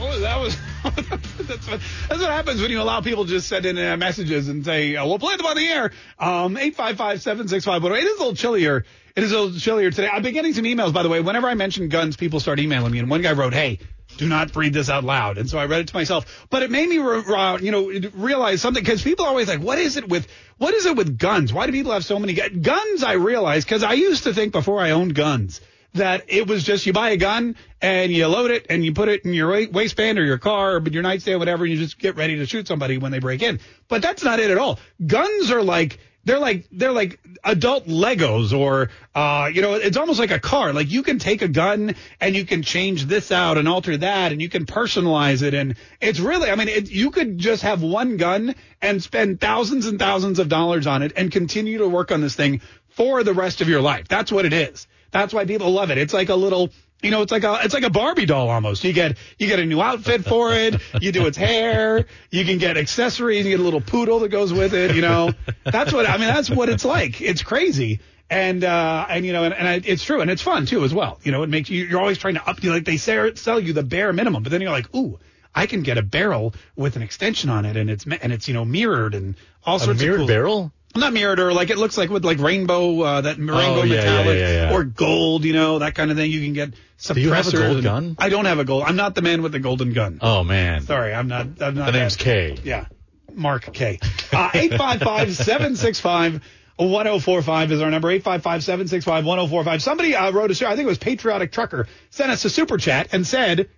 Oh, 0.00 0.18
that 0.20 0.40
was... 0.40 0.56
that's, 1.40 1.68
what, 1.68 1.80
that's 2.08 2.20
what 2.20 2.30
happens 2.30 2.60
when 2.60 2.70
you 2.70 2.80
allow 2.80 3.00
people 3.00 3.24
to 3.24 3.30
just 3.30 3.48
send 3.48 3.66
in 3.66 3.78
uh, 3.78 3.96
messages 3.96 4.48
and 4.48 4.64
say, 4.64 4.96
uh, 4.96 5.06
we'll 5.06 5.18
play 5.18 5.36
them 5.36 5.46
on 5.46 5.56
the 5.56 5.66
air. 5.66 5.92
Um, 6.18 6.56
855-765. 6.56 7.98
It 7.98 8.04
is 8.04 8.16
a 8.16 8.18
little 8.18 8.34
chillier 8.34 8.84
it 9.16 9.24
is 9.24 9.32
a 9.32 9.40
little 9.40 9.58
chillier 9.58 9.90
today. 9.90 10.08
I've 10.10 10.22
been 10.22 10.34
getting 10.34 10.54
some 10.54 10.64
emails, 10.64 10.92
by 10.92 11.02
the 11.02 11.08
way. 11.08 11.20
Whenever 11.20 11.48
I 11.48 11.54
mention 11.54 11.88
guns, 11.88 12.16
people 12.16 12.40
start 12.40 12.60
emailing 12.60 12.92
me. 12.92 13.00
And 13.00 13.10
one 13.10 13.22
guy 13.22 13.32
wrote, 13.32 13.52
"Hey, 13.52 13.78
do 14.16 14.28
not 14.28 14.54
read 14.54 14.72
this 14.72 14.88
out 14.88 15.04
loud." 15.04 15.38
And 15.38 15.48
so 15.50 15.58
I 15.58 15.66
read 15.66 15.80
it 15.80 15.88
to 15.88 15.94
myself. 15.94 16.46
But 16.48 16.62
it 16.62 16.70
made 16.70 16.88
me, 16.88 16.98
re- 16.98 17.58
you 17.60 17.70
know, 17.70 17.90
realize 18.14 18.60
something 18.60 18.82
because 18.82 19.02
people 19.02 19.24
are 19.24 19.28
always 19.28 19.48
like, 19.48 19.60
"What 19.60 19.78
is 19.78 19.96
it 19.96 20.08
with 20.08 20.26
what 20.58 20.74
is 20.74 20.86
it 20.86 20.96
with 20.96 21.18
guns? 21.18 21.52
Why 21.52 21.66
do 21.66 21.72
people 21.72 21.92
have 21.92 22.04
so 22.04 22.18
many 22.18 22.34
guns?" 22.34 22.56
Guns, 22.64 23.02
I 23.02 23.12
realize 23.12 23.64
because 23.64 23.82
I 23.82 23.94
used 23.94 24.24
to 24.24 24.34
think 24.34 24.52
before 24.52 24.80
I 24.80 24.90
owned 24.90 25.14
guns 25.14 25.60
that 25.94 26.24
it 26.28 26.46
was 26.46 26.62
just 26.62 26.86
you 26.86 26.92
buy 26.92 27.10
a 27.10 27.16
gun 27.16 27.56
and 27.80 28.12
you 28.12 28.26
load 28.26 28.50
it 28.50 28.66
and 28.70 28.84
you 28.84 28.92
put 28.92 29.08
it 29.08 29.24
in 29.24 29.32
your 29.32 29.68
waistband 29.70 30.18
or 30.18 30.24
your 30.24 30.38
car 30.38 30.76
or 30.76 30.88
your 30.88 31.02
nightstand, 31.02 31.38
whatever, 31.38 31.64
and 31.64 31.72
you 31.72 31.78
just 31.78 31.98
get 31.98 32.16
ready 32.16 32.36
to 32.36 32.46
shoot 32.46 32.68
somebody 32.68 32.98
when 32.98 33.12
they 33.12 33.18
break 33.18 33.42
in. 33.42 33.60
But 33.88 34.02
that's 34.02 34.22
not 34.22 34.38
it 34.38 34.50
at 34.50 34.58
all. 34.58 34.78
Guns 35.04 35.50
are 35.50 35.62
like 35.62 35.98
they're 36.24 36.38
like 36.38 36.66
they're 36.70 36.92
like 36.92 37.18
adult 37.44 37.86
Legos 37.86 38.56
or 38.56 38.90
uh 39.14 39.50
you 39.52 39.62
know 39.62 39.74
it's 39.74 39.96
almost 39.96 40.18
like 40.18 40.30
a 40.30 40.38
car 40.38 40.72
like 40.72 40.90
you 40.90 41.02
can 41.02 41.18
take 41.18 41.40
a 41.42 41.48
gun 41.48 41.94
and 42.20 42.36
you 42.36 42.44
can 42.44 42.62
change 42.62 43.06
this 43.06 43.32
out 43.32 43.56
and 43.56 43.66
alter 43.66 43.96
that 43.96 44.32
and 44.32 44.42
you 44.42 44.48
can 44.48 44.66
personalize 44.66 45.42
it 45.42 45.54
and 45.54 45.76
it's 46.00 46.20
really 46.20 46.50
I 46.50 46.56
mean 46.56 46.68
it, 46.68 46.90
you 46.90 47.10
could 47.10 47.38
just 47.38 47.62
have 47.62 47.82
one 47.82 48.18
gun 48.18 48.54
and 48.82 49.02
spend 49.02 49.40
thousands 49.40 49.86
and 49.86 49.98
thousands 49.98 50.38
of 50.38 50.48
dollars 50.48 50.86
on 50.86 51.02
it 51.02 51.12
and 51.16 51.32
continue 51.32 51.78
to 51.78 51.88
work 51.88 52.12
on 52.12 52.20
this 52.20 52.34
thing 52.34 52.60
for 52.90 53.24
the 53.24 53.32
rest 53.32 53.62
of 53.62 53.68
your 53.68 53.80
life 53.80 54.06
that's 54.06 54.30
what 54.30 54.44
it 54.44 54.52
is 54.52 54.86
that's 55.10 55.32
why 55.34 55.44
people 55.44 55.70
love 55.70 55.90
it 55.90 55.98
it's 55.98 56.14
like 56.14 56.28
a 56.28 56.34
little 56.34 56.70
you 57.02 57.10
know, 57.10 57.22
it's 57.22 57.32
like 57.32 57.44
a 57.44 57.60
it's 57.62 57.72
like 57.72 57.82
a 57.82 57.90
Barbie 57.90 58.26
doll 58.26 58.50
almost. 58.50 58.84
You 58.84 58.92
get 58.92 59.16
you 59.38 59.46
get 59.46 59.58
a 59.58 59.64
new 59.64 59.80
outfit 59.80 60.24
for 60.24 60.52
it. 60.52 60.80
You 61.00 61.12
do 61.12 61.26
its 61.26 61.36
hair. 61.36 62.06
You 62.30 62.44
can 62.44 62.58
get 62.58 62.76
accessories. 62.76 63.46
You 63.46 63.52
get 63.52 63.60
a 63.60 63.62
little 63.62 63.80
poodle 63.80 64.20
that 64.20 64.28
goes 64.28 64.52
with 64.52 64.74
it. 64.74 64.94
You 64.94 65.02
know, 65.02 65.32
that's 65.64 65.92
what 65.92 66.08
I 66.08 66.18
mean. 66.18 66.28
That's 66.28 66.50
what 66.50 66.68
it's 66.68 66.84
like. 66.84 67.20
It's 67.20 67.42
crazy. 67.42 68.00
And 68.28 68.62
uh 68.62 69.06
and 69.08 69.24
you 69.24 69.32
know 69.32 69.44
and, 69.44 69.54
and 69.54 69.66
I, 69.66 69.80
it's 69.82 70.04
true 70.04 70.20
and 70.20 70.30
it's 70.30 70.42
fun 70.42 70.66
too 70.66 70.84
as 70.84 70.92
well. 70.92 71.18
You 71.22 71.32
know, 71.32 71.42
it 71.42 71.48
makes 71.48 71.70
you 71.70 71.84
you're 71.84 72.00
always 72.00 72.18
trying 72.18 72.34
to 72.34 72.46
up 72.46 72.62
you 72.62 72.70
like 72.70 72.84
they 72.84 72.98
say, 72.98 73.34
sell 73.34 73.58
you 73.58 73.72
the 73.72 73.82
bare 73.82 74.12
minimum, 74.12 74.42
but 74.42 74.52
then 74.52 74.60
you're 74.60 74.70
like, 74.70 74.94
ooh, 74.94 75.18
I 75.54 75.66
can 75.66 75.82
get 75.82 75.98
a 75.98 76.02
barrel 76.02 76.54
with 76.76 76.96
an 76.96 77.02
extension 77.02 77.50
on 77.50 77.64
it 77.64 77.76
and 77.76 77.90
it's 77.90 78.04
and 78.04 78.32
it's 78.32 78.46
you 78.46 78.54
know 78.54 78.64
mirrored 78.64 79.14
and 79.14 79.36
all 79.64 79.78
sorts 79.78 80.00
a 80.00 80.04
mirrored 80.04 80.20
of 80.20 80.26
cool, 80.26 80.28
barrel 80.28 80.72
not 80.96 81.12
mirrored 81.12 81.40
or 81.40 81.52
like 81.52 81.70
it 81.70 81.78
looks 81.78 81.96
like 81.96 82.10
with 82.10 82.24
like 82.24 82.38
rainbow 82.38 83.00
uh, 83.00 83.20
that 83.20 83.38
rainbow 83.38 83.80
oh, 83.80 83.82
yeah, 83.82 83.96
metallic 83.96 84.38
yeah, 84.38 84.70
yeah, 84.70 84.74
or 84.74 84.84
gold, 84.84 85.44
you 85.44 85.52
know, 85.52 85.78
that 85.78 85.94
kind 85.94 86.10
of 86.10 86.16
thing. 86.16 86.30
You 86.30 86.42
can 86.42 86.52
get 86.52 86.70
suppressors. 86.98 87.14
Do 87.14 87.20
you 87.20 87.32
have 87.32 87.46
a 87.46 87.52
gold 87.52 87.82
gun? 87.82 88.16
I 88.18 88.28
don't 88.28 88.44
have 88.46 88.58
a 88.58 88.64
gold. 88.64 88.84
I'm 88.84 88.96
not 88.96 89.14
the 89.14 89.22
man 89.22 89.42
with 89.42 89.52
the 89.52 89.60
golden 89.60 89.92
gun. 89.92 90.18
Oh 90.20 90.42
man. 90.42 90.82
Sorry, 90.82 91.14
I'm 91.14 91.28
not. 91.28 91.60
I'm 91.60 91.74
not 91.74 91.86
the 91.86 91.92
name's 91.92 92.16
that. 92.16 92.24
K. 92.24 92.58
Yeah, 92.64 92.86
Mark 93.32 93.72
Kaye. 93.72 94.00
Uh, 94.32 94.50
eight 94.54 94.74
five 94.74 95.00
five 95.00 95.34
seven 95.34 95.76
six 95.76 96.00
five. 96.00 96.42
1045 96.76 97.72
is 97.72 97.82
our 97.82 97.90
number, 97.90 98.08
855-765-1045. 98.20 99.82
Somebody 99.82 100.14
uh, 100.14 100.32
wrote 100.32 100.50
us, 100.50 100.62
I 100.62 100.76
think 100.76 100.86
it 100.86 100.88
was 100.88 100.96
Patriotic 100.96 101.52
Trucker, 101.52 101.86
sent 102.08 102.30
us 102.30 102.42
a 102.46 102.48
super 102.48 102.78
chat 102.78 103.08
and 103.12 103.26
said, 103.26 103.68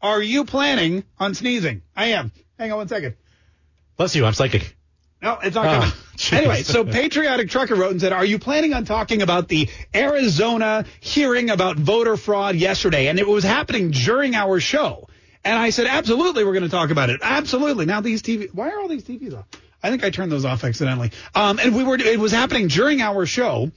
are 0.00 0.22
you 0.22 0.44
planning 0.44 1.02
on 1.18 1.34
sneezing? 1.34 1.82
I 1.96 2.08
am. 2.08 2.30
Hang 2.56 2.70
on 2.70 2.78
one 2.78 2.86
second. 2.86 3.16
Bless 3.96 4.14
you, 4.14 4.24
I'm 4.24 4.34
psychic. 4.34 4.76
No, 5.20 5.38
it's 5.42 5.54
not 5.56 5.64
coming. 5.64 5.92
Oh, 5.92 6.36
anyway, 6.36 6.62
so 6.62 6.84
Patriotic 6.84 7.50
Trucker 7.50 7.74
wrote 7.74 7.90
and 7.90 8.00
said, 8.00 8.12
Are 8.12 8.24
you 8.24 8.38
planning 8.38 8.72
on 8.72 8.84
talking 8.84 9.22
about 9.22 9.48
the 9.48 9.68
Arizona 9.94 10.84
hearing 11.00 11.50
about 11.50 11.76
voter 11.76 12.16
fraud 12.16 12.54
yesterday? 12.54 13.08
And 13.08 13.18
it 13.18 13.26
was 13.26 13.42
happening 13.44 13.90
during 13.90 14.34
our 14.34 14.60
show. 14.60 15.08
And 15.44 15.58
I 15.58 15.70
said, 15.70 15.86
Absolutely, 15.86 16.44
we're 16.44 16.52
going 16.52 16.64
to 16.64 16.68
talk 16.68 16.90
about 16.90 17.10
it. 17.10 17.20
Absolutely. 17.22 17.86
Now, 17.86 18.00
these 18.00 18.22
TV, 18.22 18.52
why 18.54 18.70
are 18.70 18.80
all 18.80 18.88
these 18.88 19.04
TVs 19.04 19.36
off? 19.36 19.46
I 19.82 19.90
think 19.90 20.04
I 20.04 20.10
turned 20.10 20.30
those 20.30 20.44
off 20.44 20.64
accidentally. 20.64 21.12
Um, 21.34 21.58
and 21.58 21.74
we 21.74 21.84
were, 21.84 21.96
it 21.96 22.18
was 22.18 22.32
happening 22.32 22.68
during 22.68 23.00
our 23.00 23.26
show 23.26 23.70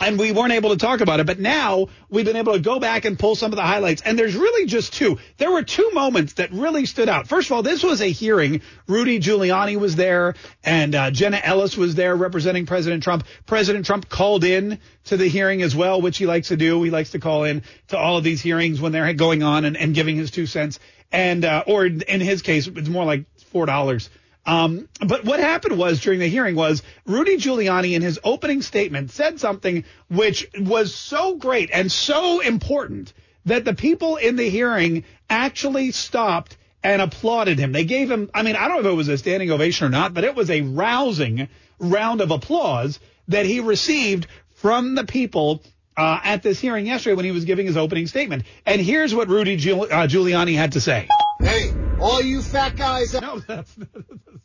and 0.00 0.18
we 0.18 0.32
weren't 0.32 0.52
able 0.52 0.70
to 0.70 0.76
talk 0.76 1.00
about 1.00 1.20
it. 1.20 1.26
But 1.26 1.38
now 1.38 1.88
we've 2.10 2.24
been 2.24 2.36
able 2.36 2.54
to 2.54 2.58
go 2.58 2.80
back 2.80 3.04
and 3.04 3.18
pull 3.18 3.36
some 3.36 3.52
of 3.52 3.56
the 3.56 3.62
highlights. 3.62 4.02
And 4.02 4.18
there's 4.18 4.34
really 4.34 4.66
just 4.66 4.92
two. 4.92 5.18
There 5.38 5.50
were 5.50 5.62
two 5.62 5.90
moments 5.92 6.34
that 6.34 6.52
really 6.52 6.86
stood 6.86 7.08
out. 7.08 7.28
First 7.28 7.48
of 7.48 7.52
all, 7.52 7.62
this 7.62 7.82
was 7.82 8.00
a 8.00 8.06
hearing. 8.06 8.62
Rudy 8.86 9.20
Giuliani 9.20 9.78
was 9.78 9.96
there, 9.96 10.34
and 10.64 10.94
uh, 10.94 11.10
Jenna 11.10 11.40
Ellis 11.42 11.76
was 11.76 11.94
there 11.94 12.16
representing 12.16 12.66
President 12.66 13.02
Trump. 13.02 13.24
President 13.46 13.86
Trump 13.86 14.08
called 14.08 14.44
in 14.44 14.78
to 15.04 15.16
the 15.16 15.28
hearing 15.28 15.62
as 15.62 15.76
well, 15.76 16.00
which 16.00 16.18
he 16.18 16.26
likes 16.26 16.48
to 16.48 16.56
do. 16.56 16.82
He 16.82 16.90
likes 16.90 17.10
to 17.10 17.18
call 17.18 17.44
in 17.44 17.62
to 17.88 17.98
all 17.98 18.16
of 18.18 18.24
these 18.24 18.40
hearings 18.40 18.80
when 18.80 18.92
they're 18.92 19.12
going 19.14 19.42
on 19.42 19.64
and, 19.64 19.76
and 19.76 19.94
giving 19.94 20.16
his 20.16 20.30
two 20.30 20.46
cents. 20.46 20.78
And 21.12 21.44
uh, 21.44 21.64
or 21.66 21.84
in 21.86 22.20
his 22.20 22.42
case, 22.42 22.66
it's 22.66 22.88
more 22.88 23.04
like 23.04 23.24
four 23.50 23.66
dollars 23.66 24.08
um, 24.44 24.88
but 25.06 25.24
what 25.24 25.38
happened 25.38 25.78
was 25.78 26.00
during 26.00 26.18
the 26.18 26.28
hearing 26.28 26.56
was 26.56 26.82
Rudy 27.06 27.36
Giuliani 27.36 27.94
in 27.94 28.02
his 28.02 28.18
opening 28.24 28.62
statement 28.62 29.12
said 29.12 29.38
something 29.38 29.84
which 30.08 30.48
was 30.58 30.94
so 30.94 31.36
great 31.36 31.70
and 31.72 31.90
so 31.90 32.40
important 32.40 33.12
that 33.46 33.64
the 33.64 33.74
people 33.74 34.16
in 34.16 34.36
the 34.36 34.48
hearing 34.48 35.04
actually 35.30 35.92
stopped 35.92 36.56
and 36.82 37.00
applauded 37.00 37.58
him. 37.58 37.72
They 37.72 37.84
gave 37.84 38.10
him, 38.10 38.30
I 38.34 38.42
mean, 38.42 38.56
I 38.56 38.66
don't 38.66 38.82
know 38.82 38.88
if 38.88 38.92
it 38.92 38.96
was 38.96 39.08
a 39.08 39.18
standing 39.18 39.50
ovation 39.50 39.86
or 39.86 39.90
not, 39.90 40.14
but 40.14 40.24
it 40.24 40.34
was 40.34 40.50
a 40.50 40.62
rousing 40.62 41.48
round 41.78 42.20
of 42.20 42.30
applause 42.32 42.98
that 43.28 43.46
he 43.46 43.60
received 43.60 44.26
from 44.56 44.96
the 44.96 45.04
people 45.04 45.62
uh, 45.96 46.18
at 46.24 46.42
this 46.42 46.58
hearing 46.58 46.86
yesterday 46.86 47.14
when 47.14 47.24
he 47.24 47.30
was 47.30 47.44
giving 47.44 47.66
his 47.66 47.76
opening 47.76 48.06
statement. 48.08 48.44
And 48.66 48.80
here's 48.80 49.14
what 49.14 49.28
Rudy 49.28 49.56
Giul- 49.56 49.90
uh, 49.90 50.08
Giuliani 50.08 50.56
had 50.56 50.72
to 50.72 50.80
say. 50.80 51.06
Hey, 51.42 51.72
all 52.00 52.22
you 52.22 52.40
fat 52.40 52.76
guys. 52.76 53.12
No, 53.14 53.38
that's 53.48 53.72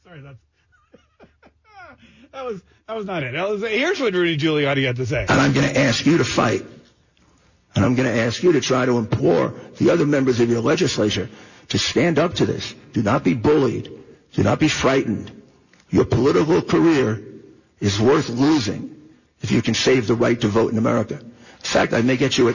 sorry. 0.03 0.21
That's 0.21 0.39
that 2.31 2.45
was 2.45 2.61
that 2.87 2.95
was 2.95 3.05
not 3.05 3.23
it. 3.23 3.33
That 3.33 3.49
was, 3.49 3.61
here's 3.61 3.99
what 3.99 4.13
Rudy 4.13 4.37
Giuliani 4.37 4.85
had 4.85 4.95
to 4.95 5.05
say. 5.05 5.21
And 5.21 5.39
I'm 5.39 5.53
going 5.53 5.67
to 5.71 5.79
ask 5.79 6.05
you 6.05 6.17
to 6.17 6.23
fight. 6.23 6.65
And 7.75 7.85
I'm 7.85 7.93
going 7.95 8.09
to 8.11 8.21
ask 8.21 8.41
you 8.41 8.53
to 8.53 8.61
try 8.61 8.85
to 8.85 8.97
implore 8.97 9.53
the 9.77 9.91
other 9.91 10.05
members 10.05 10.39
of 10.39 10.49
your 10.49 10.61
legislature 10.61 11.29
to 11.69 11.77
stand 11.77 12.17
up 12.17 12.35
to 12.35 12.45
this. 12.45 12.73
Do 12.93 13.03
not 13.03 13.23
be 13.23 13.35
bullied. 13.35 13.91
Do 14.33 14.43
not 14.43 14.59
be 14.59 14.67
frightened. 14.67 15.31
Your 15.89 16.05
political 16.05 16.61
career 16.61 17.23
is 17.79 17.99
worth 17.99 18.29
losing 18.29 18.95
if 19.41 19.51
you 19.51 19.61
can 19.61 19.75
save 19.75 20.07
the 20.07 20.15
right 20.15 20.39
to 20.41 20.47
vote 20.47 20.71
in 20.71 20.77
America. 20.77 21.19
In 21.19 21.29
fact, 21.61 21.93
I 21.93 22.01
may 22.01 22.17
get 22.17 22.37
you 22.37 22.49
a, 22.49 22.53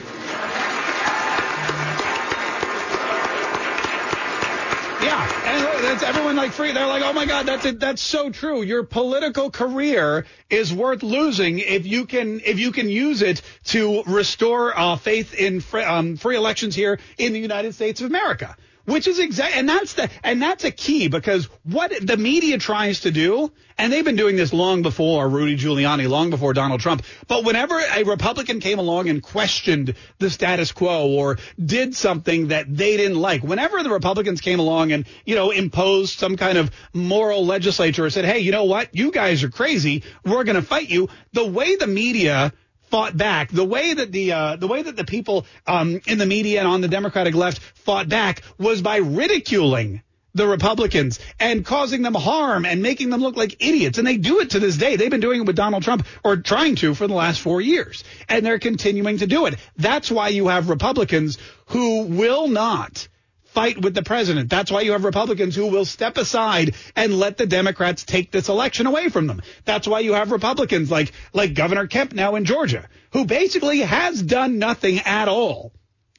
that's 5.93 6.03
everyone 6.03 6.35
like 6.35 6.53
free. 6.53 6.71
They're 6.71 6.87
like, 6.87 7.03
oh 7.03 7.13
my 7.13 7.27
god, 7.27 7.45
that's 7.45 7.65
it. 7.65 7.79
That's 7.79 8.01
so 8.01 8.31
true. 8.31 8.63
Your 8.63 8.81
political 8.83 9.51
career 9.51 10.25
is 10.49 10.73
worth 10.73 11.03
losing 11.03 11.59
if 11.59 11.85
you 11.85 12.07
can 12.07 12.41
if 12.43 12.57
you 12.57 12.71
can 12.71 12.89
use 12.89 13.21
it 13.21 13.43
to 13.65 14.01
restore 14.07 14.75
uh, 14.75 14.95
faith 14.95 15.35
in 15.35 15.61
free, 15.61 15.83
um, 15.83 16.17
free 16.17 16.35
elections 16.35 16.73
here 16.73 16.99
in 17.19 17.31
the 17.33 17.39
United 17.39 17.75
States 17.75 18.01
of 18.01 18.07
America. 18.07 18.57
Which 18.85 19.07
is 19.07 19.17
exact, 19.17 19.55
and 19.55 19.69
that's 19.69 19.93
the, 19.93 20.09
and 20.23 20.41
that's 20.41 20.65
a 20.65 20.71
key 20.71 21.07
because 21.07 21.45
what 21.63 21.93
the 22.05 22.17
media 22.17 22.57
tries 22.57 23.01
to 23.01 23.11
do, 23.11 23.49
and 23.77 23.93
they've 23.93 24.03
been 24.03 24.17
doing 24.17 24.35
this 24.35 24.51
long 24.51 24.81
before 24.81 25.29
Rudy 25.29 25.55
Giuliani, 25.55 26.09
long 26.09 26.29
before 26.29 26.53
Donald 26.53 26.81
Trump. 26.81 27.01
But 27.29 27.45
whenever 27.45 27.79
a 27.79 28.03
Republican 28.03 28.59
came 28.59 28.79
along 28.79 29.07
and 29.07 29.23
questioned 29.23 29.95
the 30.19 30.29
status 30.29 30.73
quo 30.73 31.07
or 31.07 31.37
did 31.63 31.95
something 31.95 32.49
that 32.49 32.65
they 32.75 32.97
didn't 32.97 33.19
like, 33.19 33.41
whenever 33.41 33.81
the 33.83 33.89
Republicans 33.89 34.41
came 34.41 34.59
along 34.59 34.91
and, 34.91 35.05
you 35.25 35.35
know, 35.35 35.51
imposed 35.51 36.19
some 36.19 36.35
kind 36.35 36.57
of 36.57 36.69
moral 36.93 37.45
legislature 37.45 38.03
or 38.03 38.09
said, 38.09 38.25
hey, 38.25 38.39
you 38.39 38.51
know 38.51 38.65
what? 38.65 38.93
You 38.93 39.11
guys 39.11 39.43
are 39.43 39.49
crazy. 39.49 40.03
We're 40.25 40.43
going 40.43 40.57
to 40.57 40.61
fight 40.61 40.89
you. 40.89 41.07
The 41.31 41.45
way 41.45 41.77
the 41.77 41.87
media 41.87 42.51
fought 42.93 43.17
back. 43.17 43.49
The 43.49 43.65
way 43.65 43.91
that 43.91 44.11
the 44.11 44.33
uh, 44.33 44.55
the 44.55 44.67
way 44.67 44.83
that 44.83 44.95
the 44.95 45.03
people 45.03 45.47
um, 45.65 45.99
in 46.05 46.19
the 46.19 46.27
media 46.27 46.59
and 46.59 46.67
on 46.67 46.81
the 46.81 46.87
Democratic 46.87 47.33
left 47.33 47.59
fought 47.59 48.07
back 48.07 48.43
was 48.59 48.83
by 48.83 48.97
ridiculing 48.97 50.03
the 50.35 50.45
Republicans 50.45 51.19
and 51.39 51.65
causing 51.65 52.03
them 52.03 52.13
harm 52.13 52.67
and 52.67 52.83
making 52.83 53.09
them 53.09 53.19
look 53.19 53.35
like 53.35 53.55
idiots. 53.65 53.97
And 53.97 54.05
they 54.05 54.17
do 54.17 54.41
it 54.41 54.51
to 54.51 54.59
this 54.59 54.77
day. 54.77 54.95
They've 54.95 55.09
been 55.09 55.21
doing 55.21 55.41
it 55.41 55.47
with 55.47 55.55
Donald 55.55 55.81
Trump 55.81 56.05
or 56.23 56.37
trying 56.37 56.75
to 56.77 56.93
for 56.93 57.07
the 57.07 57.15
last 57.15 57.41
four 57.41 57.61
years. 57.61 58.03
And 58.29 58.45
they're 58.45 58.59
continuing 58.59 59.17
to 59.17 59.25
do 59.25 59.47
it. 59.47 59.55
That's 59.75 60.11
why 60.11 60.27
you 60.27 60.49
have 60.49 60.69
Republicans 60.69 61.39
who 61.69 62.03
will 62.03 62.47
not 62.47 63.07
fight 63.53 63.81
with 63.81 63.93
the 63.93 64.03
president. 64.03 64.49
That's 64.49 64.71
why 64.71 64.81
you 64.81 64.93
have 64.93 65.05
Republicans 65.05 65.55
who 65.55 65.67
will 65.67 65.85
step 65.85 66.17
aside 66.17 66.75
and 66.95 67.17
let 67.19 67.37
the 67.37 67.45
Democrats 67.45 68.03
take 68.03 68.31
this 68.31 68.49
election 68.49 68.87
away 68.87 69.09
from 69.09 69.27
them. 69.27 69.41
That's 69.65 69.87
why 69.87 69.99
you 69.99 70.13
have 70.13 70.31
Republicans 70.31 70.89
like 70.89 71.11
like 71.33 71.53
Governor 71.53 71.87
Kemp 71.87 72.13
now 72.13 72.35
in 72.35 72.45
Georgia, 72.45 72.87
who 73.11 73.25
basically 73.25 73.79
has 73.79 74.21
done 74.21 74.59
nothing 74.59 74.99
at 74.99 75.27
all 75.27 75.71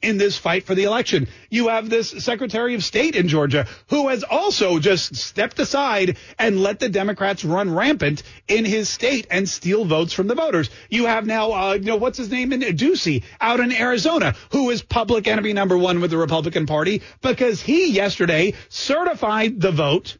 in 0.05 0.17
this 0.17 0.37
fight 0.37 0.65
for 0.65 0.75
the 0.75 0.83
election. 0.83 1.27
You 1.49 1.69
have 1.69 1.89
this 1.89 2.11
Secretary 2.23 2.75
of 2.75 2.83
State 2.83 3.15
in 3.15 3.27
Georgia 3.27 3.67
who 3.87 4.09
has 4.09 4.23
also 4.23 4.79
just 4.79 5.15
stepped 5.15 5.59
aside 5.59 6.17
and 6.37 6.61
let 6.61 6.79
the 6.79 6.89
Democrats 6.89 7.43
run 7.43 7.73
rampant 7.73 8.23
in 8.47 8.65
his 8.65 8.87
state 8.87 9.27
and 9.31 9.49
steal 9.49 9.85
votes 9.85 10.13
from 10.13 10.27
the 10.27 10.35
voters. 10.35 10.69
You 10.89 11.07
have 11.07 11.25
now, 11.25 11.51
uh, 11.51 11.73
you 11.73 11.85
know, 11.85 11.95
what's 11.95 12.17
his 12.17 12.31
name 12.31 12.53
in 12.53 12.61
Ducey 12.61 13.23
out 13.41 13.59
in 13.59 13.71
Arizona, 13.71 14.35
who 14.51 14.69
is 14.69 14.81
public 14.81 15.27
enemy 15.27 15.53
number 15.53 15.77
one 15.77 16.01
with 16.01 16.11
the 16.11 16.17
Republican 16.17 16.65
Party 16.65 17.01
because 17.21 17.61
he 17.61 17.91
yesterday 17.91 18.53
certified 18.69 19.59
the 19.59 19.71
vote, 19.71 20.17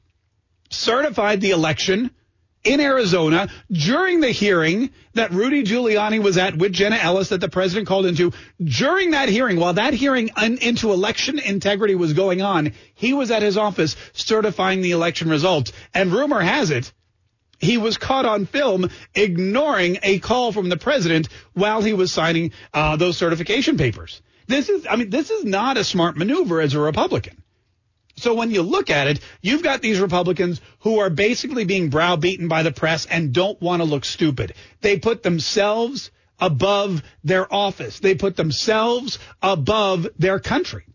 certified 0.69 1.41
the 1.41 1.51
election 1.51 2.11
in 2.65 2.81
Arizona 2.81 3.47
during 3.71 4.19
the 4.19 4.31
hearing 4.31 4.89
that 5.13 5.31
Rudy 5.31 5.63
Giuliani 5.63 6.21
was 6.21 6.37
at 6.37 6.57
with 6.57 6.73
Jenna 6.73 6.97
Ellis 6.97 7.29
that 7.29 7.39
the 7.39 7.47
president 7.47 7.87
called 7.87 8.05
into. 8.05 8.33
During 8.61 9.11
that 9.11 9.29
hearing, 9.29 9.57
while 9.57 9.73
that 9.73 9.93
hearing 9.93 10.31
un- 10.35 10.57
into 10.57 10.91
election 10.91 11.39
integrity 11.39 11.95
was 11.95 12.13
going 12.13 12.41
on, 12.41 12.73
he 12.95 13.13
was 13.13 13.31
at 13.31 13.43
his 13.43 13.57
office 13.57 13.95
certifying 14.13 14.81
the 14.81 14.91
election 14.91 15.29
results. 15.29 15.71
And 15.93 16.11
rumor 16.11 16.41
has 16.41 16.71
it, 16.71 16.91
he 17.59 17.77
was 17.77 17.97
caught 17.97 18.25
on 18.25 18.45
film 18.45 18.89
ignoring 19.13 19.99
a 20.03 20.19
call 20.19 20.51
from 20.51 20.69
the 20.69 20.77
president 20.77 21.29
while 21.53 21.81
he 21.81 21.93
was 21.93 22.11
signing 22.11 22.51
uh, 22.73 22.97
those 22.97 23.17
certification 23.17 23.77
papers. 23.77 24.21
This 24.47 24.69
is, 24.69 24.85
I 24.89 24.95
mean, 24.97 25.09
this 25.09 25.31
is 25.31 25.45
not 25.45 25.77
a 25.77 25.83
smart 25.83 26.17
maneuver 26.17 26.61
as 26.61 26.73
a 26.73 26.79
Republican. 26.79 27.41
So 28.17 28.33
when 28.33 28.51
you 28.51 28.61
look 28.61 28.89
at 28.89 29.07
it, 29.07 29.19
you've 29.41 29.63
got 29.63 29.81
these 29.81 29.99
Republicans 29.99 30.61
who 30.79 30.99
are 30.99 31.09
basically 31.09 31.65
being 31.65 31.89
browbeaten 31.89 32.47
by 32.47 32.63
the 32.63 32.71
press 32.71 33.05
and 33.05 33.33
don't 33.33 33.61
want 33.61 33.81
to 33.81 33.85
look 33.85 34.05
stupid. 34.05 34.53
They 34.81 34.97
put 34.97 35.21
themselves 35.21 36.11
above 36.39 37.03
their 37.23 37.51
office. 37.53 37.99
They 37.99 38.15
put 38.15 38.35
themselves 38.35 39.19
above 39.41 40.07
their 40.17 40.39
country. 40.39 40.85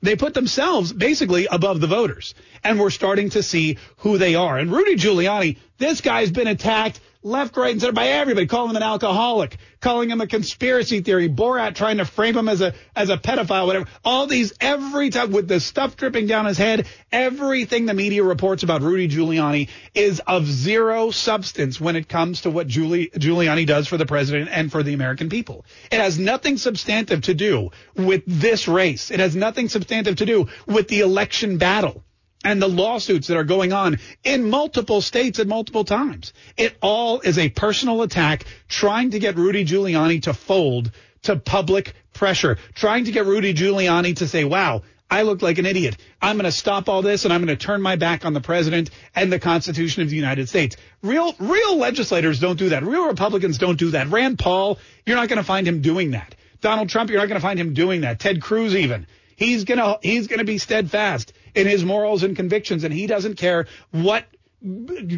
They 0.00 0.14
put 0.14 0.34
themselves 0.34 0.92
basically 0.92 1.46
above 1.50 1.80
the 1.80 1.86
voters. 1.86 2.34
And 2.62 2.78
we're 2.78 2.90
starting 2.90 3.30
to 3.30 3.42
see 3.42 3.78
who 3.98 4.18
they 4.18 4.34
are. 4.34 4.58
And 4.58 4.70
Rudy 4.70 4.96
Giuliani, 4.96 5.56
this 5.78 6.00
guy's 6.00 6.30
been 6.30 6.46
attacked 6.46 7.00
left, 7.28 7.56
right, 7.56 7.72
and 7.72 7.80
center 7.80 7.92
by 7.92 8.08
everybody, 8.08 8.46
calling 8.46 8.70
him 8.70 8.76
an 8.76 8.82
alcoholic, 8.82 9.56
calling 9.80 10.10
him 10.10 10.20
a 10.20 10.26
conspiracy 10.26 11.00
theory, 11.00 11.28
Borat 11.28 11.74
trying 11.74 11.98
to 11.98 12.04
frame 12.04 12.36
him 12.36 12.48
as 12.48 12.60
a 12.60 12.74
as 12.96 13.10
a 13.10 13.16
pedophile, 13.16 13.66
whatever. 13.66 13.86
All 14.04 14.26
these 14.26 14.52
every 14.60 15.10
time 15.10 15.30
with 15.30 15.46
the 15.46 15.60
stuff 15.60 15.96
dripping 15.96 16.26
down 16.26 16.46
his 16.46 16.58
head, 16.58 16.86
everything 17.12 17.86
the 17.86 17.94
media 17.94 18.24
reports 18.24 18.62
about 18.62 18.82
Rudy 18.82 19.08
Giuliani 19.08 19.68
is 19.94 20.20
of 20.26 20.46
zero 20.46 21.10
substance 21.10 21.80
when 21.80 21.96
it 21.96 22.08
comes 22.08 22.42
to 22.42 22.50
what 22.50 22.66
Giuli, 22.66 23.12
Giuliani 23.12 23.66
does 23.66 23.86
for 23.86 23.96
the 23.96 24.06
president 24.06 24.50
and 24.52 24.72
for 24.72 24.82
the 24.82 24.94
American 24.94 25.28
people. 25.28 25.64
It 25.92 26.00
has 26.00 26.18
nothing 26.18 26.56
substantive 26.56 27.22
to 27.22 27.34
do 27.34 27.70
with 27.94 28.22
this 28.26 28.66
race. 28.66 29.10
It 29.10 29.20
has 29.20 29.36
nothing 29.36 29.68
substantive 29.68 30.16
to 30.16 30.26
do 30.26 30.48
with 30.66 30.88
the 30.88 31.00
election 31.00 31.58
battle 31.58 32.04
and 32.44 32.62
the 32.62 32.68
lawsuits 32.68 33.28
that 33.28 33.36
are 33.36 33.44
going 33.44 33.72
on 33.72 33.98
in 34.24 34.48
multiple 34.48 35.00
states 35.00 35.38
at 35.38 35.46
multiple 35.46 35.84
times. 35.84 36.32
It 36.56 36.76
all 36.80 37.20
is 37.20 37.38
a 37.38 37.48
personal 37.48 38.02
attack 38.02 38.44
trying 38.68 39.10
to 39.10 39.18
get 39.18 39.36
Rudy 39.36 39.64
Giuliani 39.64 40.22
to 40.22 40.34
fold 40.34 40.92
to 41.22 41.36
public 41.36 41.94
pressure, 42.12 42.58
trying 42.74 43.04
to 43.04 43.12
get 43.12 43.26
Rudy 43.26 43.54
Giuliani 43.54 44.16
to 44.16 44.28
say, 44.28 44.44
wow, 44.44 44.82
I 45.10 45.22
look 45.22 45.40
like 45.40 45.58
an 45.58 45.66
idiot. 45.66 45.96
I'm 46.20 46.36
going 46.36 46.44
to 46.44 46.52
stop 46.52 46.88
all 46.88 47.00
this 47.00 47.24
and 47.24 47.32
I'm 47.32 47.44
going 47.44 47.56
to 47.56 47.66
turn 47.66 47.80
my 47.80 47.96
back 47.96 48.26
on 48.26 48.34
the 48.34 48.40
president 48.40 48.90
and 49.14 49.32
the 49.32 49.38
Constitution 49.38 50.02
of 50.02 50.10
the 50.10 50.16
United 50.16 50.48
States. 50.48 50.76
Real, 51.02 51.34
real 51.38 51.76
legislators 51.76 52.40
don't 52.40 52.58
do 52.58 52.68
that. 52.70 52.84
Real 52.84 53.06
Republicans 53.06 53.58
don't 53.58 53.78
do 53.78 53.92
that. 53.92 54.08
Rand 54.08 54.38
Paul, 54.38 54.78
you're 55.06 55.16
not 55.16 55.28
going 55.28 55.38
to 55.38 55.44
find 55.44 55.66
him 55.66 55.80
doing 55.80 56.10
that. 56.10 56.34
Donald 56.60 56.88
Trump, 56.88 57.08
you're 57.10 57.20
not 57.20 57.28
going 57.28 57.40
to 57.40 57.46
find 57.46 57.58
him 57.58 57.72
doing 57.72 58.02
that. 58.02 58.20
Ted 58.20 58.42
Cruz, 58.42 58.74
even. 58.74 59.06
He's 59.36 59.64
going 59.64 59.78
to, 59.78 59.98
he's 60.02 60.26
going 60.26 60.40
to 60.40 60.44
be 60.44 60.58
steadfast 60.58 61.32
in 61.58 61.66
his 61.66 61.84
morals 61.84 62.22
and 62.22 62.36
convictions, 62.36 62.84
and 62.84 62.94
he 62.94 63.06
doesn't 63.06 63.34
care 63.34 63.66
what 63.90 64.24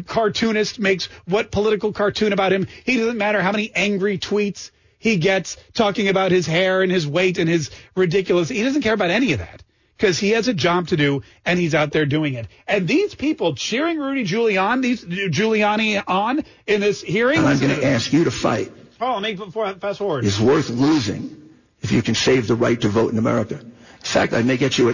cartoonist 0.05 0.79
makes 0.79 1.05
what 1.25 1.51
political 1.51 1.93
cartoon 1.93 2.33
about 2.33 2.51
him. 2.51 2.67
He 2.83 2.97
doesn't 2.97 3.17
matter 3.17 3.41
how 3.41 3.51
many 3.51 3.71
angry 3.73 4.17
tweets 4.17 4.71
he 4.99 5.17
gets 5.17 5.57
talking 5.73 6.07
about 6.09 6.31
his 6.31 6.45
hair 6.45 6.83
and 6.83 6.91
his 6.91 7.07
weight 7.07 7.37
and 7.37 7.49
his 7.49 7.71
ridiculous. 7.95 8.49
He 8.49 8.63
doesn't 8.63 8.81
care 8.83 8.93
about 8.93 9.09
any 9.09 9.33
of 9.33 9.39
that 9.39 9.63
because 9.97 10.19
he 10.19 10.31
has 10.31 10.47
a 10.47 10.53
job 10.53 10.87
to 10.87 10.97
do 10.97 11.23
and 11.43 11.59
he's 11.59 11.73
out 11.73 11.91
there 11.91 12.05
doing 12.05 12.35
it. 12.35 12.47
And 12.67 12.87
these 12.87 13.15
people 13.15 13.55
cheering 13.55 13.97
Rudy 13.97 14.25
Giuliani, 14.25 14.81
these 14.81 15.03
Giuliani 15.03 16.03
on 16.07 16.43
in 16.67 16.81
this 16.81 17.01
hearing. 17.01 17.39
And 17.39 17.47
I'm 17.47 17.59
going 17.59 17.79
to 17.79 17.85
ask 17.85 18.13
you 18.13 18.25
to 18.25 18.31
fight. 18.31 18.71
Oh, 18.99 19.19
make 19.19 19.37
before 19.37 19.73
fast 19.75 19.97
forward. 19.97 20.25
Is 20.25 20.39
worth 20.39 20.69
losing 20.69 21.49
if 21.81 21.91
you 21.91 22.03
can 22.03 22.13
save 22.13 22.47
the 22.47 22.55
right 22.55 22.79
to 22.81 22.89
vote 22.89 23.11
in 23.11 23.17
America. 23.17 23.59
In 23.59 23.71
fact, 24.01 24.33
I 24.33 24.43
may 24.43 24.57
get 24.57 24.77
you 24.77 24.89
a 24.89 24.93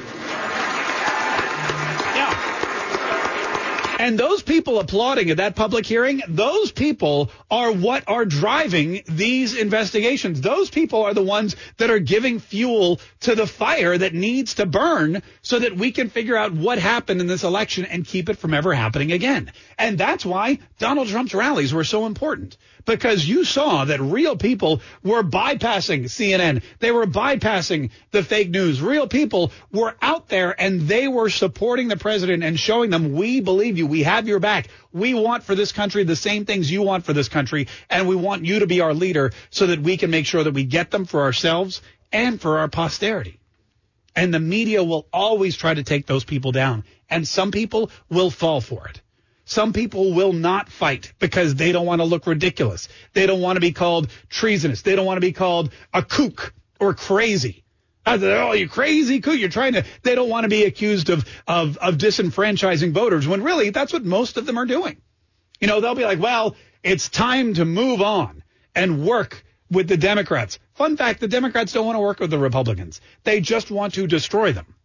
And 3.97 4.19
those 4.19 4.43
people 4.43 4.79
applauding 4.79 5.31
at 5.31 5.37
that 5.37 5.55
public 5.55 5.85
hearing, 5.85 6.21
those 6.27 6.71
people 6.71 7.31
are 7.49 7.71
what 7.71 8.03
are 8.07 8.25
driving 8.25 9.01
these 9.07 9.55
investigations. 9.55 10.39
Those 10.39 10.69
people 10.69 11.03
are 11.03 11.15
the 11.15 11.23
ones 11.23 11.55
that 11.77 11.89
are 11.89 11.99
giving 11.99 12.39
fuel 12.39 12.99
to 13.21 13.33
the 13.33 13.47
fire 13.47 13.97
that 13.97 14.13
needs 14.13 14.55
to 14.55 14.67
burn 14.67 15.23
so 15.41 15.57
that 15.57 15.75
we 15.75 15.91
can 15.91 16.09
figure 16.09 16.37
out 16.37 16.53
what 16.53 16.77
happened 16.77 17.21
in 17.21 17.27
this 17.27 17.43
election 17.43 17.85
and 17.85 18.05
keep 18.05 18.29
it 18.29 18.37
from 18.37 18.53
ever 18.53 18.73
happening 18.73 19.11
again. 19.11 19.51
And 19.79 19.97
that's 19.97 20.25
why 20.25 20.59
Donald 20.77 21.07
Trump's 21.07 21.33
rallies 21.33 21.73
were 21.73 21.83
so 21.83 22.05
important 22.05 22.55
because 22.87 23.27
you 23.27 23.43
saw 23.43 23.85
that 23.85 24.01
real 24.01 24.35
people 24.35 24.81
were 25.03 25.21
bypassing 25.21 26.05
CNN. 26.05 26.63
They 26.79 26.89
were 26.89 27.05
bypassing 27.05 27.91
the 28.11 28.23
fake 28.23 28.49
news. 28.49 28.81
Real 28.81 29.07
people 29.07 29.51
were 29.71 29.95
out 30.01 30.29
there 30.29 30.59
and 30.59 30.81
they 30.81 31.07
were 31.07 31.29
supporting 31.29 31.89
the 31.89 31.97
president 31.97 32.43
and 32.43 32.59
showing 32.59 32.89
them 32.89 33.13
we 33.13 33.41
believe 33.41 33.77
you. 33.77 33.85
We 33.85 34.03
have 34.03 34.27
your 34.27 34.39
back. 34.39 34.69
We 34.91 35.13
want 35.13 35.43
for 35.43 35.53
this 35.53 35.71
country 35.71 36.03
the 36.03 36.15
same 36.15 36.45
things 36.45 36.71
you 36.71 36.81
want 36.81 37.05
for 37.05 37.13
this 37.13 37.29
country, 37.29 37.67
and 37.89 38.07
we 38.07 38.15
want 38.15 38.45
you 38.45 38.59
to 38.59 38.67
be 38.67 38.81
our 38.81 38.93
leader 38.93 39.31
so 39.51 39.67
that 39.67 39.79
we 39.79 39.97
can 39.97 40.09
make 40.09 40.25
sure 40.25 40.43
that 40.43 40.53
we 40.53 40.63
get 40.63 40.89
them 40.89 41.05
for 41.05 41.21
ourselves 41.21 41.81
and 42.11 42.41
for 42.41 42.59
our 42.59 42.67
posterity. 42.67 43.39
And 44.15 44.33
the 44.33 44.39
media 44.39 44.83
will 44.83 45.07
always 45.13 45.55
try 45.55 45.73
to 45.73 45.83
take 45.83 46.07
those 46.07 46.23
people 46.23 46.51
down. 46.51 46.85
And 47.09 47.27
some 47.27 47.51
people 47.51 47.91
will 48.09 48.31
fall 48.31 48.61
for 48.61 48.87
it. 48.87 49.01
Some 49.47 49.71
people 49.71 50.13
will 50.13 50.33
not 50.33 50.67
fight 50.67 51.13
because 51.19 51.55
they 51.55 51.71
don't 51.71 51.85
want 51.85 52.01
to 52.01 52.05
look 52.05 52.27
ridiculous. 52.27 52.89
They 53.13 53.25
don't 53.25 53.39
want 53.39 53.55
to 53.55 53.61
be 53.61 53.71
called 53.71 54.09
treasonous. 54.29 54.81
They 54.81 54.93
don't 54.93 55.05
want 55.05 55.15
to 55.15 55.21
be 55.21 55.31
called 55.31 55.71
a 55.93 56.03
kook 56.03 56.53
or 56.81 56.93
crazy. 56.93 57.63
Uh, 58.05 58.19
oh, 58.21 58.51
you 58.51 58.67
crazy 58.67 59.21
kook. 59.21 59.39
You're 59.39 59.47
trying 59.47 59.73
to, 59.73 59.85
they 60.03 60.15
don't 60.15 60.27
want 60.27 60.43
to 60.43 60.49
be 60.49 60.65
accused 60.65 61.09
of, 61.09 61.25
of, 61.47 61.77
of 61.77 61.95
disenfranchising 61.95 62.91
voters 62.91 63.25
when 63.25 63.41
really 63.41 63.69
that's 63.69 63.93
what 63.93 64.03
most 64.03 64.35
of 64.35 64.45
them 64.45 64.57
are 64.57 64.65
doing. 64.65 65.01
You 65.61 65.67
know, 65.67 65.79
they'll 65.79 65.95
be 65.95 66.03
like, 66.03 66.19
well, 66.19 66.57
it's 66.83 67.07
time 67.07 67.53
to 67.53 67.63
move 67.63 68.01
on 68.01 68.43
and 68.75 69.05
work 69.05 69.45
with 69.71 69.87
the 69.87 69.97
Democrats. 69.97 70.59
Fun 70.75 70.97
fact, 70.97 71.21
the 71.21 71.29
Democrats 71.29 71.71
don't 71.71 71.85
want 71.85 71.95
to 71.95 72.01
work 72.01 72.19
with 72.19 72.31
the 72.31 72.37
Republicans. 72.37 72.99
They 73.23 73.39
just 73.39 73.71
want 73.71 73.93
to 73.93 74.07
destroy 74.07 74.51
them. 74.51 74.75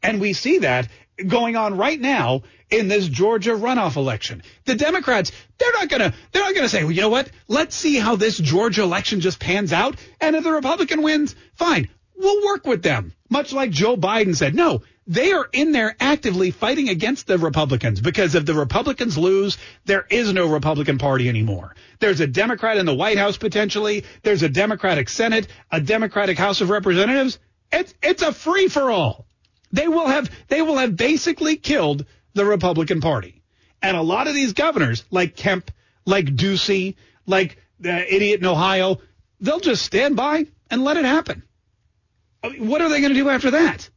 And 0.00 0.20
we 0.20 0.32
see 0.32 0.58
that 0.58 0.88
going 1.26 1.56
on 1.56 1.76
right 1.76 2.00
now 2.00 2.42
in 2.70 2.88
this 2.88 3.06
Georgia 3.06 3.50
runoff 3.50 3.96
election. 3.96 4.42
The 4.64 4.74
Democrats, 4.74 5.32
they're 5.58 5.72
not 5.72 5.88
gonna, 5.88 6.14
they're 6.32 6.42
not 6.42 6.54
gonna 6.54 6.68
say, 6.68 6.82
well, 6.82 6.92
you 6.92 7.00
know 7.00 7.08
what? 7.08 7.30
Let's 7.48 7.74
see 7.74 7.96
how 7.96 8.16
this 8.16 8.38
Georgia 8.38 8.82
election 8.82 9.20
just 9.20 9.40
pans 9.40 9.72
out. 9.72 9.96
And 10.20 10.36
if 10.36 10.44
the 10.44 10.52
Republican 10.52 11.02
wins, 11.02 11.34
fine. 11.54 11.88
We'll 12.16 12.44
work 12.44 12.66
with 12.66 12.82
them. 12.82 13.14
Much 13.30 13.52
like 13.52 13.70
Joe 13.70 13.96
Biden 13.96 14.36
said. 14.36 14.54
No, 14.54 14.82
they 15.06 15.32
are 15.32 15.48
in 15.52 15.72
there 15.72 15.96
actively 15.98 16.50
fighting 16.50 16.88
against 16.88 17.26
the 17.26 17.38
Republicans 17.38 18.00
because 18.00 18.34
if 18.34 18.44
the 18.44 18.54
Republicans 18.54 19.16
lose, 19.16 19.58
there 19.84 20.06
is 20.08 20.32
no 20.32 20.46
Republican 20.46 20.98
Party 20.98 21.28
anymore. 21.28 21.74
There's 21.98 22.20
a 22.20 22.26
Democrat 22.26 22.76
in 22.76 22.86
the 22.86 22.94
White 22.94 23.18
House 23.18 23.36
potentially. 23.36 24.04
There's 24.22 24.42
a 24.42 24.48
Democratic 24.48 25.08
Senate, 25.08 25.48
a 25.70 25.80
Democratic 25.80 26.38
House 26.38 26.60
of 26.60 26.70
Representatives. 26.70 27.38
It's, 27.72 27.94
it's 28.02 28.22
a 28.22 28.32
free 28.32 28.68
for 28.68 28.90
all. 28.90 29.26
They 29.72 29.88
will 29.88 30.08
have, 30.08 30.30
they 30.48 30.62
will 30.62 30.78
have 30.78 30.96
basically 30.96 31.56
killed 31.56 32.06
the 32.34 32.44
Republican 32.44 33.00
Party. 33.00 33.42
And 33.82 33.96
a 33.96 34.02
lot 34.02 34.26
of 34.26 34.34
these 34.34 34.52
governors, 34.52 35.04
like 35.10 35.36
Kemp, 35.36 35.70
like 36.04 36.26
Ducey, 36.26 36.96
like 37.26 37.58
the 37.78 38.14
idiot 38.14 38.40
in 38.40 38.46
Ohio, 38.46 39.00
they'll 39.40 39.60
just 39.60 39.84
stand 39.84 40.16
by 40.16 40.46
and 40.70 40.84
let 40.84 40.96
it 40.96 41.04
happen. 41.04 41.42
What 42.58 42.80
are 42.80 42.88
they 42.88 43.00
going 43.00 43.12
to 43.12 43.18
do 43.18 43.28
after 43.28 43.52
that? 43.52 43.88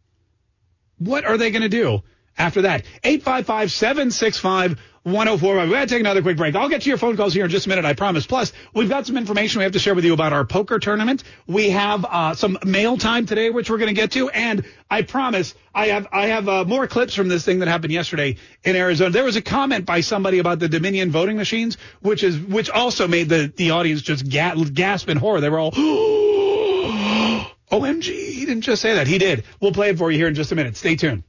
What 0.98 1.26
are 1.26 1.38
they 1.38 1.52
going 1.52 1.64
to 1.64 1.70
do 1.70 2.04
after 2.38 2.64
that? 2.64 2.86
855 3.04 3.72
765 3.72 4.80
1045. 5.04 5.68
We 5.68 5.74
got 5.74 5.82
to 5.82 5.88
take 5.88 6.00
another 6.00 6.22
quick 6.22 6.38
break. 6.38 6.56
I'll 6.56 6.70
get 6.70 6.84
to 6.84 6.90
your 6.90 6.98
phone 6.98 7.18
calls 7.18 7.34
here 7.34 7.44
in 7.44 7.52
just 7.52 7.66
a 7.66 7.70
minute, 7.70 7.84
I 7.84 7.94
promise. 7.94 8.26
Plus, 8.26 8.54
we've 8.74 8.88
got 8.88 9.06
some 9.06 9.18
information 9.18 9.60
we 9.60 9.64
have 9.64 9.74
to 9.74 9.80
share 9.80 9.96
with 9.96 10.06
you 10.06 10.14
about 10.14 10.32
our 10.32 10.46
poker 10.46 10.80
tournament. 10.80 11.24
We 11.46 11.72
have 11.72 12.06
uh, 12.06 12.36
some 12.36 12.58
mail 12.64 12.98
time 12.98 13.26
today, 13.26 13.50
which 13.50 13.70
we're 13.70 13.80
going 13.80 13.94
to 13.94 14.02
get 14.02 14.12
to, 14.12 14.30
and 14.30 14.66
I 14.90 15.02
promise 15.02 15.56
I 15.76 15.88
have 15.88 16.08
I 16.14 16.28
have 16.28 16.48
uh, 16.48 16.64
more 16.64 16.88
clips 16.88 17.16
from 17.16 17.28
this 17.28 17.44
thing 17.44 17.60
that 17.60 17.68
happened 17.68 17.92
yesterday 17.92 18.38
in 18.64 18.78
Arizona. 18.78 19.10
There 19.10 19.26
was 19.26 19.36
a 19.36 19.42
comment 19.42 19.86
by 19.86 20.00
somebody 20.02 20.40
about 20.40 20.60
the 20.60 20.70
Dominion 20.70 21.12
voting 21.12 21.36
machines, 21.36 21.78
which 22.02 22.24
is 22.24 22.40
which 22.40 22.70
also 22.70 23.08
made 23.08 23.28
the 23.28 23.52
the 23.56 23.72
audience 23.72 24.02
just 24.02 24.30
ga- 24.30 24.56
gasp 24.56 25.10
in 25.10 25.18
horror. 25.18 25.42
They 25.42 25.50
were 25.50 25.60
all. 25.60 25.72
OMG, 27.72 28.04
he 28.04 28.46
didn't 28.46 28.62
just 28.62 28.84
say 28.84 28.94
that. 28.96 29.08
He 29.08 29.18
did. 29.18 29.46
We'll 29.60 29.72
play 29.72 29.90
it 29.90 29.98
for 29.98 30.12
you 30.12 30.18
here 30.18 30.28
in 30.28 30.36
just 30.36 30.52
a 30.52 30.56
minute. 30.56 30.78
Stay 30.78 30.96
tuned. 30.96 31.24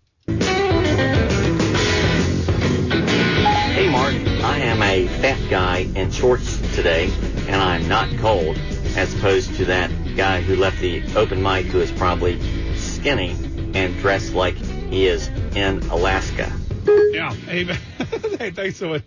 A 4.95 5.09
fat 5.09 5.51
guy 5.51 5.79
in 5.97 6.09
shorts 6.13 6.57
today, 6.77 7.11
and 7.49 7.57
I'm 7.57 7.89
not 7.89 8.09
cold, 8.19 8.57
as 8.97 9.13
opposed 9.13 9.57
to 9.57 9.65
that 9.65 9.91
guy 10.17 10.41
who 10.41 10.55
left 10.55 10.79
the 10.79 11.03
open 11.17 11.43
mic 11.43 11.67
who 11.67 11.81
is 11.81 11.91
probably 11.91 12.39
skinny 12.77 13.33
and 13.75 13.97
dressed 13.97 14.35
like 14.35 14.55
he 14.55 15.07
is 15.07 15.27
in 15.57 15.81
Alaska. 15.91 16.53
Yeah. 17.11 17.35
Hey, 17.35 17.65
hey, 18.39 18.53
thanks 18.53 18.77
so 18.77 18.91
much. 18.91 19.03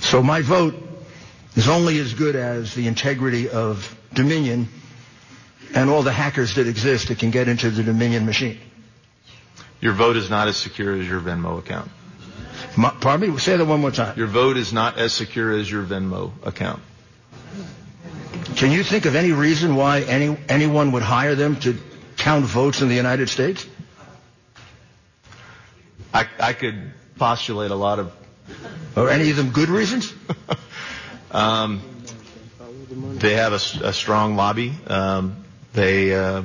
So 0.00 0.22
my 0.22 0.42
vote 0.42 0.74
is 1.54 1.68
only 1.68 1.98
as 1.98 2.14
good 2.14 2.36
as 2.36 2.74
the 2.74 2.86
integrity 2.86 3.48
of 3.48 3.96
Dominion 4.12 4.68
and 5.74 5.90
all 5.90 6.02
the 6.02 6.12
hackers 6.12 6.54
that 6.56 6.66
exist 6.66 7.08
that 7.08 7.18
can 7.18 7.30
get 7.30 7.48
into 7.48 7.70
the 7.70 7.82
Dominion 7.82 8.26
machine. 8.26 8.58
Your 9.80 9.92
vote 9.92 10.16
is 10.16 10.30
not 10.30 10.48
as 10.48 10.56
secure 10.56 10.94
as 10.94 11.06
your 11.06 11.20
Venmo 11.20 11.58
account. 11.58 11.90
My, 12.76 12.90
pardon 12.90 13.32
me? 13.32 13.38
Say 13.38 13.56
that 13.56 13.64
one 13.64 13.80
more 13.80 13.90
time. 13.90 14.18
Your 14.18 14.26
vote 14.26 14.56
is 14.56 14.72
not 14.72 14.98
as 14.98 15.12
secure 15.12 15.50
as 15.52 15.70
your 15.70 15.82
Venmo 15.84 16.32
account. 16.46 16.82
Can 18.56 18.70
you 18.70 18.82
think 18.84 19.06
of 19.06 19.14
any 19.16 19.32
reason 19.32 19.76
why 19.76 20.00
any, 20.02 20.36
anyone 20.48 20.92
would 20.92 21.02
hire 21.02 21.34
them 21.34 21.56
to 21.60 21.76
count 22.16 22.44
votes 22.44 22.82
in 22.82 22.88
the 22.88 22.94
United 22.94 23.28
States? 23.28 23.66
I, 26.12 26.26
I 26.38 26.52
could 26.52 26.92
postulate 27.18 27.70
a 27.70 27.74
lot 27.74 27.98
of. 27.98 28.12
Or 28.96 29.10
any 29.10 29.30
of 29.30 29.36
them 29.36 29.50
good 29.50 29.68
reasons? 29.68 30.12
Um, 31.32 31.82
they 33.18 33.34
have 33.34 33.52
a 33.52 33.92
strong 33.92 34.36
lobby. 34.36 34.72
Um, 34.86 35.44
they 35.74 36.14
uh, 36.14 36.44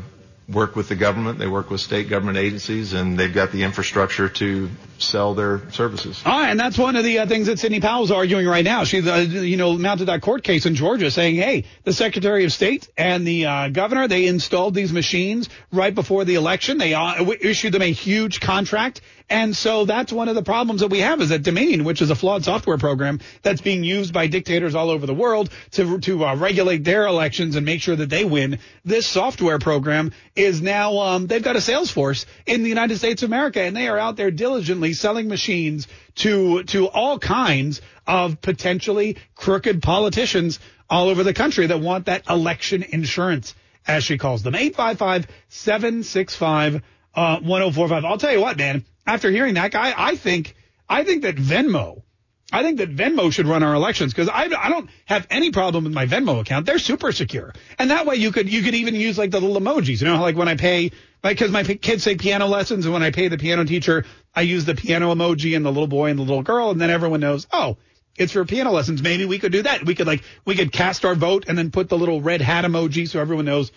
work 0.49 0.75
with 0.75 0.89
the 0.89 0.95
government. 0.95 1.39
They 1.39 1.47
work 1.47 1.69
with 1.69 1.79
state 1.79 2.09
government 2.09 2.37
agencies, 2.37 2.91
and 2.91 3.17
they've 3.17 3.33
got 3.33 3.51
the 3.53 3.63
infrastructure 3.63 4.27
to 4.27 4.69
sell 5.01 5.33
their 5.33 5.69
services. 5.71 6.21
All 6.25 6.39
right, 6.39 6.49
and 6.49 6.59
that's 6.59 6.77
one 6.77 6.95
of 6.95 7.03
the 7.03 7.19
uh, 7.19 7.27
things 7.27 7.47
that 7.47 7.59
Sidney 7.59 7.79
Powell's 7.79 8.11
arguing 8.11 8.47
right 8.47 8.65
now. 8.65 8.83
She's, 8.83 9.07
uh, 9.07 9.25
you 9.29 9.57
know, 9.57 9.77
mounted 9.77 10.05
that 10.05 10.21
court 10.21 10.43
case 10.43 10.65
in 10.65 10.75
Georgia 10.75 11.11
saying, 11.11 11.35
hey, 11.35 11.65
the 11.83 11.93
Secretary 11.93 12.45
of 12.45 12.53
State 12.53 12.89
and 12.97 13.25
the 13.25 13.45
uh, 13.45 13.69
governor, 13.69 14.07
they 14.07 14.27
installed 14.27 14.73
these 14.73 14.93
machines 14.93 15.49
right 15.71 15.93
before 15.93 16.25
the 16.25 16.35
election. 16.35 16.77
They 16.77 16.93
uh, 16.93 17.25
issued 17.41 17.73
them 17.73 17.81
a 17.81 17.91
huge 17.91 18.39
contract. 18.39 19.01
And 19.31 19.55
so 19.55 19.85
that's 19.85 20.11
one 20.11 20.27
of 20.27 20.35
the 20.35 20.43
problems 20.43 20.81
that 20.81 20.89
we 20.89 20.99
have 20.99 21.21
is 21.21 21.29
that 21.29 21.41
Dominion, 21.41 21.85
which 21.85 22.01
is 22.01 22.09
a 22.09 22.15
flawed 22.15 22.43
software 22.43 22.77
program 22.77 23.21
that's 23.43 23.61
being 23.61 23.81
used 23.81 24.13
by 24.13 24.27
dictators 24.27 24.75
all 24.75 24.89
over 24.89 25.05
the 25.05 25.13
world 25.13 25.49
to, 25.71 25.99
to 25.99 26.25
uh, 26.25 26.35
regulate 26.35 26.83
their 26.83 27.07
elections 27.07 27.55
and 27.55 27.65
make 27.65 27.81
sure 27.81 27.95
that 27.95 28.09
they 28.09 28.25
win, 28.25 28.59
this 28.83 29.07
software 29.07 29.57
program 29.57 30.11
is 30.35 30.61
now 30.61 30.97
um, 30.97 31.27
they've 31.27 31.41
got 31.41 31.55
a 31.55 31.61
sales 31.61 31.89
force 31.89 32.25
in 32.45 32.63
the 32.63 32.67
United 32.67 32.97
States 32.97 33.23
of 33.23 33.29
America, 33.29 33.61
and 33.61 33.73
they 33.73 33.87
are 33.87 33.97
out 33.97 34.17
there 34.17 34.31
diligently 34.31 34.91
selling 34.91 35.29
machines 35.29 35.87
to 36.15 36.63
to 36.63 36.89
all 36.89 37.17
kinds 37.17 37.79
of 38.05 38.41
potentially 38.41 39.15
crooked 39.35 39.81
politicians 39.81 40.59
all 40.89 41.07
over 41.07 41.23
the 41.23 41.33
country 41.33 41.67
that 41.67 41.79
want 41.79 42.07
that 42.07 42.29
election 42.29 42.83
insurance, 42.83 43.55
as 43.87 44.03
she 44.03 44.17
calls 44.17 44.43
them. 44.43 44.55
855 44.55 45.25
765 45.47 46.81
1045. 47.13 48.03
I'll 48.03 48.17
tell 48.17 48.33
you 48.33 48.41
what, 48.41 48.57
man, 48.57 48.83
after 49.05 49.29
hearing 49.31 49.55
that 49.55 49.71
guy, 49.71 49.93
I 49.95 50.15
think 50.15 50.55
I 50.89 51.03
think 51.03 51.23
that 51.23 51.35
Venmo 51.35 52.03
I 52.51 52.63
think 52.63 52.79
that 52.79 52.93
Venmo 52.93 53.31
should 53.31 53.47
run 53.47 53.63
our 53.63 53.73
elections 53.73 54.13
because 54.13 54.27
I, 54.27 54.43
I 54.43 54.69
don't 54.69 54.89
have 55.05 55.25
any 55.29 55.51
problem 55.51 55.85
with 55.85 55.93
my 55.93 56.05
Venmo 56.05 56.41
account. 56.41 56.65
They're 56.65 56.79
super 56.79 57.13
secure, 57.13 57.53
and 57.79 57.91
that 57.91 58.05
way 58.05 58.15
you 58.15 58.31
could 58.31 58.51
you 58.51 58.61
could 58.61 58.75
even 58.75 58.93
use 58.93 59.17
like 59.17 59.31
the 59.31 59.39
little 59.39 59.59
emojis. 59.59 60.01
You 60.01 60.07
know, 60.07 60.21
like 60.21 60.35
when 60.35 60.49
I 60.49 60.55
pay, 60.55 60.91
like 61.23 61.37
because 61.37 61.51
my 61.51 61.63
kids 61.63 62.03
take 62.03 62.19
piano 62.19 62.47
lessons, 62.47 62.85
and 62.85 62.93
when 62.93 63.03
I 63.03 63.11
pay 63.11 63.29
the 63.29 63.37
piano 63.37 63.63
teacher, 63.63 64.05
I 64.35 64.41
use 64.41 64.65
the 64.65 64.75
piano 64.75 65.13
emoji 65.15 65.55
and 65.55 65.65
the 65.65 65.71
little 65.71 65.87
boy 65.87 66.09
and 66.09 66.19
the 66.19 66.23
little 66.23 66.43
girl, 66.43 66.71
and 66.71 66.81
then 66.81 66.89
everyone 66.89 67.21
knows, 67.21 67.47
oh, 67.53 67.77
it's 68.17 68.33
for 68.33 68.43
piano 68.43 68.71
lessons. 68.71 69.01
Maybe 69.01 69.23
we 69.23 69.39
could 69.39 69.53
do 69.53 69.61
that. 69.61 69.85
We 69.85 69.95
could 69.95 70.07
like 70.07 70.23
we 70.43 70.55
could 70.55 70.73
cast 70.73 71.05
our 71.05 71.15
vote 71.15 71.45
and 71.47 71.57
then 71.57 71.71
put 71.71 71.87
the 71.87 71.97
little 71.97 72.21
red 72.21 72.41
hat 72.41 72.65
emoji 72.65 73.07
so 73.07 73.21
everyone 73.21 73.45
knows 73.45 73.71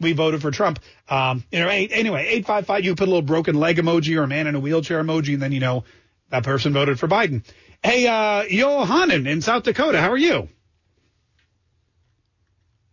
we 0.00 0.12
voted 0.12 0.42
for 0.42 0.50
Trump. 0.50 0.80
Um, 1.08 1.44
you 1.50 1.58
know, 1.58 1.68
anyway, 1.68 2.26
eight 2.28 2.46
five 2.46 2.66
five. 2.66 2.84
You 2.84 2.94
put 2.94 3.08
a 3.08 3.10
little 3.10 3.22
broken 3.22 3.56
leg 3.56 3.76
emoji 3.76 4.18
or 4.18 4.22
a 4.22 4.28
man 4.28 4.46
in 4.46 4.54
a 4.54 4.60
wheelchair 4.60 5.02
emoji, 5.02 5.34
and 5.34 5.42
then 5.42 5.52
you 5.52 5.60
know 5.60 5.84
that 6.30 6.44
person 6.44 6.72
voted 6.72 6.98
for 6.98 7.08
Biden. 7.08 7.44
Hey, 7.82 8.06
uh, 8.06 8.44
Johanan 8.48 9.26
in 9.26 9.40
South 9.40 9.62
Dakota, 9.62 10.00
how 10.00 10.10
are 10.10 10.18
you? 10.18 10.48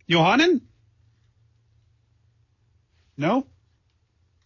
Johanan? 0.08 0.62
No? 3.16 3.46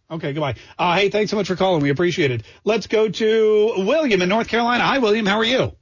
Okay, 0.09 0.33
goodbye. 0.33 0.55
Uh, 0.77 0.95
hey, 0.95 1.09
thanks 1.09 1.31
so 1.31 1.37
much 1.37 1.47
for 1.47 1.55
calling. 1.55 1.81
We 1.81 1.89
appreciate 1.89 2.31
it. 2.31 2.43
Let's 2.63 2.87
go 2.87 3.07
to 3.07 3.73
William 3.77 4.21
in 4.21 4.29
North 4.29 4.47
Carolina. 4.47 4.83
Hi, 4.83 4.97
William. 4.99 5.25
How 5.25 5.37
are 5.37 5.45
you? 5.45 5.75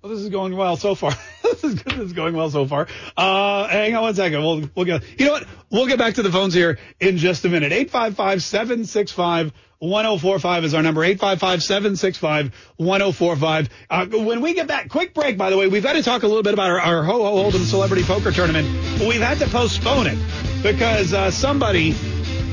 Well, 0.00 0.12
this 0.12 0.20
is 0.20 0.28
going 0.28 0.56
well 0.56 0.76
so 0.76 0.94
far. 0.94 1.12
this 1.50 1.64
is. 1.64 1.82
This 1.82 1.98
is 1.98 2.12
going 2.12 2.34
well 2.34 2.50
so 2.50 2.66
far. 2.66 2.86
Uh, 3.16 3.66
hang 3.68 3.96
on 3.96 4.02
one 4.02 4.14
second. 4.14 4.42
We'll, 4.42 4.68
we'll 4.74 4.84
get, 4.84 5.02
you 5.18 5.26
know 5.26 5.32
what? 5.32 5.46
We'll 5.70 5.86
get 5.86 5.98
back 5.98 6.14
to 6.14 6.22
the 6.22 6.30
phones 6.30 6.54
here 6.54 6.78
in 7.00 7.16
just 7.16 7.44
a 7.44 7.48
minute. 7.48 7.72
855-765 7.90 9.52
1045 9.80 10.64
is 10.64 10.74
our 10.74 10.82
number, 10.82 11.02
855-765-1045. 11.02 13.68
Uh, 13.88 14.06
when 14.06 14.40
we 14.40 14.54
get 14.54 14.66
back, 14.66 14.88
quick 14.88 15.14
break, 15.14 15.38
by 15.38 15.50
the 15.50 15.56
way, 15.56 15.68
we've 15.68 15.84
got 15.84 15.92
to 15.92 16.02
talk 16.02 16.24
a 16.24 16.26
little 16.26 16.42
bit 16.42 16.52
about 16.52 16.70
our, 16.70 16.80
our 16.80 17.04
Ho 17.04 17.22
Ho 17.22 17.48
Hold'em 17.50 17.64
Celebrity 17.64 18.02
Poker 18.02 18.32
Tournament. 18.32 18.66
We've 19.00 19.20
had 19.20 19.38
to 19.38 19.46
postpone 19.46 20.08
it 20.08 20.18
because 20.62 21.14
uh, 21.14 21.30
somebody 21.30 21.92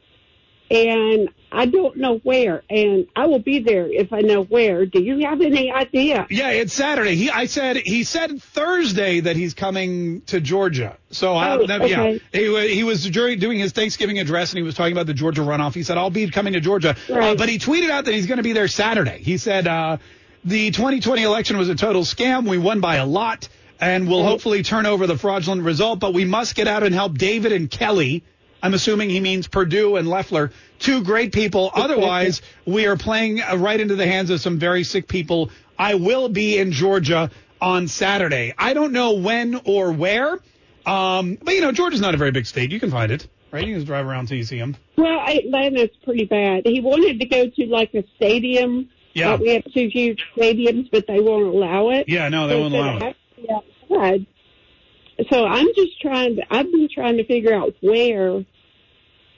and 0.70 1.28
I 1.52 1.66
don't 1.66 1.96
know 1.96 2.18
where. 2.18 2.62
And 2.70 3.06
I 3.16 3.26
will 3.26 3.38
be 3.40 3.58
there 3.60 3.86
if 3.86 4.12
I 4.12 4.20
know 4.20 4.42
where. 4.44 4.86
Do 4.86 5.02
you 5.02 5.26
have 5.26 5.40
any 5.40 5.70
idea? 5.72 6.26
Yeah, 6.30 6.50
it's 6.50 6.72
Saturday. 6.72 7.16
He, 7.16 7.30
I 7.30 7.46
said, 7.46 7.76
he 7.76 8.04
said 8.04 8.40
Thursday 8.42 9.20
that 9.20 9.36
he's 9.36 9.54
coming 9.54 10.20
to 10.22 10.40
Georgia. 10.40 10.96
So 11.10 11.34
I, 11.34 11.52
Oh, 11.56 11.66
that- 11.66 11.88
yeah, 11.88 12.00
okay. 12.00 12.20
he, 12.32 12.48
wa- 12.48 12.60
he 12.60 12.84
was 12.84 13.08
during, 13.10 13.38
doing 13.38 13.58
his 13.58 13.72
Thanksgiving 13.72 14.18
address 14.18 14.50
and 14.52 14.58
he 14.58 14.62
was 14.62 14.74
talking 14.74 14.92
about 14.92 15.06
the 15.06 15.14
Georgia 15.14 15.42
runoff. 15.42 15.74
He 15.74 15.82
said, 15.82 15.98
I'll 15.98 16.10
be 16.10 16.30
coming 16.30 16.52
to 16.52 16.60
Georgia. 16.60 16.96
Uh, 17.10 17.34
but 17.34 17.48
he 17.48 17.58
tweeted 17.58 17.90
out 17.90 18.04
that 18.04 18.14
he's 18.14 18.26
going 18.26 18.36
to 18.38 18.42
be 18.44 18.52
there 18.52 18.68
Saturday. 18.68 19.18
He 19.22 19.36
said, 19.36 19.66
uh, 19.66 19.96
the 20.44 20.70
2020 20.70 21.22
election 21.22 21.58
was 21.58 21.68
a 21.68 21.74
total 21.74 22.02
scam. 22.02 22.48
We 22.48 22.58
won 22.58 22.80
by 22.80 22.96
a 22.96 23.06
lot 23.06 23.48
and 23.80 24.08
we'll 24.08 24.22
hopefully 24.24 24.62
turn 24.62 24.84
over 24.86 25.06
the 25.06 25.16
fraudulent 25.18 25.62
result, 25.62 26.00
but 26.00 26.12
we 26.14 26.24
must 26.24 26.54
get 26.54 26.68
out 26.68 26.82
and 26.82 26.94
help 26.94 27.16
David 27.16 27.52
and 27.52 27.70
Kelly. 27.70 28.22
I'm 28.62 28.74
assuming 28.74 29.10
he 29.10 29.20
means 29.20 29.46
Perdue 29.48 29.96
and 29.96 30.08
Loeffler, 30.08 30.52
two 30.78 31.02
great 31.02 31.32
people. 31.32 31.70
Otherwise, 31.74 32.42
we 32.66 32.86
are 32.86 32.96
playing 32.96 33.40
uh, 33.40 33.56
right 33.56 33.78
into 33.80 33.96
the 33.96 34.06
hands 34.06 34.30
of 34.30 34.40
some 34.40 34.58
very 34.58 34.84
sick 34.84 35.08
people. 35.08 35.50
I 35.78 35.94
will 35.94 36.28
be 36.28 36.58
in 36.58 36.72
Georgia 36.72 37.30
on 37.60 37.88
Saturday. 37.88 38.54
I 38.58 38.74
don't 38.74 38.92
know 38.92 39.12
when 39.12 39.60
or 39.64 39.92
where, 39.92 40.38
um, 40.86 41.38
but 41.42 41.54
you 41.54 41.60
know, 41.60 41.72
Georgia's 41.72 42.00
not 42.00 42.14
a 42.14 42.16
very 42.18 42.30
big 42.30 42.46
state. 42.46 42.70
You 42.70 42.80
can 42.80 42.90
find 42.90 43.10
it, 43.12 43.26
right? 43.50 43.60
You 43.66 43.72
can 43.74 43.80
just 43.80 43.86
drive 43.86 44.06
around 44.06 44.26
till 44.26 44.36
you 44.38 44.44
see 44.44 44.58
him. 44.58 44.76
Well, 44.96 45.20
Atlanta's 45.20 45.90
pretty 46.04 46.24
bad. 46.24 46.62
He 46.66 46.80
wanted 46.80 47.20
to 47.20 47.26
go 47.26 47.48
to 47.48 47.66
like 47.66 47.94
a 47.94 48.04
stadium. 48.16 48.88
Yeah. 49.12 49.32
Uh, 49.34 49.36
we 49.38 49.48
have 49.54 49.64
two 49.74 49.88
huge 49.88 50.24
stadiums, 50.36 50.88
but 50.90 51.06
they 51.06 51.20
won't 51.20 51.54
allow 51.54 51.90
it. 51.90 52.08
Yeah, 52.08 52.28
no, 52.28 52.46
they 52.46 52.54
So 52.54 52.60
won't 52.60 52.72
he 52.74 52.78
allow 52.78 52.96
it. 52.96 53.02
actually 53.02 53.50
outside. 53.50 54.26
So 55.28 55.44
I'm 55.46 55.66
just 55.74 56.00
trying 56.00 56.36
to. 56.36 56.42
I've 56.54 56.70
been 56.70 56.88
trying 56.92 57.16
to 57.18 57.24
figure 57.24 57.52
out 57.54 57.74
where. 57.80 58.44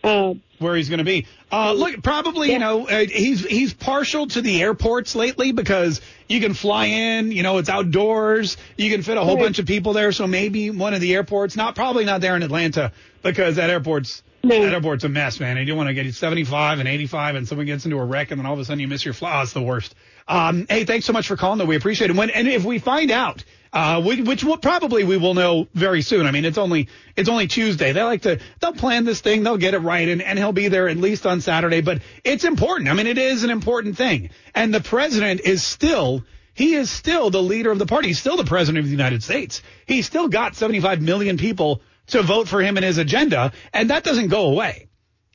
Uh, 0.05 0.35
where 0.59 0.75
he's 0.75 0.89
going 0.89 0.99
to 0.99 1.05
be. 1.05 1.27
Uh, 1.53 1.73
look, 1.73 2.03
probably 2.03 2.51
you 2.53 2.59
know 2.59 2.89
uh, 2.89 3.05
he's 3.07 3.45
he's 3.45 3.73
partial 3.73 4.27
to 4.29 4.41
the 4.43 4.61
airports 4.61 5.15
lately 5.15 5.53
because 5.53 6.01
you 6.29 6.41
can 6.41 6.55
fly 6.55 6.87
in. 6.87 7.31
You 7.31 7.43
know, 7.45 7.59
it's 7.59 7.69
outdoors. 7.69 8.57
You 8.77 8.91
can 8.91 9.03
fit 9.03 9.17
a 9.17 9.21
whole 9.23 9.37
Right. 9.37 9.45
bunch 9.45 9.59
of 9.61 9.67
people 9.67 9.93
there. 9.93 10.11
So 10.13 10.27
maybe 10.27 10.71
one 10.71 10.95
of 10.95 11.01
the 11.01 11.15
airports. 11.15 11.57
Not 11.57 11.75
probably 11.77 12.05
not 12.05 12.21
there 12.21 12.35
in 12.37 12.43
Atlanta 12.43 12.91
because 13.23 13.57
that 13.57 13.71
airport's 13.71 14.23
No. 14.43 14.61
that 14.65 14.73
airport's 14.73 15.05
a 15.05 15.09
mess, 15.09 15.39
man. 15.39 15.57
And 15.57 15.61
you 15.69 15.73
don't 15.73 15.79
want 15.79 15.89
to 15.89 15.95
get 15.95 16.13
75 16.13 16.81
and 16.81 16.89
85 16.89 17.37
and 17.37 17.47
someone 17.47 17.67
gets 17.67 17.85
into 17.85 17.99
a 17.99 18.05
wreck 18.05 18.33
and 18.33 18.41
then 18.41 18.47
all 18.47 18.55
of 18.55 18.59
a 18.59 18.65
sudden 18.65 18.81
you 18.81 18.89
miss 18.89 19.05
your 19.05 19.15
flight. 19.15 19.35
Oh, 19.39 19.43
it's 19.43 19.53
the 19.53 19.63
worst. 19.63 19.95
Um, 20.27 20.67
hey, 20.69 20.85
thanks 20.85 21.07
so 21.07 21.13
much 21.13 21.29
for 21.29 21.37
calling 21.37 21.59
though. 21.59 21.65
We 21.65 21.77
appreciate 21.77 22.11
it. 22.11 22.17
When 22.17 22.31
and 22.31 22.49
if 22.49 22.65
we 22.65 22.79
find 22.81 23.11
out. 23.13 23.45
Uh, 23.73 24.03
which, 24.03 24.21
which 24.21 24.45
will 24.45 24.59
probably 24.59 25.03
we 25.03 25.17
will 25.17 25.33
know 25.33 25.67
very 25.73 26.03
soon. 26.03 26.27
I 26.27 26.31
mean, 26.31 26.45
it's 26.45 26.59
only 26.59 26.89
it's 27.17 27.31
only 27.31 27.47
Tuesday. 27.47 27.93
They 27.93 28.03
like 28.03 28.23
to 28.23 28.39
they'll 28.61 28.75
plan 28.75 29.05
this 29.05 29.23
thing, 29.23 29.43
they'll 29.43 29.57
get 29.57 29.73
it 29.73 29.79
right, 29.79 30.07
and, 30.09 30.21
and 30.21 30.39
he'll 30.39 30.53
be 30.53 30.69
there 30.69 30.89
at 30.89 30.99
least 30.99 31.25
on 31.25 31.41
Saturday. 31.41 31.81
But 31.81 32.03
it's 32.23 32.45
important. 32.45 32.91
I 32.91 32.93
mean, 32.93 33.07
it 33.07 33.17
is 33.17 33.45
an 33.45 33.51
important 33.51 33.97
thing. 33.97 34.29
And 34.55 34.75
the 34.75 34.83
president 34.83 35.41
is 35.41 35.63
still 35.63 36.23
he 36.53 36.75
is 36.75 36.91
still 36.91 37.31
the 37.31 37.43
leader 37.43 37.71
of 37.71 37.79
the 37.79 37.87
party. 37.87 38.09
He's 38.09 38.19
still 38.19 38.37
the 38.37 38.45
president 38.45 38.81
of 38.81 38.85
the 38.85 38.91
United 38.91 39.23
States. 39.23 39.63
He's 39.87 40.05
still 40.05 40.29
got 40.29 40.55
75 40.55 41.01
million 41.01 41.39
people 41.39 41.81
to 42.09 42.23
vote 42.23 42.49
for 42.49 42.61
him 42.61 42.77
and 42.77 42.85
his 42.85 42.99
agenda, 42.99 43.53
and 43.73 43.89
that 43.89 44.05
doesn't 44.05 44.29
go 44.29 44.51
away. 44.51 44.89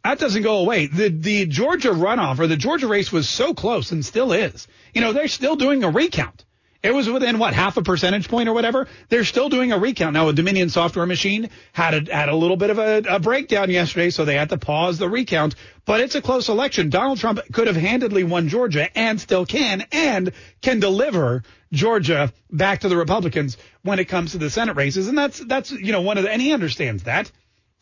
That 0.04 0.20
doesn't 0.20 0.44
go 0.44 0.60
away. 0.60 0.86
The 0.86 1.10
the 1.10 1.46
Georgia 1.48 1.90
runoff 1.90 2.38
or 2.38 2.46
the 2.46 2.56
Georgia 2.56 2.88
race 2.88 3.12
was 3.12 3.28
so 3.28 3.56
close 3.56 3.92
and 3.92 4.06
still 4.06 4.32
is. 4.32 4.68
You 4.94 5.02
know, 5.02 5.12
they're 5.12 5.28
still 5.28 5.56
doing 5.56 5.84
a 5.84 5.90
recount. 5.90 6.46
It 6.84 6.94
was 6.94 7.10
within 7.10 7.40
what 7.40 7.54
half 7.54 7.78
a 7.78 7.82
percentage 7.82 8.30
point 8.30 8.48
or 8.48 8.54
whatever. 8.54 8.88
They're 9.10 9.24
still 9.24 9.50
doing 9.50 9.72
a 9.72 9.80
recount 9.80 10.14
now. 10.14 10.30
A 10.30 10.34
Dominion 10.34 10.70
software 10.70 11.06
machine 11.06 11.50
had 11.74 12.08
a, 12.08 12.14
had 12.14 12.30
a 12.30 12.36
little 12.36 12.58
bit 12.58 12.70
of 12.70 12.78
a, 12.78 13.04
a 13.10 13.20
breakdown 13.20 13.70
yesterday, 13.70 14.10
so 14.10 14.26
they 14.26 14.36
had 14.36 14.50
to 14.50 14.58
pause 14.58 14.98
the 14.98 15.10
recount. 15.10 15.56
But 15.86 16.02
it's 16.02 16.16
a 16.16 16.22
close 16.22 16.50
election. 16.50 16.90
Donald 16.90 17.20
Trump 17.20 17.40
could 17.52 17.68
have 17.68 17.76
handedly 17.76 18.24
won 18.24 18.50
Georgia 18.50 18.90
and 18.98 19.20
still 19.20 19.46
can, 19.46 19.86
and 19.92 20.32
can 20.62 20.80
deliver 20.80 21.44
Georgia 21.72 22.32
back 22.52 22.82
to 22.82 22.90
the 22.90 22.98
Republicans 22.98 23.58
when 23.82 24.00
it 24.00 24.06
comes 24.06 24.32
to 24.32 24.38
the 24.38 24.50
Senate 24.50 24.76
races. 24.76 25.08
And 25.08 25.18
that's 25.18 25.40
that's 25.40 25.72
you 25.72 25.92
know 25.92 26.02
one 26.02 26.18
of 26.18 26.24
the, 26.24 26.32
and 26.32 26.42
he 26.42 26.54
understands 26.54 27.04
that. 27.04 27.32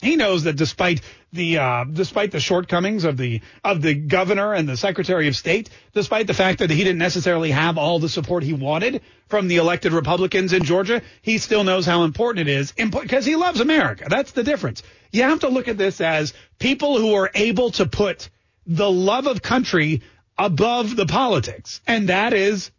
He 0.01 0.17
knows 0.17 0.43
that 0.43 0.57
despite 0.57 1.01
the 1.35 1.59
uh, 1.59 1.83
despite 1.83 2.31
the 2.31 2.39
shortcomings 2.39 3.03
of 3.03 3.17
the 3.17 3.41
of 3.63 3.81
the 3.81 3.93
governor 3.93 4.53
and 4.53 4.67
the 4.67 4.77
secretary 4.77 5.27
of 5.27 5.35
state, 5.35 5.69
despite 5.93 6.27
the 6.27 6.33
fact 6.33 6.59
that 6.59 6.69
he 6.69 6.77
didn't 6.83 6.97
necessarily 6.97 7.51
have 7.51 7.77
all 7.77 7.99
the 7.99 8.09
support 8.09 8.43
he 8.43 8.53
wanted 8.53 9.01
from 9.27 9.47
the 9.47 9.57
elected 9.57 9.93
Republicans 9.93 10.53
in 10.53 10.63
Georgia, 10.63 11.01
he 11.21 11.37
still 11.37 11.63
knows 11.63 11.85
how 11.85 12.03
important 12.03 12.47
it 12.47 12.51
is 12.51 12.71
because 12.71 13.25
he 13.25 13.35
loves 13.35 13.59
America. 13.59 14.05
That's 14.09 14.31
the 14.31 14.43
difference. 14.43 14.81
You 15.11 15.23
have 15.23 15.41
to 15.41 15.49
look 15.49 15.67
at 15.67 15.77
this 15.77 16.01
as 16.01 16.33
people 16.59 16.97
who 16.97 17.13
are 17.13 17.29
able 17.35 17.71
to 17.71 17.85
put 17.85 18.29
the 18.65 18.89
love 18.89 19.27
of 19.27 19.41
country 19.41 20.01
above 20.37 20.95
the 20.95 21.05
politics, 21.05 21.81
and 21.85 22.09
that 22.09 22.33
is 22.33 22.71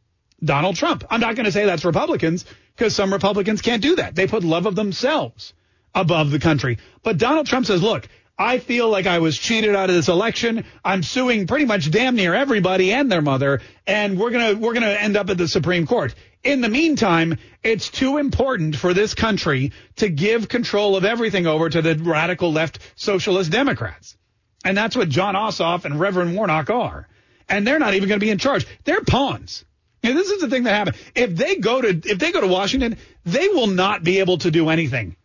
Donald 0.43 0.77
Trump. 0.77 1.05
I'm 1.11 1.21
not 1.21 1.37
going 1.37 1.47
to 1.47 1.53
say 1.53 1.65
that's 1.65 1.85
Republicans 1.85 2.45
because 2.77 2.95
some 2.95 3.13
Republicans 3.13 3.63
can't 3.63 3.83
do 3.83 3.97
that. 3.97 4.15
They 4.15 4.27
put 4.27 4.45
love 4.45 4.67
of 4.67 4.75
themselves 4.75 5.55
above 5.95 6.31
the 6.31 6.39
country. 6.39 6.79
But 7.03 7.19
Donald 7.19 7.47
Trump 7.47 7.67
says, 7.67 7.83
look, 7.83 8.07
I 8.39 8.59
feel 8.59 8.91
like 8.91 9.07
I 9.07 9.21
was 9.21 9.39
cheated 9.39 9.75
out 9.75 9.89
of 9.89 9.97
this 9.97 10.09
election. 10.09 10.65
I'm 10.85 11.03
suing 11.03 11.47
pretty 11.47 11.65
much 11.65 11.91
damn 11.91 12.17
near 12.17 12.35
everybody 12.35 12.93
and 12.93 13.11
their 13.11 13.23
mother, 13.23 13.63
and 13.87 14.19
we're 14.19 14.31
gonna 14.31 14.55
we're 14.55 14.75
gonna 14.75 14.89
end 14.89 15.17
up 15.17 15.31
at 15.31 15.39
the 15.39 15.49
Supreme 15.49 15.87
Court. 15.87 16.15
In 16.45 16.61
the 16.61 16.69
meantime, 16.69 17.39
it's 17.63 17.89
too 17.89 18.19
important 18.19 18.77
for 18.77 18.93
this 18.93 19.15
country 19.15 19.73
to 19.97 20.11
give 20.11 20.49
control 20.49 20.97
of 20.97 21.05
everything 21.05 21.47
over 21.47 21.71
to 21.71 21.81
the 21.81 21.97
radical 21.97 22.53
left 22.53 22.79
socialist 22.95 23.51
Democrats. 23.51 24.17
And 24.65 24.77
that's 24.77 24.97
what 24.97 25.09
Jon 25.09 25.35
Ossoff 25.35 25.85
and 25.85 25.99
Reverend 25.99 26.37
Warnock 26.37 26.69
are. 26.69 27.09
And 27.49 27.67
they're 27.67 27.79
not 27.79 27.95
even 27.95 28.09
going 28.09 28.21
to 28.21 28.25
be 28.25 28.31
in 28.31 28.39
charge. 28.39 28.67
They're 28.85 29.03
pawns. 29.03 29.65
This 30.03 30.31
is 30.31 30.41
the 30.41 30.49
thing 30.49 30.65
that 30.65 30.75
happened. 30.75 30.97
If 31.15 31.35
they 31.35 31.57
go 31.57 31.81
to 31.81 31.89
if 31.89 32.19
they 32.19 32.33
go 32.33 32.41
to 32.41 32.47
Washington, 32.47 32.97
they 33.25 33.49
will 33.49 33.67
not 33.67 34.05
be 34.05 34.19
able 34.19 34.39
to 34.39 34.51
do 34.51 34.69
anything 34.69 35.17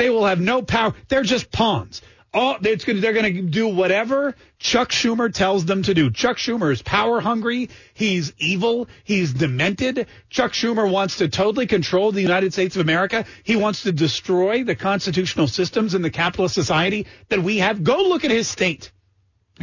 they 0.00 0.08
will 0.10 0.24
have 0.24 0.40
no 0.40 0.62
power. 0.62 0.94
They're 1.08 1.22
just 1.22 1.50
pawns. 1.52 2.00
All, 2.32 2.58
it's 2.62 2.84
gonna, 2.84 3.00
they're 3.00 3.12
going 3.12 3.34
to 3.34 3.42
do 3.42 3.66
whatever 3.66 4.36
Chuck 4.60 4.90
Schumer 4.90 5.32
tells 5.32 5.64
them 5.64 5.82
to 5.82 5.94
do. 5.94 6.10
Chuck 6.10 6.36
Schumer 6.36 6.72
is 6.72 6.80
power 6.80 7.20
hungry. 7.20 7.70
He's 7.92 8.32
evil. 8.38 8.88
He's 9.02 9.32
demented. 9.32 10.06
Chuck 10.28 10.52
Schumer 10.52 10.88
wants 10.88 11.18
to 11.18 11.28
totally 11.28 11.66
control 11.66 12.12
the 12.12 12.22
United 12.22 12.52
States 12.52 12.76
of 12.76 12.82
America. 12.82 13.24
He 13.42 13.56
wants 13.56 13.82
to 13.82 13.90
destroy 13.90 14.62
the 14.62 14.76
constitutional 14.76 15.48
systems 15.48 15.94
in 15.94 16.02
the 16.02 16.10
capitalist 16.10 16.54
society 16.54 17.06
that 17.30 17.42
we 17.42 17.58
have. 17.58 17.82
Go 17.82 17.96
look 17.96 18.24
at 18.24 18.30
his 18.30 18.46
state. 18.46 18.92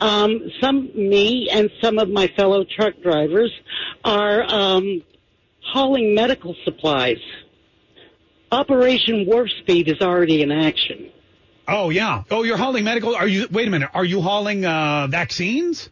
Um, 0.00 0.50
some 0.60 0.90
me 0.94 1.48
and 1.50 1.70
some 1.82 1.98
of 1.98 2.08
my 2.08 2.28
fellow 2.36 2.64
truck 2.64 2.94
drivers 3.02 3.50
are 4.04 4.42
um, 4.44 5.02
hauling 5.60 6.14
medical 6.14 6.54
supplies. 6.64 7.18
Operation 8.52 9.26
Warp 9.26 9.48
Speed 9.60 9.88
is 9.88 10.00
already 10.00 10.42
in 10.42 10.52
action. 10.52 11.10
Oh, 11.66 11.90
yeah. 11.90 12.22
Oh, 12.30 12.44
you're 12.44 12.56
hauling 12.56 12.84
medical. 12.84 13.14
Are 13.14 13.26
you, 13.26 13.46
wait 13.50 13.68
a 13.68 13.70
minute. 13.70 13.90
Are 13.92 14.04
you 14.04 14.22
hauling, 14.22 14.64
uh, 14.64 15.06
vaccines? 15.10 15.90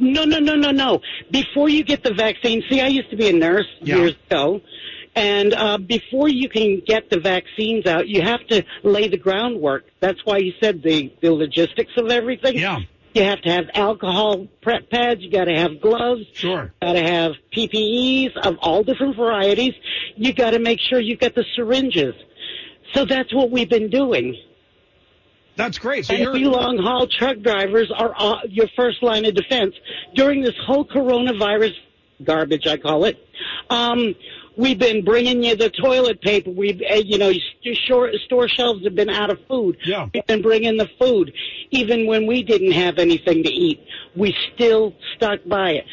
No, 0.00 0.24
no, 0.24 0.38
no, 0.40 0.56
no, 0.56 0.72
no. 0.72 1.00
Before 1.30 1.68
you 1.68 1.84
get 1.84 2.02
the 2.02 2.14
vaccine, 2.14 2.64
see, 2.68 2.80
I 2.80 2.88
used 2.88 3.10
to 3.10 3.16
be 3.16 3.28
a 3.28 3.32
nurse 3.32 3.66
Yeah. 3.82 3.96
years 3.96 4.14
ago, 4.28 4.60
and 5.16 5.54
uh, 5.54 5.78
before 5.78 6.28
you 6.28 6.50
can 6.50 6.82
get 6.86 7.08
the 7.08 7.18
vaccines 7.18 7.86
out, 7.86 8.06
you 8.06 8.20
have 8.20 8.46
to 8.48 8.62
lay 8.84 9.08
the 9.08 9.16
groundwork. 9.16 9.86
That's 9.98 10.24
why 10.24 10.38
you 10.38 10.52
said 10.60 10.82
the 10.82 11.12
the 11.22 11.32
logistics 11.32 11.92
of 11.96 12.10
everything. 12.10 12.58
Yeah. 12.58 12.80
You 13.14 13.24
have 13.24 13.40
to 13.42 13.50
have 13.50 13.64
alcohol 13.72 14.46
prep 14.60 14.90
pads. 14.90 15.22
You 15.22 15.30
got 15.30 15.44
to 15.44 15.54
have 15.54 15.80
gloves. 15.80 16.26
Sure. 16.34 16.70
Got 16.82 16.92
to 16.92 17.02
have 17.02 17.32
PPEs 17.50 18.36
of 18.36 18.58
all 18.60 18.84
different 18.84 19.16
varieties. 19.16 19.72
You 20.16 20.34
got 20.34 20.50
to 20.50 20.58
make 20.58 20.80
sure 20.80 21.00
you 21.00 21.16
got 21.16 21.34
the 21.34 21.46
syringes. 21.56 22.14
So 22.92 23.06
that's 23.06 23.34
what 23.34 23.50
we've 23.50 23.70
been 23.70 23.88
doing. 23.88 24.36
That's 25.56 25.78
great. 25.78 26.04
So 26.04 26.12
and 26.14 26.22
you're 26.22 26.50
long 26.50 26.76
haul 26.76 27.06
truck 27.06 27.38
drivers 27.38 27.90
are 27.90 28.12
uh, 28.14 28.40
your 28.50 28.68
first 28.76 29.02
line 29.02 29.24
of 29.24 29.34
defense 29.34 29.74
during 30.14 30.42
this 30.42 30.54
whole 30.66 30.84
coronavirus 30.84 31.72
garbage, 32.22 32.66
I 32.66 32.76
call 32.76 33.04
it. 33.04 33.16
Um, 33.70 34.14
we've 34.56 34.78
been 34.78 35.04
bringing 35.04 35.42
you 35.42 35.56
the 35.56 35.70
toilet 35.70 36.20
paper. 36.20 36.50
We've, 36.50 36.80
uh, 36.90 36.94
you 36.96 37.18
know, 37.18 37.32
store, 37.84 38.10
store 38.24 38.48
shelves 38.48 38.84
have 38.84 38.94
been 38.94 39.10
out 39.10 39.30
of 39.30 39.38
food. 39.48 39.76
Yeah. 39.84 40.08
We've 40.12 40.26
been 40.26 40.42
bringing 40.42 40.76
the 40.76 40.88
food. 40.98 41.32
Even 41.70 42.06
when 42.06 42.26
we 42.26 42.42
didn't 42.42 42.72
have 42.72 42.98
anything 42.98 43.42
to 43.42 43.50
eat, 43.50 43.84
we 44.14 44.34
still 44.54 44.94
stuck 45.16 45.40
by 45.46 45.72
it. 45.72 45.84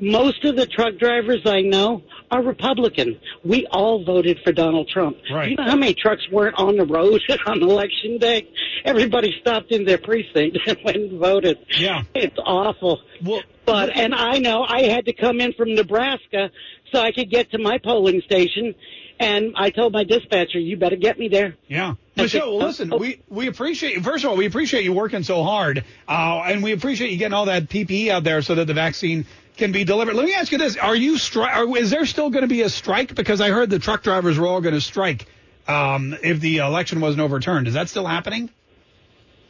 Most 0.00 0.44
of 0.44 0.56
the 0.56 0.66
truck 0.66 0.98
drivers 0.98 1.42
I 1.46 1.60
know 1.60 2.02
are 2.30 2.42
Republican. 2.42 3.18
We 3.44 3.66
all 3.70 4.04
voted 4.04 4.40
for 4.44 4.52
Donald 4.52 4.88
Trump. 4.88 5.16
Right. 5.32 5.50
You 5.50 5.56
know 5.56 5.64
how 5.64 5.76
many 5.76 5.94
trucks 5.94 6.28
weren't 6.30 6.56
on 6.58 6.76
the 6.76 6.84
road 6.84 7.20
on 7.46 7.62
election 7.62 8.18
day? 8.18 8.48
Everybody 8.84 9.34
stopped 9.40 9.70
in 9.70 9.84
their 9.84 9.98
precinct 9.98 10.58
and 10.66 10.78
went 10.84 10.96
and 10.96 11.20
voted. 11.20 11.58
Yeah. 11.78 12.02
It's 12.14 12.36
awful. 12.44 13.00
Well, 13.22 13.42
but 13.64 13.96
and 13.96 14.14
I 14.14 14.38
know 14.38 14.64
I 14.64 14.82
had 14.82 15.06
to 15.06 15.12
come 15.12 15.40
in 15.40 15.52
from 15.54 15.74
Nebraska 15.74 16.50
so 16.94 17.00
I 17.00 17.12
could 17.12 17.30
get 17.30 17.50
to 17.52 17.58
my 17.58 17.78
polling 17.78 18.22
station 18.22 18.74
and 19.20 19.54
I 19.56 19.70
told 19.70 19.92
my 19.92 20.04
dispatcher, 20.04 20.58
"You 20.58 20.76
better 20.76 20.96
get 20.96 21.18
me 21.18 21.28
there." 21.28 21.54
Yeah. 21.68 21.94
Michelle, 22.16 22.56
well, 22.56 22.66
listen, 22.66 22.92
Oh. 22.92 22.96
we, 22.96 23.20
we 23.28 23.46
appreciate, 23.48 24.02
first 24.04 24.24
of 24.24 24.30
all, 24.30 24.36
we 24.36 24.46
appreciate 24.46 24.84
you 24.84 24.92
working 24.92 25.22
so 25.24 25.42
hard, 25.42 25.84
uh, 26.08 26.42
and 26.46 26.62
we 26.62 26.72
appreciate 26.72 27.10
you 27.10 27.16
getting 27.16 27.32
all 27.34 27.46
that 27.46 27.68
PPE 27.68 28.08
out 28.08 28.24
there 28.24 28.40
so 28.42 28.54
that 28.56 28.66
the 28.66 28.74
vaccine 28.74 29.26
can 29.56 29.70
be 29.72 29.84
delivered. 29.84 30.14
Let 30.14 30.24
me 30.26 30.34
ask 30.34 30.50
you 30.52 30.58
this: 30.58 30.76
Are 30.76 30.96
you 30.96 31.14
stri- 31.14 31.76
Is 31.76 31.90
there 31.90 32.06
still 32.06 32.30
going 32.30 32.42
to 32.42 32.48
be 32.48 32.62
a 32.62 32.68
strike? 32.68 33.14
Because 33.14 33.40
I 33.40 33.50
heard 33.50 33.70
the 33.70 33.78
truck 33.78 34.02
drivers 34.02 34.38
were 34.38 34.46
all 34.46 34.60
going 34.60 34.74
to 34.74 34.80
strike 34.80 35.26
um, 35.68 36.16
if 36.22 36.40
the 36.40 36.58
election 36.58 37.00
wasn't 37.00 37.22
overturned. 37.22 37.68
Is 37.68 37.74
that 37.74 37.88
still 37.88 38.06
happening? 38.06 38.50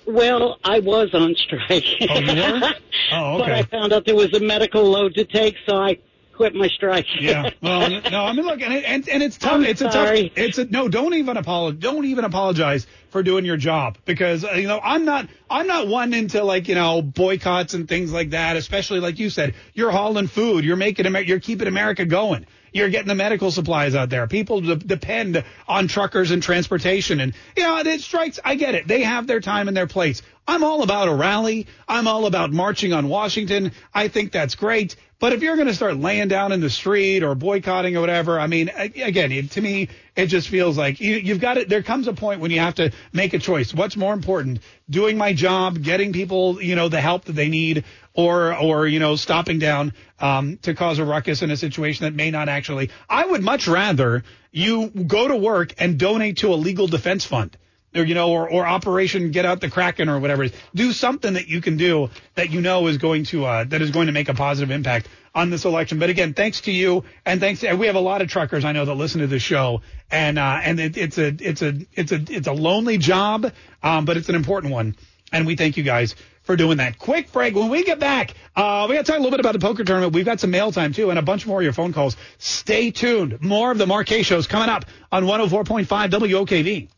Well, 0.07 0.59
I 0.62 0.80
was 0.80 1.14
on 1.14 1.34
strike. 1.36 1.84
Oh, 2.11 2.18
you 2.18 2.42
were? 2.61 2.74
Oh, 3.12 3.38
but. 3.38 3.51
I 3.53 3.62
found 3.62 3.92
out 3.92 4.05
there 4.07 4.14
was 4.14 4.32
a 4.34 4.40
medical 4.40 4.82
load 4.84 5.14
to 5.14 5.24
take, 5.24 5.57
so 5.66 5.76
I 5.76 5.99
quit 6.37 6.55
my 6.55 6.68
strike. 6.68 7.07
Yeah. 7.18 7.51
Well, 7.62 7.89
no, 8.11 8.24
I 8.24 8.32
mean, 8.32 8.45
look, 8.45 8.61
and 8.61 8.72
it, 8.72 8.85
and, 8.85 9.09
and 9.09 9.22
it's 9.22 9.39
tough. 9.39 9.53
I'm 9.55 9.64
it's 9.64 9.80
a 9.80 9.89
tough. 9.89 10.09
It's 10.37 10.59
a 10.59 10.64
no. 10.64 10.89
Don't 10.89 11.14
even 11.14 11.37
apologize. 11.37 11.80
Don't 11.80 12.05
even 12.05 12.24
apologize 12.24 12.87
for 13.11 13.22
doing 13.22 13.45
your 13.45 13.57
job 13.57 13.99
because 14.05 14.45
uh, 14.45 14.53
you 14.53 14.68
know 14.68 14.80
I'm 14.82 15.05
not. 15.05 15.28
I'm 15.49 15.66
not 15.66 15.89
one 15.89 16.12
into 16.14 16.43
like 16.45 16.68
you 16.68 16.74
know 16.74 17.03
boycotts 17.03 17.74
and 17.74 17.89
things 17.89 18.12
like 18.12 18.30
that. 18.30 18.57
Especially 18.57 19.01
like 19.01 19.18
you 19.18 19.30
said, 19.30 19.55
you're 19.72 19.91
hauling 19.91 20.26
food. 20.26 20.64
You're 20.64 20.76
making. 20.76 21.07
Amer- 21.07 21.20
You're 21.22 21.41
keeping 21.41 21.68
America 21.68 22.05
going. 22.05 22.47
You're 22.74 22.90
getting 22.90 23.08
the 23.08 23.14
medical 23.14 23.52
supplies 23.52 23.94
out 23.94 24.10
there. 24.10 24.26
People 24.26 24.60
de- 24.60 24.76
depend 24.76 25.44
on 25.68 25.86
truckers 25.86 26.32
and 26.32 26.42
transportation. 26.42 27.20
And, 27.20 27.32
you 27.56 27.62
know, 27.62 27.78
it 27.78 28.00
strikes. 28.00 28.40
I 28.44 28.56
get 28.56 28.74
it. 28.74 28.88
They 28.88 29.04
have 29.04 29.28
their 29.28 29.40
time 29.40 29.68
and 29.68 29.76
their 29.76 29.86
place. 29.86 30.22
I'm 30.46 30.64
all 30.64 30.82
about 30.82 31.08
a 31.08 31.14
rally. 31.14 31.68
I'm 31.88 32.08
all 32.08 32.26
about 32.26 32.52
marching 32.52 32.92
on 32.92 33.08
Washington. 33.08 33.72
I 33.94 34.08
think 34.08 34.32
that's 34.32 34.56
great. 34.56 34.96
But 35.20 35.32
if 35.32 35.40
you're 35.40 35.54
going 35.54 35.68
to 35.68 35.74
start 35.74 35.96
laying 35.96 36.28
down 36.28 36.52
in 36.52 36.60
the 36.60 36.68
street 36.68 37.22
or 37.22 37.34
boycotting 37.34 37.96
or 37.96 38.00
whatever, 38.00 38.38
I 38.38 38.48
mean, 38.48 38.68
again, 38.68 39.32
it, 39.32 39.52
to 39.52 39.60
me, 39.60 39.88
it 40.16 40.26
just 40.26 40.48
feels 40.48 40.76
like 40.76 41.00
you, 41.00 41.14
you've 41.14 41.40
got 41.40 41.56
it. 41.56 41.68
There 41.68 41.82
comes 41.82 42.08
a 42.08 42.12
point 42.12 42.40
when 42.40 42.50
you 42.50 42.58
have 42.60 42.74
to 42.74 42.90
make 43.12 43.32
a 43.32 43.38
choice. 43.38 43.72
What's 43.72 43.96
more 43.96 44.12
important? 44.12 44.58
Doing 44.90 45.16
my 45.16 45.32
job, 45.32 45.82
getting 45.82 46.12
people, 46.12 46.60
you 46.60 46.74
know, 46.74 46.88
the 46.88 47.00
help 47.00 47.24
that 47.26 47.34
they 47.34 47.48
need, 47.48 47.84
or, 48.14 48.56
or, 48.56 48.86
you 48.86 49.00
know, 49.00 49.16
stopping 49.16 49.58
down, 49.58 49.92
um, 50.20 50.56
to 50.62 50.74
cause 50.74 50.98
a 50.98 51.04
ruckus 51.04 51.42
in 51.42 51.50
a 51.50 51.56
situation 51.56 52.04
that 52.04 52.14
may 52.14 52.30
not 52.30 52.48
actually. 52.48 52.90
I 53.08 53.26
would 53.26 53.42
much 53.42 53.68
rather 53.68 54.24
you 54.52 54.88
go 54.88 55.28
to 55.28 55.36
work 55.36 55.74
and 55.78 55.98
donate 55.98 56.38
to 56.38 56.54
a 56.54 56.56
legal 56.56 56.86
defense 56.86 57.24
fund 57.24 57.56
or 57.94 58.04
you 58.04 58.14
know, 58.14 58.30
or, 58.30 58.48
or 58.48 58.66
Operation 58.66 59.30
Get 59.30 59.44
Out 59.44 59.60
the 59.60 59.70
Kraken 59.70 60.08
or 60.08 60.18
whatever. 60.18 60.48
Do 60.74 60.92
something 60.92 61.34
that 61.34 61.48
you 61.48 61.60
can 61.60 61.76
do 61.76 62.10
that 62.34 62.50
you 62.50 62.60
know 62.60 62.86
is 62.88 62.98
going 62.98 63.24
to 63.24 63.44
uh, 63.44 63.64
that 63.64 63.80
is 63.82 63.90
going 63.90 64.06
to 64.06 64.12
make 64.12 64.28
a 64.28 64.34
positive 64.34 64.70
impact 64.70 65.08
on 65.34 65.50
this 65.50 65.64
election. 65.64 65.98
But 65.98 66.10
again, 66.10 66.34
thanks 66.34 66.62
to 66.62 66.72
you 66.72 67.04
and 67.24 67.40
thanks. 67.40 67.60
To, 67.60 67.74
we 67.74 67.86
have 67.86 67.96
a 67.96 68.00
lot 68.00 68.22
of 68.22 68.28
truckers 68.28 68.64
I 68.64 68.72
know 68.72 68.84
that 68.84 68.94
listen 68.94 69.20
to 69.20 69.26
the 69.26 69.38
show, 69.38 69.82
and 70.10 70.38
uh, 70.38 70.60
and 70.62 70.80
it, 70.80 70.96
it's 70.96 71.18
a 71.18 71.34
it's 71.38 71.62
a 71.62 71.74
it's 71.92 72.12
a 72.12 72.24
it's 72.28 72.48
a 72.48 72.52
lonely 72.52 72.98
job, 72.98 73.52
um, 73.82 74.04
but 74.04 74.16
it's 74.16 74.28
an 74.28 74.34
important 74.34 74.72
one, 74.72 74.96
and 75.32 75.46
we 75.46 75.56
thank 75.56 75.76
you 75.76 75.84
guys 75.84 76.14
for 76.45 76.57
doing 76.57 76.78
that. 76.78 76.99
Quick 76.99 77.32
break. 77.32 77.55
When 77.55 77.70
we 77.70 77.84
get 77.84 77.99
back, 77.99 78.34
uh, 78.55 78.86
we 78.88 78.95
got 78.95 79.05
to 79.05 79.12
talk 79.12 79.18
a 79.18 79.22
little 79.22 79.32
bit 79.32 79.40
about 79.40 79.55
the 79.55 79.59
poker 79.59 79.82
tournament. 79.82 80.14
We've 80.14 80.24
got 80.24 80.40
some 80.40 80.51
mail 80.51 80.72
time 80.72 80.92
too, 80.92 81.11
and 81.11 81.18
a 81.18 81.22
bunch 81.22 81.47
more 81.47 81.61
of 81.61 81.64
your 81.64 81.72
phone 81.72 81.92
calls. 81.92 82.16
Stay 82.38 82.90
tuned. 82.90 83.42
More 83.42 83.72
of 83.72 83.78
the 83.78 83.86
Mark 83.86 84.07
Kaye 84.07 84.22
shows 84.22 84.47
coming 84.47 84.68
up 84.68 84.84
on 85.11 85.24
104.5 85.24 85.86
WOKV. 85.86 86.88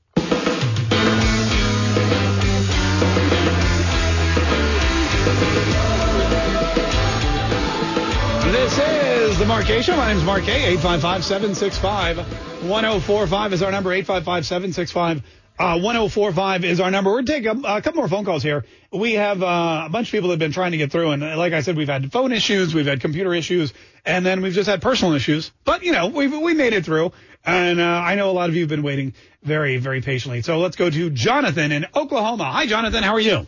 This 8.53 8.78
is 8.78 9.38
the 9.38 9.47
Mark 9.47 9.66
Kaye 9.66 9.82
Show. 9.82 9.97
My 9.97 10.09
name 10.09 10.16
is 10.16 10.24
Mark 10.24 10.44
Kaye. 10.44 10.76
855-765-1045 10.76 13.53
is 13.53 13.62
our 13.62 13.70
number. 13.70 13.90
855-765 13.90 15.22
uh, 15.59 15.78
1045 15.78 16.64
is 16.64 16.80
our 16.80 16.90
number. 16.90 17.11
We're 17.11 17.22
taking 17.22 17.64
a, 17.64 17.76
a 17.76 17.82
couple 17.82 17.94
more 17.94 18.09
phone 18.09 18.24
calls 18.24 18.42
here. 18.42 18.64
We 18.92 19.14
have 19.14 19.42
uh, 19.42 19.84
a 19.86 19.88
bunch 19.90 20.09
of 20.09 20.12
people 20.12 20.28
that 20.28 20.34
have 20.34 20.38
been 20.38 20.52
trying 20.52 20.72
to 20.72 20.76
get 20.76 20.92
through. 20.92 21.12
And 21.12 21.22
like 21.22 21.52
I 21.52 21.61
said, 21.61 21.76
we've 21.76 21.88
had 21.88 22.12
phone 22.12 22.32
issues, 22.32 22.74
we've 22.74 22.86
had 22.86 23.00
computer 23.00 23.32
issues, 23.32 23.72
and 24.04 24.24
then 24.24 24.42
we've 24.42 24.52
just 24.52 24.68
had 24.68 24.82
personal 24.82 25.14
issues. 25.14 25.52
But, 25.64 25.82
you 25.82 25.92
know, 25.92 26.09
we've, 26.09 26.32
we 26.36 26.54
made 26.54 26.72
it 26.72 26.84
through. 26.84 27.12
And 27.44 27.80
uh, 27.80 27.84
I 27.84 28.16
know 28.16 28.30
a 28.30 28.32
lot 28.32 28.48
of 28.50 28.57
you 28.57 28.62
have 28.62 28.68
been 28.68 28.82
waiting 28.82 29.14
very, 29.42 29.78
very 29.78 30.02
patiently. 30.02 30.42
So 30.42 30.59
let's 30.59 30.76
go 30.76 30.90
to 30.90 31.11
Jonathan 31.11 31.72
in 31.72 31.86
Oklahoma. 31.94 32.44
Hi, 32.44 32.66
Jonathan. 32.66 33.02
How 33.02 33.14
are 33.14 33.20
you? 33.20 33.46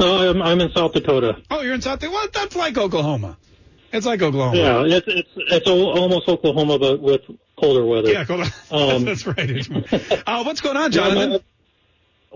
Oh, 0.00 0.30
I'm, 0.30 0.40
I'm 0.42 0.60
in 0.60 0.70
South 0.72 0.92
Dakota. 0.92 1.42
Oh, 1.50 1.60
you're 1.60 1.74
in 1.74 1.82
South 1.82 2.00
Dakota? 2.00 2.14
Well, 2.14 2.28
that's 2.32 2.56
like 2.56 2.78
Oklahoma. 2.78 3.36
It's 3.92 4.06
like 4.06 4.22
Oklahoma. 4.22 4.56
Yeah, 4.56 4.96
it's 4.96 5.06
it's 5.06 5.28
it's 5.36 5.68
almost 5.68 6.28
Oklahoma, 6.28 6.80
but 6.80 7.00
with 7.00 7.20
colder 7.58 7.84
weather. 7.84 8.10
Yeah, 8.12 8.24
cool. 8.24 8.42
Um, 8.70 9.04
that's 9.04 9.26
right. 9.26 9.68
uh, 10.26 10.42
what's 10.44 10.60
going 10.60 10.76
on, 10.76 10.92
Yeah, 10.92 11.00
Jonathan? 11.08 11.30
my- 11.30 11.40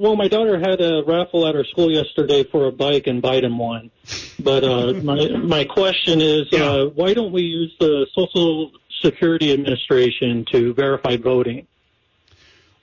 well, 0.00 0.14
my 0.14 0.28
daughter 0.28 0.60
had 0.60 0.80
a 0.80 1.02
raffle 1.04 1.44
at 1.48 1.56
her 1.56 1.64
school 1.64 1.90
yesterday 1.90 2.44
for 2.44 2.66
a 2.68 2.72
bike, 2.72 3.08
and 3.08 3.20
Biden 3.20 3.56
won. 3.56 3.90
But 4.38 4.62
uh, 4.62 4.92
my 5.02 5.28
my 5.38 5.64
question 5.64 6.20
is, 6.20 6.52
uh, 6.52 6.86
why 6.94 7.14
don't 7.14 7.32
we 7.32 7.42
use 7.42 7.74
the 7.80 8.06
Social 8.14 8.70
Security 9.02 9.52
Administration 9.52 10.44
to 10.52 10.72
verify 10.72 11.16
voting? 11.16 11.66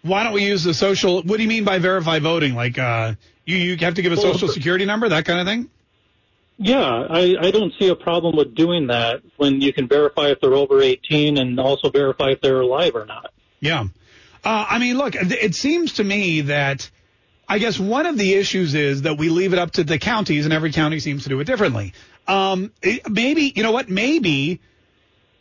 Why 0.01 0.23
don't 0.23 0.33
we 0.33 0.43
use 0.45 0.63
the 0.65 0.73
social? 0.73 1.21
What 1.23 1.37
do 1.37 1.43
you 1.43 1.47
mean 1.49 1.63
by 1.63 1.79
verify 1.79 2.19
voting? 2.19 2.53
Like, 2.53 2.77
uh, 2.77 3.13
you 3.45 3.55
you 3.55 3.77
have 3.77 3.93
to 3.95 4.01
give 4.01 4.11
a 4.11 4.15
Well, 4.17 4.33
social 4.33 4.49
security 4.49 4.83
number, 4.83 5.07
that 5.07 5.23
kind 5.25 5.39
of 5.39 5.47
thing. 5.47 5.69
Yeah, 6.57 6.79
I, 7.09 7.35
I 7.39 7.51
don't 7.51 7.73
see 7.77 7.89
a 7.89 7.95
problem 7.95 8.35
with 8.37 8.55
doing 8.55 8.87
that 8.87 9.21
when 9.37 9.61
you 9.61 9.73
can 9.73 9.87
verify 9.87 10.27
if 10.27 10.39
they're 10.39 10.53
over 10.53 10.81
18 10.81 11.37
and 11.37 11.59
also 11.59 11.89
verify 11.89 12.29
if 12.31 12.41
they're 12.41 12.61
alive 12.61 12.95
or 12.95 13.05
not. 13.05 13.33
Yeah. 13.59 13.85
Uh, 14.43 14.65
I 14.69 14.79
mean, 14.79 14.97
look, 14.97 15.15
it 15.15 15.55
seems 15.55 15.93
to 15.93 16.03
me 16.03 16.41
that 16.41 16.89
I 17.47 17.59
guess 17.59 17.79
one 17.79 18.05
of 18.05 18.17
the 18.17 18.33
issues 18.35 18.73
is 18.73 19.03
that 19.03 19.17
we 19.17 19.29
leave 19.29 19.53
it 19.53 19.59
up 19.59 19.71
to 19.71 19.83
the 19.83 19.99
counties, 19.99 20.45
and 20.45 20.53
every 20.53 20.71
county 20.71 20.99
seems 20.99 21.23
to 21.23 21.29
do 21.29 21.39
it 21.39 21.45
differently. 21.45 21.93
Um, 22.27 22.71
it- 22.81 23.09
maybe 23.09 23.51
you 23.55 23.63
know 23.63 23.71
what? 23.71 23.89
Maybe 23.89 24.61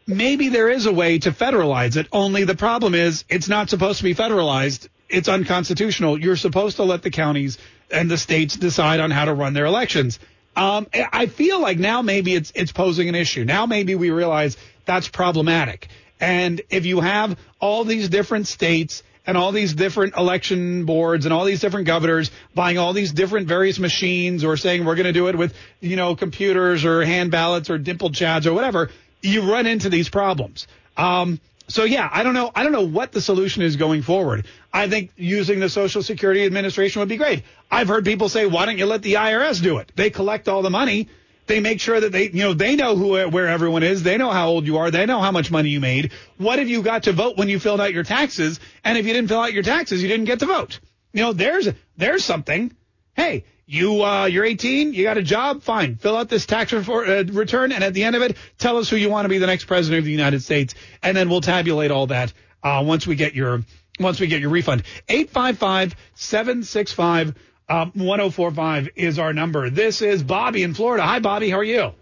maybe 0.07 0.49
there 0.49 0.69
is 0.69 0.87
a 0.87 0.93
way 0.93 1.19
to 1.21 1.31
federalize 1.31 1.97
it. 1.97 2.09
Only 2.13 2.45
the 2.45 2.55
problem 2.55 2.95
is 2.95 3.25
it's 3.29 3.49
not 3.49 3.71
supposed 3.71 3.99
to 3.99 4.05
be 4.05 4.15
federalized. 4.15 4.89
It's 5.09 5.29
unconstitutional. 5.29 6.21
You're 6.21 6.37
supposed 6.37 6.77
to 6.77 6.83
let 6.83 7.03
the 7.03 7.11
counties 7.11 7.57
and 7.91 8.11
the 8.11 8.19
states 8.19 8.57
decide 8.57 9.01
on 9.01 9.11
how 9.11 9.27
to 9.27 9.33
run 9.35 9.55
their 9.55 9.65
elections. 9.67 10.19
Um, 10.57 10.87
I 11.13 11.27
feel 11.27 11.61
like 11.61 11.79
now 11.79 12.03
maybe 12.03 12.35
it's 12.35 12.53
it's 12.55 12.73
posing 12.73 13.09
an 13.09 13.15
issue. 13.15 13.45
Now 13.45 13.67
maybe 13.67 13.95
we 13.95 14.11
realize 14.11 14.57
that's 14.85 15.09
problematic. 15.09 15.89
And 16.21 16.63
if 16.71 16.87
you 16.87 17.01
have 17.01 17.39
all 17.61 17.85
these 17.85 18.09
different 18.09 18.47
states 18.47 19.03
and 19.27 19.37
all 19.37 19.53
these 19.53 19.75
different 19.75 20.17
election 20.17 20.85
boards 20.85 21.27
and 21.27 21.33
all 21.33 21.45
these 21.45 21.61
different 21.61 21.87
governors 21.87 22.31
buying 22.55 22.79
all 22.79 22.93
these 22.93 23.13
different 23.13 23.49
various 23.49 23.79
machines 23.79 24.45
or 24.45 24.57
saying 24.57 24.85
we're 24.85 24.95
going 24.95 25.07
to 25.07 25.13
do 25.13 25.29
it 25.29 25.37
with, 25.37 25.55
you 25.81 25.97
know, 25.97 26.15
computers 26.15 26.85
or 26.85 27.05
hand 27.05 27.31
ballots 27.31 27.71
or 27.71 27.79
dimpled 27.79 28.15
chads 28.15 28.47
or 28.47 28.53
whatever, 28.53 28.91
you 29.23 29.51
run 29.51 29.67
into 29.67 29.89
these 29.89 30.09
problems. 30.09 30.67
Um, 30.97 31.41
so 31.69 31.85
yeah, 31.85 32.09
I 32.13 32.23
don't 32.23 32.35
know. 32.35 32.51
I 32.55 32.63
don't 32.63 32.73
know 32.73 32.87
what 32.87 33.13
the 33.13 33.21
solution 33.21 33.63
is 33.63 33.77
going 33.77 34.03
forward. 34.03 34.47
I 34.73 34.89
think 34.89 35.11
using 35.17 35.61
the 35.61 35.69
Social 35.69 36.03
Security 36.03 36.45
Administration 36.45 37.01
would 37.01 37.09
be 37.09 37.17
great. 37.17 37.43
I've 37.71 37.89
heard 37.89 38.05
people 38.05 38.29
say, 38.29 38.47
why 38.47 38.67
don't 38.67 38.79
you 38.79 38.87
let 38.87 39.03
the 39.03 39.15
IRS 39.15 39.63
do 39.63 39.79
it? 39.79 39.91
They 39.97 40.11
collect 40.11 40.49
all 40.49 40.63
the 40.63 40.71
money. 40.71 41.09
They 41.47 41.61
make 41.61 41.81
sure 41.81 42.01
that 42.01 42.13
they, 42.13 42.31
you 42.31 42.43
know, 42.43 42.55
they 42.55 42.75
know 42.75 42.97
who, 42.97 43.29
where 43.29 43.49
everyone 43.49 43.83
is. 43.83 44.03
They 44.03 44.17
know 44.17 44.31
how 44.31 44.49
old 44.49 44.67
you 44.67 44.79
are. 44.79 44.91
They 44.91 45.05
know 45.05 45.21
how 45.21 45.31
much 45.31 45.51
money 45.51 45.69
you 45.69 45.81
made. 45.81 46.13
What 46.39 46.59
have 46.59 46.69
you 46.69 46.83
got 46.83 47.05
to 47.05 47.13
vote 47.13 47.37
when 47.37 47.49
you 47.49 47.59
filled 47.59 47.81
out 47.81 47.93
your 47.93 48.05
taxes? 48.05 48.61
And 48.83 48.97
if 48.97 49.07
you 49.07 49.13
didn't 49.13 49.29
fill 49.29 49.41
out 49.41 49.53
your 49.53 49.63
taxes, 49.63 50.03
you 50.03 50.09
didn't 50.09 50.25
get 50.25 50.41
to 50.41 50.47
vote. 50.47 50.81
You 51.13 51.23
know, 51.23 51.33
there's, 51.33 51.69
there's 51.97 52.25
something. 52.25 52.75
Hey, 53.15 53.45
you, 53.67 54.03
uh, 54.03 54.27
you're 54.27 54.45
18, 54.45 54.93
you 54.93 55.05
got 55.05 55.17
a 55.17 55.23
job, 55.23 55.63
fine. 55.63 55.97
Fill 55.97 56.17
out 56.17 56.29
this 56.29 56.45
tax 56.47 56.73
refor- 56.73 57.29
uh, 57.29 57.33
return, 57.33 57.73
and 57.73 57.83
at 57.83 57.95
the 57.95 58.05
end 58.05 58.15
of 58.17 58.23
it, 58.23 58.37
tell 58.59 58.77
us 58.79 58.91
who 58.91 58.97
you 58.97 59.11
want 59.11 59.25
to 59.25 59.29
be 59.29 59.39
the 59.39 59.47
next 59.47 59.65
president 59.65 60.01
of 60.01 60.05
the 60.05 60.11
United 60.11 60.43
States, 60.43 60.75
and 61.03 61.17
then 61.17 61.31
we'll 61.31 61.41
tabulate 61.41 61.91
all 61.91 62.09
that 62.09 62.33
uh, 62.63 62.83
once 62.85 63.07
we 63.07 63.17
get 63.17 63.35
your 63.35 63.63
once 64.01 64.21
we 64.21 64.27
get 64.27 64.41
your 64.41 64.51
refund. 64.51 64.83
855-765 65.09 67.37
uh, 67.69 67.87
1045 67.95 68.89
is 68.97 69.19
our 69.19 69.33
number. 69.33 69.71
This 69.71 70.03
is 70.03 70.23
Bobby 70.23 70.63
in 70.63 70.75
Florida. 70.75 71.03
Hi, 71.05 71.21
Bobby. 71.21 71.49
How 71.49 71.57
are 71.59 71.65
you? 71.65 71.93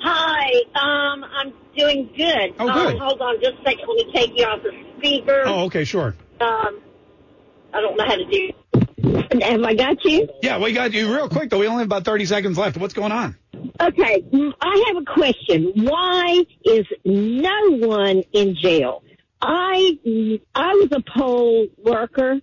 Hi, 0.00 0.50
um, 0.74 1.24
I'm 1.24 1.52
doing 1.76 2.10
good. 2.16 2.54
Oh, 2.58 2.72
good. 2.72 2.94
Um, 2.94 2.98
hold 2.98 3.20
on 3.20 3.40
just 3.40 3.58
a 3.60 3.64
second. 3.64 3.86
Let 3.88 4.06
me 4.06 4.12
take 4.12 4.32
you 4.36 4.44
off 4.44 4.62
the 4.62 4.72
speaker. 4.98 5.44
Oh, 5.46 5.64
okay, 5.64 5.84
sure. 5.84 6.14
Um, 6.40 6.80
I 7.72 7.80
don't 7.80 7.96
know 7.96 8.04
how 8.04 8.16
to 8.16 8.24
do. 8.24 8.52
Have 9.42 9.62
I 9.62 9.74
got 9.74 10.04
you? 10.04 10.28
Yeah, 10.42 10.58
we 10.58 10.72
got 10.72 10.92
you 10.92 11.14
real 11.14 11.28
quick 11.28 11.50
though. 11.50 11.58
We 11.58 11.66
only 11.66 11.80
have 11.80 11.88
about 11.88 12.04
30 12.04 12.26
seconds 12.26 12.58
left. 12.58 12.76
What's 12.76 12.94
going 12.94 13.12
on? 13.12 13.36
Okay, 13.80 14.24
I 14.60 14.84
have 14.88 15.02
a 15.02 15.04
question. 15.04 15.72
Why 15.74 16.44
is 16.64 16.86
no 17.04 17.70
one 17.86 18.22
in 18.32 18.56
jail? 18.56 19.02
I 19.40 19.98
I 20.54 20.74
was 20.74 20.88
a 20.92 21.02
poll 21.18 21.66
worker 21.78 22.40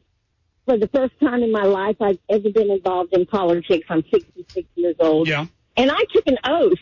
for 0.66 0.78
the 0.78 0.88
first 0.88 1.20
time 1.20 1.44
in 1.44 1.52
my 1.52 1.64
life 1.64 1.98
I've 2.02 2.20
ever 2.30 2.50
been 2.50 2.72
involved 2.72 3.14
in 3.14 3.26
politics. 3.26 3.86
I'm 3.90 4.04
66 4.12 4.68
years 4.76 4.96
old. 5.00 5.28
Yeah. 5.28 5.46
And 5.76 5.92
I 5.92 6.04
took 6.14 6.28
an 6.28 6.38
oath. 6.46 6.78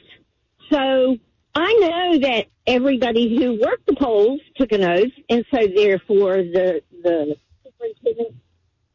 So 0.70 1.18
I 1.56 1.74
know 1.74 2.20
that 2.20 2.48
everybody 2.68 3.38
who 3.38 3.60
worked 3.60 3.88
the 3.88 3.96
polls 3.96 4.42
took 4.58 4.72
an 4.72 4.84
oath, 4.84 5.12
and 5.30 5.46
so 5.54 5.68
therefore 5.76 6.38
the 6.38 6.82
the 7.04 7.38
superintendent 7.64 8.36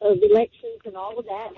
of 0.01 0.19
elections 0.23 0.81
and 0.85 0.97
all 0.97 1.19
of 1.19 1.25
that. 1.27 1.51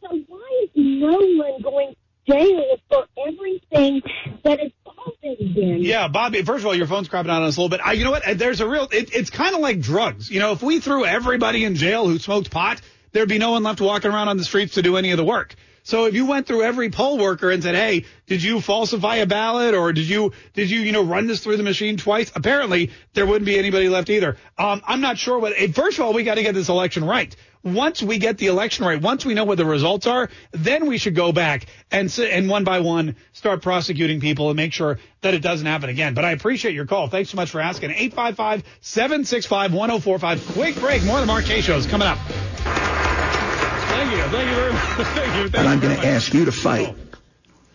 So 0.00 0.08
why 0.28 0.64
is 0.64 0.70
no 0.74 1.12
one 1.12 1.62
going 1.62 1.90
to 1.90 1.96
jail 2.26 2.76
for 2.88 3.06
everything 3.26 4.02
that 4.44 4.60
has 4.60 4.72
already 4.86 5.52
been. 5.52 5.78
Yeah, 5.80 6.08
Bobby. 6.08 6.42
First 6.42 6.62
of 6.62 6.66
all, 6.66 6.74
your 6.74 6.86
phone's 6.86 7.08
crapping 7.08 7.30
out 7.30 7.42
on 7.42 7.44
us 7.44 7.56
a 7.56 7.60
little 7.60 7.76
bit. 7.76 7.80
I, 7.84 7.92
you 7.92 8.04
know 8.04 8.10
what? 8.10 8.22
There's 8.38 8.60
a 8.60 8.68
real. 8.68 8.88
It, 8.90 9.14
it's 9.14 9.30
kind 9.30 9.54
of 9.54 9.60
like 9.60 9.80
drugs. 9.80 10.30
You 10.30 10.40
know, 10.40 10.52
if 10.52 10.62
we 10.62 10.80
threw 10.80 11.04
everybody 11.04 11.64
in 11.64 11.76
jail 11.76 12.06
who 12.06 12.18
smoked 12.18 12.50
pot, 12.50 12.80
there'd 13.12 13.28
be 13.28 13.38
no 13.38 13.52
one 13.52 13.62
left 13.62 13.80
walking 13.80 14.10
around 14.10 14.28
on 14.28 14.36
the 14.36 14.44
streets 14.44 14.74
to 14.74 14.82
do 14.82 14.96
any 14.96 15.10
of 15.10 15.16
the 15.16 15.24
work. 15.24 15.54
So 15.82 16.04
if 16.04 16.14
you 16.14 16.26
went 16.26 16.46
through 16.46 16.62
every 16.62 16.90
poll 16.90 17.18
worker 17.18 17.50
and 17.50 17.62
said, 17.62 17.74
"Hey, 17.74 18.04
did 18.26 18.42
you 18.42 18.60
falsify 18.60 19.16
a 19.16 19.26
ballot 19.26 19.74
or 19.74 19.92
did 19.92 20.08
you 20.08 20.32
did 20.52 20.70
you 20.70 20.80
you 20.80 20.92
know 20.92 21.02
run 21.02 21.26
this 21.26 21.42
through 21.42 21.56
the 21.56 21.62
machine 21.62 21.96
twice?" 21.96 22.30
Apparently, 22.34 22.90
there 23.14 23.26
wouldn't 23.26 23.46
be 23.46 23.58
anybody 23.58 23.88
left 23.88 24.10
either. 24.10 24.36
Um, 24.58 24.82
I'm 24.86 25.00
not 25.00 25.18
sure 25.18 25.38
what. 25.38 25.56
First 25.74 25.98
of 25.98 26.04
all, 26.04 26.12
we 26.12 26.22
got 26.22 26.34
to 26.34 26.42
get 26.42 26.54
this 26.54 26.68
election 26.68 27.04
right. 27.04 27.34
Once 27.62 28.02
we 28.02 28.16
get 28.18 28.38
the 28.38 28.46
election 28.46 28.86
right, 28.86 29.02
once 29.02 29.22
we 29.24 29.34
know 29.34 29.44
what 29.44 29.58
the 29.58 29.66
results 29.66 30.06
are, 30.06 30.30
then 30.52 30.86
we 30.86 30.96
should 30.96 31.14
go 31.14 31.30
back 31.30 31.66
and 31.90 32.18
and 32.18 32.48
one 32.48 32.64
by 32.64 32.80
one 32.80 33.14
start 33.32 33.60
prosecuting 33.60 34.18
people 34.18 34.48
and 34.48 34.56
make 34.56 34.72
sure 34.72 34.98
that 35.20 35.34
it 35.34 35.42
doesn't 35.42 35.66
happen 35.66 35.90
again. 35.90 36.14
But 36.14 36.24
I 36.24 36.30
appreciate 36.30 36.72
your 36.74 36.86
call. 36.86 37.08
Thanks 37.08 37.28
so 37.30 37.36
much 37.36 37.50
for 37.50 37.60
asking. 37.60 37.90
855-765-1045. 37.90 40.54
Quick 40.54 40.76
break. 40.76 41.04
More 41.04 41.18
of 41.18 41.22
the 41.22 41.26
Mark 41.26 41.44
Kaye 41.44 41.60
shows 41.60 41.86
coming 41.86 42.08
up. 42.08 42.16
Thank 42.18 44.12
you. 44.12 44.22
Thank 44.22 44.48
you 44.48 44.54
very 44.54 44.72
much. 44.72 44.82
Thank 44.96 45.36
you. 45.36 45.50
Thank 45.50 45.56
and 45.56 45.68
I'm 45.68 45.80
going 45.80 46.00
to 46.00 46.06
ask 46.06 46.32
you 46.32 46.46
to 46.46 46.52
fight. 46.52 46.96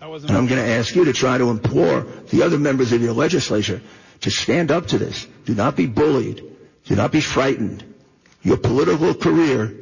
Wasn't 0.02 0.30
And 0.30 0.38
I'm 0.38 0.48
going 0.48 0.64
to 0.64 0.70
ask 0.72 0.96
you 0.96 1.06
to 1.06 1.14
try 1.14 1.38
to 1.38 1.50
implore 1.50 2.02
the 2.30 2.44
other 2.44 2.58
members 2.60 2.92
of 2.92 3.02
your 3.02 3.14
legislature 3.14 3.82
to 4.22 4.32
stand 4.32 4.72
up 4.72 4.88
to 4.88 4.98
this. 4.98 5.28
Do 5.46 5.54
not 5.56 5.76
be 5.76 5.86
bullied. 5.88 6.44
Do 6.86 6.96
not 6.96 7.12
be 7.12 7.22
frightened. 7.22 7.84
Your 8.46 8.58
political 8.58 9.16
career 9.16 9.76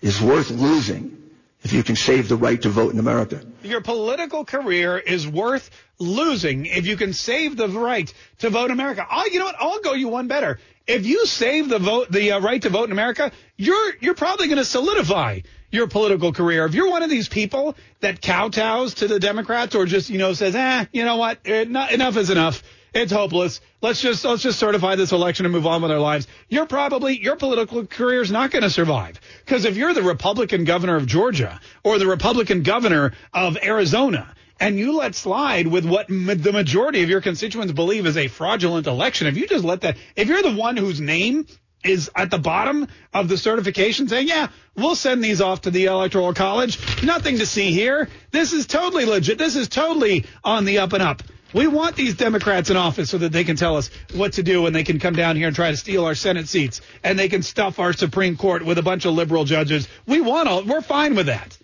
is 0.00 0.22
worth 0.22 0.48
losing 0.48 1.18
if 1.64 1.72
you 1.72 1.82
can 1.82 1.96
save 1.96 2.28
the 2.28 2.36
right 2.36 2.62
to 2.62 2.68
vote 2.68 2.92
in 2.92 3.00
America. 3.00 3.44
Your 3.64 3.80
political 3.80 4.44
career 4.44 4.96
is 4.96 5.26
worth 5.26 5.68
losing 5.98 6.66
if 6.66 6.86
you 6.86 6.96
can 6.96 7.12
save 7.12 7.56
the 7.56 7.68
right 7.68 8.14
to 8.38 8.50
vote 8.50 8.66
in 8.66 8.70
America. 8.70 9.04
Oh, 9.10 9.24
you 9.26 9.40
know 9.40 9.46
what? 9.46 9.56
I'll 9.58 9.80
go 9.80 9.94
you 9.94 10.06
one 10.06 10.28
better. 10.28 10.60
If 10.86 11.06
you 11.06 11.26
save 11.26 11.68
the 11.68 11.80
vote, 11.80 12.12
the 12.12 12.32
uh, 12.32 12.40
right 12.40 12.62
to 12.62 12.68
vote 12.68 12.84
in 12.84 12.92
America, 12.92 13.32
you're 13.56 13.96
you're 14.00 14.14
probably 14.14 14.46
going 14.46 14.58
to 14.58 14.64
solidify 14.64 15.40
your 15.72 15.88
political 15.88 16.32
career. 16.32 16.66
If 16.66 16.74
you're 16.76 16.90
one 16.90 17.02
of 17.02 17.10
these 17.10 17.28
people 17.28 17.74
that 17.98 18.20
kowtows 18.20 18.94
to 18.96 19.08
the 19.08 19.18
Democrats 19.18 19.74
or 19.74 19.86
just 19.86 20.08
you 20.08 20.18
know 20.18 20.34
says, 20.34 20.54
eh, 20.54 20.84
you 20.92 21.04
know 21.04 21.16
what, 21.16 21.40
Eh, 21.44 21.62
enough 21.62 22.16
is 22.16 22.30
enough. 22.30 22.62
It's 22.94 23.10
hopeless. 23.12 23.60
Let's 23.82 24.00
just 24.00 24.24
let's 24.24 24.42
just 24.42 24.58
certify 24.58 24.94
this 24.94 25.10
election 25.10 25.46
and 25.46 25.52
move 25.52 25.66
on 25.66 25.82
with 25.82 25.90
our 25.90 25.98
lives. 25.98 26.28
You're 26.48 26.66
probably 26.66 27.20
your 27.20 27.34
political 27.34 27.84
career 27.86 28.22
is 28.22 28.30
not 28.30 28.52
going 28.52 28.62
to 28.62 28.70
survive 28.70 29.20
because 29.44 29.64
if 29.64 29.76
you're 29.76 29.92
the 29.92 30.02
Republican 30.02 30.64
governor 30.64 30.94
of 30.94 31.06
Georgia 31.06 31.60
or 31.82 31.98
the 31.98 32.06
Republican 32.06 32.62
governor 32.62 33.12
of 33.32 33.58
Arizona 33.60 34.32
and 34.60 34.78
you 34.78 34.96
let 34.96 35.16
slide 35.16 35.66
with 35.66 35.84
what 35.84 36.08
ma- 36.08 36.34
the 36.34 36.52
majority 36.52 37.02
of 37.02 37.10
your 37.10 37.20
constituents 37.20 37.72
believe 37.72 38.06
is 38.06 38.16
a 38.16 38.28
fraudulent 38.28 38.86
election, 38.86 39.26
if 39.26 39.36
you 39.36 39.48
just 39.48 39.64
let 39.64 39.80
that, 39.80 39.96
if 40.14 40.28
you're 40.28 40.42
the 40.42 40.54
one 40.54 40.76
whose 40.76 41.00
name 41.00 41.46
is 41.82 42.10
at 42.14 42.30
the 42.30 42.38
bottom 42.38 42.86
of 43.12 43.28
the 43.28 43.36
certification 43.36 44.08
saying, 44.08 44.28
yeah, 44.28 44.48
we'll 44.76 44.94
send 44.94 45.22
these 45.22 45.40
off 45.40 45.62
to 45.62 45.70
the 45.70 45.84
electoral 45.86 46.32
college. 46.32 46.78
Nothing 47.02 47.38
to 47.38 47.46
see 47.46 47.72
here. 47.72 48.08
This 48.30 48.52
is 48.52 48.66
totally 48.66 49.04
legit. 49.04 49.36
This 49.36 49.56
is 49.56 49.68
totally 49.68 50.24
on 50.42 50.64
the 50.64 50.78
up 50.78 50.92
and 50.92 51.02
up. 51.02 51.22
We 51.54 51.68
want 51.68 51.94
these 51.94 52.16
Democrats 52.16 52.68
in 52.68 52.76
office 52.76 53.08
so 53.10 53.18
that 53.18 53.30
they 53.30 53.44
can 53.44 53.54
tell 53.54 53.76
us 53.76 53.88
what 54.12 54.34
to 54.34 54.42
do 54.42 54.66
and 54.66 54.74
they 54.74 54.82
can 54.82 54.98
come 54.98 55.14
down 55.14 55.36
here 55.36 55.46
and 55.46 55.54
try 55.54 55.70
to 55.70 55.76
steal 55.76 56.04
our 56.04 56.16
Senate 56.16 56.48
seats 56.48 56.80
and 57.04 57.16
they 57.16 57.28
can 57.28 57.42
stuff 57.42 57.78
our 57.78 57.92
Supreme 57.92 58.36
Court 58.36 58.66
with 58.66 58.76
a 58.76 58.82
bunch 58.82 59.04
of 59.04 59.14
liberal 59.14 59.44
judges. 59.44 59.88
We 60.04 60.20
want 60.20 60.48
all, 60.48 60.64
we're 60.64 60.82
fine 60.82 61.14
with 61.14 61.26
that. 61.26 61.56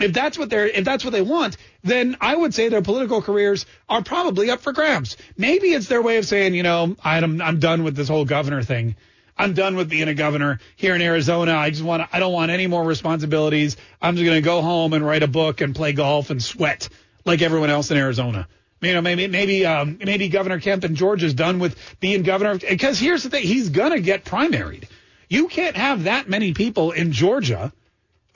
If 0.00 0.14
that's 0.14 0.38
what 0.38 0.48
they're, 0.48 0.66
if 0.66 0.86
that's 0.86 1.04
what 1.04 1.12
they 1.12 1.20
want, 1.20 1.58
then 1.82 2.16
I 2.22 2.34
would 2.34 2.54
say 2.54 2.70
their 2.70 2.80
political 2.80 3.20
careers 3.20 3.66
are 3.86 4.02
probably 4.02 4.50
up 4.50 4.62
for 4.62 4.72
grabs. 4.72 5.18
Maybe 5.36 5.68
it's 5.68 5.88
their 5.88 6.02
way 6.02 6.16
of 6.16 6.24
saying, 6.24 6.54
you 6.54 6.62
know, 6.62 6.96
I'm, 7.04 7.40
I'm 7.42 7.60
done 7.60 7.84
with 7.84 7.94
this 7.94 8.08
whole 8.08 8.24
governor 8.24 8.62
thing. 8.62 8.96
I'm 9.36 9.52
done 9.52 9.76
with 9.76 9.90
being 9.90 10.08
a 10.08 10.14
governor 10.14 10.58
here 10.76 10.94
in 10.94 11.02
Arizona. 11.02 11.54
I 11.54 11.68
just 11.68 11.82
want, 11.82 12.08
I 12.12 12.18
don't 12.18 12.32
want 12.32 12.50
any 12.50 12.66
more 12.66 12.82
responsibilities. 12.82 13.76
I'm 14.00 14.16
just 14.16 14.24
going 14.24 14.38
to 14.38 14.44
go 14.44 14.62
home 14.62 14.94
and 14.94 15.04
write 15.04 15.22
a 15.22 15.28
book 15.28 15.60
and 15.60 15.74
play 15.74 15.92
golf 15.92 16.30
and 16.30 16.42
sweat 16.42 16.88
like 17.26 17.42
everyone 17.42 17.68
else 17.68 17.90
in 17.90 17.98
Arizona. 17.98 18.48
You 18.84 18.94
know, 18.94 19.02
maybe 19.02 19.26
maybe 19.26 19.66
um, 19.66 19.98
maybe 20.04 20.28
Governor 20.28 20.60
Kemp 20.60 20.84
in 20.84 20.94
Georgia's 20.94 21.34
done 21.34 21.58
with 21.58 21.76
being 22.00 22.22
governor. 22.22 22.58
Because 22.58 22.98
here's 22.98 23.22
the 23.22 23.30
thing: 23.30 23.44
he's 23.44 23.70
gonna 23.70 24.00
get 24.00 24.24
primaried. 24.24 24.84
You 25.28 25.48
can't 25.48 25.76
have 25.76 26.04
that 26.04 26.28
many 26.28 26.52
people 26.52 26.92
in 26.92 27.12
Georgia 27.12 27.72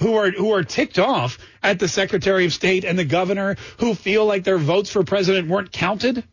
who 0.00 0.14
are 0.14 0.30
who 0.30 0.52
are 0.52 0.64
ticked 0.64 0.98
off 0.98 1.38
at 1.62 1.78
the 1.78 1.88
Secretary 1.88 2.44
of 2.44 2.52
State 2.52 2.84
and 2.84 2.98
the 2.98 3.04
governor 3.04 3.56
who 3.78 3.94
feel 3.94 4.24
like 4.24 4.44
their 4.44 4.58
votes 4.58 4.90
for 4.90 5.04
president 5.04 5.48
weren't 5.48 5.72
counted. 5.72 6.24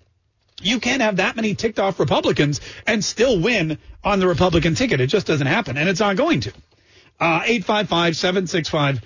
You 0.61 0.79
can't 0.79 1.01
have 1.01 1.17
that 1.17 1.35
many 1.35 1.53
ticked 1.53 1.79
off 1.79 1.99
Republicans 1.99 2.61
and 2.87 3.03
still 3.03 3.39
win 3.39 3.77
on 4.03 4.19
the 4.19 4.27
Republican 4.27 4.75
ticket. 4.75 5.01
It 5.01 5.07
just 5.07 5.27
doesn't 5.27 5.47
happen, 5.47 5.77
and 5.77 5.89
it's 5.89 5.99
not 5.99 6.15
going 6.15 6.41
to. 6.41 6.53
Uh, 7.19 7.41
855 7.45 8.15
765 8.15 9.01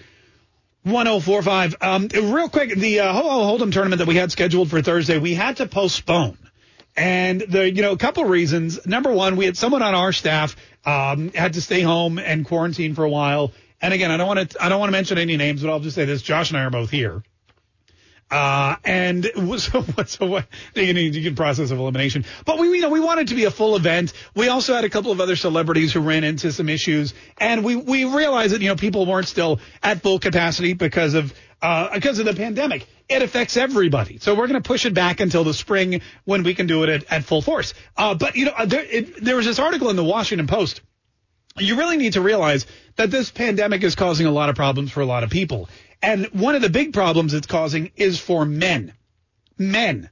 1045. 0.84 1.76
Um, 1.82 2.08
real 2.08 2.50
quick, 2.50 2.74
the 2.76 3.02
uh, 3.02 3.14
Ho 3.14 3.24
Hold'em 3.24 3.72
tournament 3.72 4.00
that 4.00 4.08
we 4.08 4.16
had 4.16 4.32
scheduled 4.32 4.70
for 4.70 4.82
Thursday, 4.82 5.18
we 5.18 5.34
had 5.34 5.58
to 5.58 5.66
postpone. 5.66 6.38
And 6.96 7.42
the, 7.42 7.70
you 7.70 7.82
know, 7.82 7.92
a 7.92 7.98
couple 7.98 8.26
reasons. 8.26 8.86
Number 8.86 9.12
one, 9.12 9.36
we 9.36 9.46
had 9.46 9.58
someone 9.58 9.82
on 9.82 9.94
our 9.96 10.12
staff, 10.12 10.56
um, 10.86 11.32
had 11.32 11.54
to 11.54 11.62
stay 11.62 11.82
home 11.82 12.18
and 12.20 12.46
quarantine 12.46 12.96
for 12.96 13.04
a 13.04 13.10
while. 13.10 13.52
And 13.82 13.94
again, 13.94 14.12
I 14.12 14.18
don't 14.18 14.28
want 14.28 14.52
to, 14.52 14.64
I 14.64 14.70
don't 14.70 14.80
want 14.80 14.90
to 14.90 14.94
mention 14.94 15.18
any 15.18 15.38
names, 15.38 15.62
but 15.62 15.70
I'll 15.70 15.80
just 15.80 15.96
say 15.96 16.06
this. 16.06 16.22
Josh 16.22 16.50
and 16.50 16.60
I 16.60 16.64
are 16.64 16.70
both 16.70 16.90
here. 16.90 17.24
Uh, 18.32 18.76
and 18.84 19.26
so 19.58 19.82
what's 19.82 20.18
so 20.18 20.26
what 20.26 20.46
you 20.76 21.34
process 21.36 21.72
of 21.72 21.80
elimination, 21.80 22.26
but 22.46 22.60
we, 22.60 22.68
you 22.76 22.82
know, 22.82 22.90
we 22.90 23.00
wanted 23.00 23.30
to 23.30 23.36
be 23.36 23.46
a 23.46 23.52
full 23.52 23.76
event. 23.76 24.14
We 24.36 24.50
also 24.50 24.76
had 24.76 24.84
a 24.84 24.90
couple 24.90 25.12
of 25.12 25.20
other 25.20 25.36
celebrities 25.36 25.94
who 25.94 26.02
ran 26.02 26.24
into 26.24 26.52
some 26.52 26.70
issues 26.70 27.14
and 27.38 27.64
we, 27.64 27.76
we 27.76 28.06
realized 28.06 28.54
that, 28.54 28.62
you 28.62 28.70
know, 28.70 28.76
people 28.76 29.06
weren't 29.06 29.28
still 29.28 29.60
at 29.82 30.02
full 30.02 30.20
capacity 30.20 30.74
because 30.74 31.14
of, 31.14 31.34
uh, 31.62 31.94
because 31.94 32.20
of 32.20 32.26
the 32.26 32.34
pandemic. 32.34 32.88
It 33.08 33.24
affects 33.24 33.58
everybody. 33.58 34.20
So 34.20 34.36
we're 34.36 34.48
going 34.48 34.62
to 34.62 34.68
push 34.68 34.86
it 34.86 34.94
back 34.94 35.20
until 35.20 35.44
the 35.44 35.54
spring 35.54 36.02
when 36.26 36.44
we 36.44 36.54
can 36.54 36.68
do 36.68 36.84
it 36.84 36.90
at, 36.90 37.12
at 37.12 37.24
full 37.24 37.42
force. 37.42 37.74
Uh, 37.98 38.14
but 38.14 38.36
you 38.36 38.46
know, 38.46 38.54
there, 38.66 38.84
it, 38.84 39.24
there 39.24 39.36
was 39.36 39.46
this 39.46 39.58
article 39.60 39.90
in 39.90 39.96
the 39.96 40.04
Washington 40.04 40.48
Post 40.48 40.82
you 41.58 41.76
really 41.76 41.98
need 41.98 42.14
to 42.14 42.22
realize 42.22 42.66
that 42.96 43.12
this 43.12 43.32
pandemic 43.32 43.84
is 43.84 43.96
causing 43.96 44.26
a 44.26 44.32
lot 44.32 44.50
of 44.50 44.56
problems 44.56 44.92
for 44.92 45.02
a 45.02 45.06
lot 45.06 45.24
of 45.24 45.30
people. 45.30 45.68
And 46.02 46.28
one 46.28 46.56
of 46.56 46.62
the 46.62 46.70
big 46.70 46.93
problems 46.93 47.34
it's 47.34 47.47
causing 47.47 47.91
is 47.95 48.20
for 48.20 48.45
men. 48.45 48.93
Men. 49.58 50.10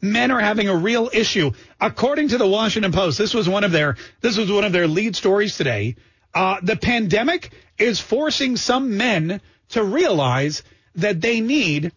Men 0.00 0.30
are 0.30 0.40
having 0.40 0.68
a 0.68 0.76
real 0.76 1.08
issue. 1.12 1.52
According 1.80 2.28
to 2.28 2.38
the 2.38 2.46
Washington 2.46 2.92
Post, 2.92 3.18
this 3.18 3.34
was 3.34 3.48
one 3.48 3.64
of 3.64 3.72
their 3.72 3.96
this 4.20 4.36
was 4.36 4.50
one 4.50 4.64
of 4.64 4.72
their 4.72 4.88
lead 4.88 5.16
stories 5.16 5.56
today. 5.56 5.96
Uh, 6.34 6.56
the 6.62 6.76
pandemic 6.76 7.50
is 7.78 8.00
forcing 8.00 8.56
some 8.56 8.96
men 8.96 9.40
to 9.70 9.84
realize 9.84 10.62
that 10.96 11.20
they 11.20 11.40
need 11.40 11.92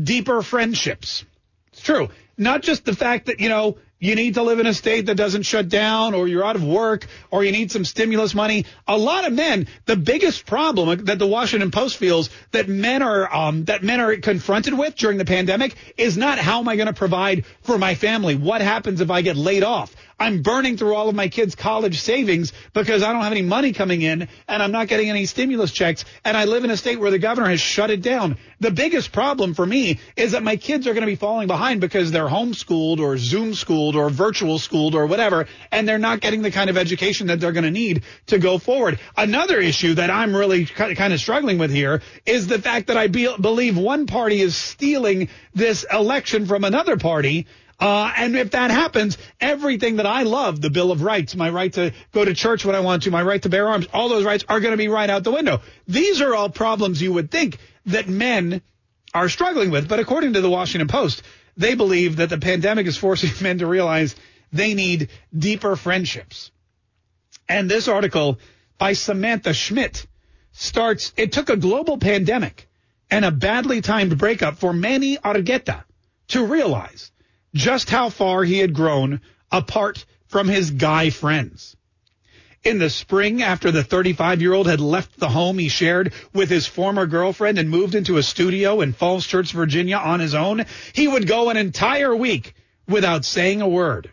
deeper 0.00 0.42
friendships. 0.42 1.24
It's 1.72 1.82
true. 1.82 2.08
Not 2.36 2.62
just 2.62 2.84
the 2.84 2.94
fact 2.94 3.26
that, 3.26 3.40
you 3.40 3.48
know, 3.48 3.78
you 4.00 4.14
need 4.14 4.34
to 4.34 4.42
live 4.42 4.58
in 4.58 4.66
a 4.66 4.72
state 4.72 5.06
that 5.06 5.14
doesn't 5.14 5.42
shut 5.42 5.68
down 5.68 6.14
or 6.14 6.26
you're 6.26 6.44
out 6.44 6.56
of 6.56 6.64
work 6.64 7.06
or 7.30 7.44
you 7.44 7.52
need 7.52 7.70
some 7.70 7.84
stimulus 7.84 8.34
money. 8.34 8.64
A 8.88 8.96
lot 8.96 9.26
of 9.26 9.32
men, 9.34 9.68
the 9.84 9.94
biggest 9.94 10.46
problem 10.46 11.04
that 11.04 11.18
the 11.18 11.26
Washington 11.26 11.70
Post 11.70 11.98
feels 11.98 12.30
that 12.52 12.66
men 12.66 13.02
are, 13.02 13.32
um, 13.32 13.66
that 13.66 13.82
men 13.82 14.00
are 14.00 14.16
confronted 14.16 14.76
with 14.76 14.96
during 14.96 15.18
the 15.18 15.26
pandemic 15.26 15.76
is 15.98 16.16
not 16.16 16.38
how 16.38 16.60
am 16.60 16.68
I 16.68 16.76
going 16.76 16.86
to 16.86 16.94
provide 16.94 17.44
for 17.60 17.76
my 17.76 17.94
family? 17.94 18.34
What 18.34 18.62
happens 18.62 19.02
if 19.02 19.10
I 19.10 19.20
get 19.20 19.36
laid 19.36 19.62
off? 19.62 19.94
I'm 20.20 20.42
burning 20.42 20.76
through 20.76 20.94
all 20.94 21.08
of 21.08 21.14
my 21.14 21.28
kids' 21.28 21.54
college 21.54 21.98
savings 22.00 22.52
because 22.74 23.02
I 23.02 23.10
don't 23.12 23.22
have 23.22 23.32
any 23.32 23.40
money 23.40 23.72
coming 23.72 24.02
in 24.02 24.28
and 24.46 24.62
I'm 24.62 24.70
not 24.70 24.86
getting 24.86 25.08
any 25.08 25.24
stimulus 25.24 25.72
checks 25.72 26.04
and 26.26 26.36
I 26.36 26.44
live 26.44 26.62
in 26.62 26.70
a 26.70 26.76
state 26.76 27.00
where 27.00 27.10
the 27.10 27.18
governor 27.18 27.48
has 27.48 27.60
shut 27.60 27.90
it 27.90 28.02
down. 28.02 28.36
The 28.60 28.70
biggest 28.70 29.12
problem 29.12 29.54
for 29.54 29.64
me 29.64 29.98
is 30.16 30.32
that 30.32 30.42
my 30.42 30.56
kids 30.56 30.86
are 30.86 30.92
going 30.92 31.00
to 31.00 31.06
be 31.06 31.16
falling 31.16 31.46
behind 31.46 31.80
because 31.80 32.12
they're 32.12 32.28
homeschooled 32.28 33.00
or 33.00 33.16
Zoom 33.16 33.54
schooled 33.54 33.96
or 33.96 34.10
virtual 34.10 34.58
schooled 34.58 34.94
or 34.94 35.06
whatever 35.06 35.46
and 35.72 35.88
they're 35.88 35.98
not 35.98 36.20
getting 36.20 36.42
the 36.42 36.50
kind 36.50 36.68
of 36.68 36.76
education 36.76 37.28
that 37.28 37.40
they're 37.40 37.52
going 37.52 37.64
to 37.64 37.70
need 37.70 38.02
to 38.26 38.38
go 38.38 38.58
forward. 38.58 39.00
Another 39.16 39.58
issue 39.58 39.94
that 39.94 40.10
I'm 40.10 40.36
really 40.36 40.66
kind 40.66 41.14
of 41.14 41.20
struggling 41.20 41.56
with 41.56 41.70
here 41.70 42.02
is 42.26 42.46
the 42.46 42.58
fact 42.58 42.88
that 42.88 42.98
I 42.98 43.06
be- 43.06 43.34
believe 43.40 43.78
one 43.78 44.06
party 44.06 44.42
is 44.42 44.54
stealing 44.54 45.30
this 45.54 45.86
election 45.90 46.44
from 46.44 46.64
another 46.64 46.98
party 46.98 47.46
uh, 47.80 48.12
and 48.14 48.36
if 48.36 48.50
that 48.50 48.70
happens, 48.70 49.16
everything 49.40 49.96
that 49.96 50.06
I 50.06 50.24
love, 50.24 50.60
the 50.60 50.68
Bill 50.68 50.92
of 50.92 51.02
Rights, 51.02 51.34
my 51.34 51.48
right 51.48 51.72
to 51.72 51.92
go 52.12 52.22
to 52.22 52.34
church 52.34 52.64
when 52.64 52.76
I 52.76 52.80
want 52.80 53.04
to, 53.04 53.10
my 53.10 53.22
right 53.22 53.40
to 53.42 53.48
bear 53.48 53.68
arms, 53.68 53.86
all 53.94 54.10
those 54.10 54.24
rights 54.24 54.44
are 54.48 54.60
going 54.60 54.72
to 54.72 54.76
be 54.76 54.88
right 54.88 55.08
out 55.08 55.24
the 55.24 55.32
window. 55.32 55.62
These 55.88 56.20
are 56.20 56.34
all 56.34 56.50
problems 56.50 57.00
you 57.00 57.14
would 57.14 57.30
think 57.30 57.56
that 57.86 58.06
men 58.06 58.60
are 59.14 59.30
struggling 59.30 59.70
with. 59.70 59.88
But 59.88 59.98
according 59.98 60.34
to 60.34 60.42
the 60.42 60.50
Washington 60.50 60.88
Post, 60.88 61.22
they 61.56 61.74
believe 61.74 62.16
that 62.16 62.28
the 62.28 62.38
pandemic 62.38 62.86
is 62.86 62.98
forcing 62.98 63.30
men 63.42 63.58
to 63.58 63.66
realize 63.66 64.14
they 64.52 64.74
need 64.74 65.08
deeper 65.36 65.74
friendships. 65.74 66.50
And 67.48 67.70
this 67.70 67.88
article 67.88 68.38
by 68.76 68.92
Samantha 68.92 69.54
Schmidt 69.54 70.06
starts, 70.52 71.14
it 71.16 71.32
took 71.32 71.48
a 71.48 71.56
global 71.56 71.96
pandemic 71.96 72.68
and 73.10 73.24
a 73.24 73.30
badly 73.30 73.80
timed 73.80 74.18
breakup 74.18 74.58
for 74.58 74.74
Manny 74.74 75.16
Argueta 75.16 75.84
to 76.28 76.44
realize 76.44 77.10
just 77.54 77.90
how 77.90 78.08
far 78.08 78.44
he 78.44 78.58
had 78.58 78.74
grown 78.74 79.20
apart 79.50 80.04
from 80.28 80.48
his 80.48 80.70
guy 80.70 81.10
friends. 81.10 81.76
In 82.62 82.78
the 82.78 82.90
spring, 82.90 83.42
after 83.42 83.70
the 83.70 83.82
35 83.82 84.42
year 84.42 84.52
old 84.52 84.66
had 84.66 84.80
left 84.80 85.18
the 85.18 85.30
home 85.30 85.58
he 85.58 85.68
shared 85.68 86.12
with 86.34 86.50
his 86.50 86.66
former 86.66 87.06
girlfriend 87.06 87.58
and 87.58 87.70
moved 87.70 87.94
into 87.94 88.18
a 88.18 88.22
studio 88.22 88.82
in 88.82 88.92
Falls 88.92 89.26
Church, 89.26 89.52
Virginia 89.52 89.96
on 89.96 90.20
his 90.20 90.34
own, 90.34 90.66
he 90.92 91.08
would 91.08 91.26
go 91.26 91.48
an 91.48 91.56
entire 91.56 92.14
week 92.14 92.54
without 92.86 93.24
saying 93.24 93.62
a 93.62 93.68
word. 93.68 94.12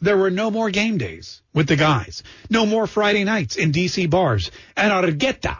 There 0.00 0.16
were 0.16 0.32
no 0.32 0.50
more 0.50 0.70
game 0.70 0.98
days 0.98 1.42
with 1.54 1.68
the 1.68 1.76
guys, 1.76 2.22
no 2.50 2.66
more 2.66 2.86
Friday 2.86 3.24
nights 3.24 3.56
in 3.56 3.72
DC 3.72 4.10
bars, 4.10 4.50
and 4.76 4.92
Argueta 4.92 5.58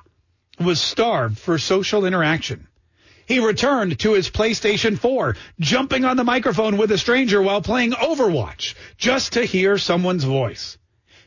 was 0.59 0.81
starved 0.81 1.39
for 1.39 1.59
social 1.59 2.05
interaction. 2.05 2.67
He 3.27 3.41
returned 3.41 3.99
to 4.01 4.12
his 4.12 4.31
PlayStation 4.31 4.99
4, 4.99 5.37
jumping 5.59 6.05
on 6.05 6.16
the 6.16 6.24
microphone 6.24 6.77
with 6.77 6.93
a 6.93 6.99
stranger 6.99 7.43
while 7.43 7.61
playing 7.61 7.93
Overwatch, 7.93 8.74
just 8.97 9.33
to 9.33 9.45
hear 9.45 9.79
someone's 9.79 10.24
voice. 10.24 10.79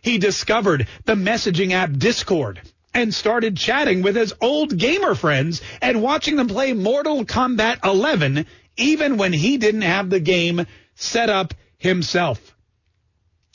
He 0.01 0.17
discovered 0.17 0.87
the 1.05 1.15
messaging 1.15 1.71
app 1.71 1.91
Discord 1.91 2.61
and 2.93 3.13
started 3.13 3.57
chatting 3.57 4.01
with 4.01 4.15
his 4.15 4.33
old 4.41 4.77
gamer 4.77 5.13
friends 5.13 5.61
and 5.81 6.01
watching 6.01 6.37
them 6.37 6.47
play 6.47 6.73
Mortal 6.73 7.25
Kombat 7.25 7.85
11 7.85 8.45
even 8.77 9.17
when 9.17 9.33
he 9.33 9.57
didn't 9.57 9.81
have 9.81 10.09
the 10.09 10.21
game 10.21 10.65
set 10.95 11.29
up 11.29 11.53
himself. 11.77 12.55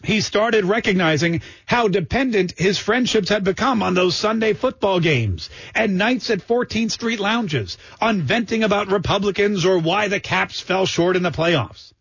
He 0.05 0.21
started 0.21 0.67
recognizing 0.67 1.41
how 1.65 1.89
dependent 1.89 2.59
his 2.59 2.79
friendships 2.79 3.31
had 3.31 3.43
become 3.43 3.83
on 3.83 3.95
those 3.95 4.15
Sunday 4.15 4.53
football 4.53 5.01
games 5.01 5.49
and 5.75 5.97
nights 5.97 6.29
at 6.31 6.47
14th 6.47 6.91
Street 6.91 7.21
lounges 7.21 7.79
on 8.01 8.23
venting 8.23 8.63
about 8.63 8.89
Republicans 8.89 9.65
or 9.65 9.79
why 9.79 10.09
the 10.09 10.21
Caps 10.21 10.61
fell 10.61 10.85
short 10.85 11.17
in 11.17 11.23
the 11.23 11.31
playoffs. 11.31 11.93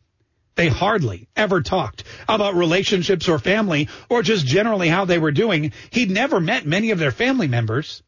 They 0.55 0.67
hardly 0.67 1.27
ever 1.35 1.61
talked 1.61 2.03
about 2.27 2.55
relationships 2.55 3.27
or 3.27 3.39
family 3.39 3.87
or 4.09 4.21
just 4.21 4.45
generally 4.45 4.89
how 4.89 5.05
they 5.05 5.17
were 5.17 5.31
doing. 5.31 5.71
He'd 5.89 6.11
never 6.11 6.39
met 6.39 6.65
many 6.65 6.91
of 6.91 6.99
their 6.99 7.11
family 7.11 7.47
members. 7.47 8.03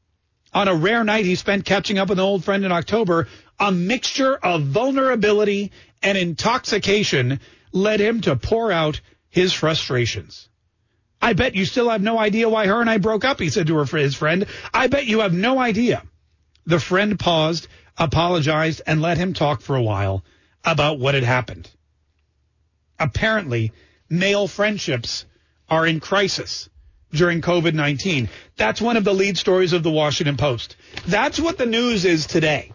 On 0.54 0.68
a 0.68 0.76
rare 0.76 1.04
night 1.04 1.26
he 1.26 1.36
spent 1.36 1.66
catching 1.66 1.98
up 1.98 2.10
with 2.10 2.20
an 2.20 2.26
old 2.26 2.44
friend 2.44 2.66
in 2.66 2.72
October, 2.72 3.28
a 3.60 3.72
mixture 3.72 4.36
of 4.36 4.64
vulnerability 4.64 5.72
and 6.04 6.18
intoxication 6.18 7.40
led 7.72 8.00
him 8.00 8.22
to 8.22 8.36
pour 8.36 8.72
out 8.72 9.02
his 9.36 9.52
frustrations. 9.52 10.48
I 11.22 11.34
bet 11.34 11.56
you 11.56 11.66
still 11.66 11.90
have 11.90 12.02
no 12.02 12.18
idea 12.18 12.48
why 12.48 12.68
her 12.68 12.80
and 12.80 12.90
I 12.90 13.00
broke 13.00 13.26
up, 13.26 13.38
he 13.38 13.50
said 13.50 13.68
to 13.68 13.76
her 13.76 13.98
his 13.98 14.16
friend. 14.16 14.46
I 14.74 14.88
bet 14.88 15.08
you 15.08 15.20
have 15.20 15.34
no 15.34 15.60
idea. 15.60 16.04
The 16.66 16.80
friend 16.80 17.20
paused, 17.20 17.68
apologized, 17.98 18.82
and 18.88 19.02
let 19.02 19.18
him 19.18 19.34
talk 19.34 19.60
for 19.60 19.76
a 19.76 19.82
while 19.82 20.24
about 20.64 21.00
what 21.00 21.16
had 21.16 21.26
happened. 21.26 21.70
Apparently, 22.98 23.74
male 24.10 24.48
friendships 24.48 25.26
are 25.70 25.86
in 25.86 26.00
crisis 26.00 26.70
during 27.12 27.42
COVID-19. 27.42 28.30
That's 28.56 28.80
one 28.80 28.96
of 28.96 29.04
the 29.04 29.14
lead 29.14 29.38
stories 29.38 29.74
of 29.74 29.84
the 29.84 29.92
Washington 29.92 30.38
Post. 30.38 30.78
That's 31.08 31.42
what 31.42 31.58
the 31.58 31.66
news 31.66 32.06
is 32.06 32.26
today 32.26 32.72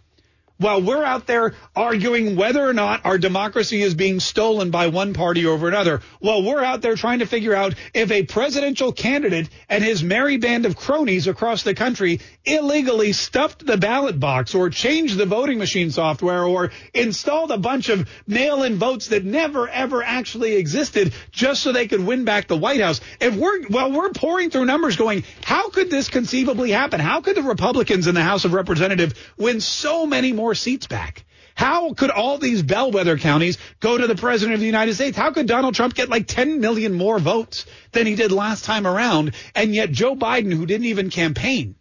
while 0.60 0.82
we're 0.82 1.02
out 1.02 1.26
there 1.26 1.54
arguing 1.74 2.36
whether 2.36 2.62
or 2.62 2.74
not 2.74 3.04
our 3.06 3.16
democracy 3.16 3.80
is 3.80 3.94
being 3.94 4.20
stolen 4.20 4.70
by 4.70 4.88
one 4.88 5.14
party 5.14 5.46
over 5.46 5.68
another, 5.68 6.02
while 6.18 6.42
we're 6.42 6.62
out 6.62 6.82
there 6.82 6.96
trying 6.96 7.20
to 7.20 7.26
figure 7.26 7.54
out 7.54 7.74
if 7.94 8.10
a 8.10 8.22
presidential 8.24 8.92
candidate 8.92 9.48
and 9.70 9.82
his 9.82 10.02
merry 10.02 10.36
band 10.36 10.66
of 10.66 10.76
cronies 10.76 11.26
across 11.26 11.62
the 11.62 11.74
country 11.74 12.20
illegally 12.44 13.12
stuffed 13.12 13.64
the 13.64 13.78
ballot 13.78 14.20
box 14.20 14.54
or 14.54 14.68
changed 14.68 15.16
the 15.16 15.24
voting 15.24 15.58
machine 15.58 15.90
software 15.90 16.44
or 16.44 16.70
installed 16.92 17.50
a 17.50 17.58
bunch 17.58 17.88
of 17.88 18.08
mail-in 18.26 18.76
votes 18.76 19.08
that 19.08 19.24
never 19.24 19.68
ever 19.68 20.02
actually 20.02 20.56
existed 20.56 21.14
just 21.32 21.62
so 21.62 21.72
they 21.72 21.88
could 21.88 22.04
win 22.04 22.24
back 22.24 22.48
the 22.48 22.56
White 22.56 22.80
House. 22.80 23.00
If 23.18 23.34
we're 23.34 23.66
while 23.68 23.92
we're 23.92 24.10
pouring 24.10 24.50
through 24.50 24.66
numbers 24.66 24.96
going, 24.96 25.24
how 25.42 25.70
could 25.70 25.90
this 25.90 26.08
conceivably 26.08 26.70
happen? 26.70 27.00
How 27.00 27.22
could 27.22 27.36
the 27.36 27.42
Republicans 27.42 28.06
in 28.06 28.14
the 28.14 28.22
House 28.22 28.44
of 28.44 28.52
Representatives 28.52 29.14
win 29.38 29.60
so 29.60 30.06
many 30.06 30.32
more 30.32 30.49
seats 30.54 30.86
back. 30.86 31.24
How 31.54 31.92
could 31.92 32.10
all 32.10 32.38
these 32.38 32.62
bellwether 32.62 33.18
counties 33.18 33.58
go 33.80 33.98
to 33.98 34.06
the 34.06 34.14
president 34.14 34.54
of 34.54 34.60
the 34.60 34.66
United 34.66 34.94
States? 34.94 35.16
How 35.16 35.30
could 35.30 35.46
Donald 35.46 35.74
Trump 35.74 35.94
get 35.94 36.08
like 36.08 36.26
10 36.26 36.60
million 36.60 36.94
more 36.94 37.18
votes 37.18 37.66
than 37.92 38.06
he 38.06 38.14
did 38.14 38.32
last 38.32 38.64
time 38.64 38.86
around? 38.86 39.34
And 39.54 39.74
yet 39.74 39.90
Joe 39.90 40.16
Biden, 40.16 40.54
who 40.54 40.64
didn't 40.64 40.86
even 40.86 41.10
campaign, 41.10 41.74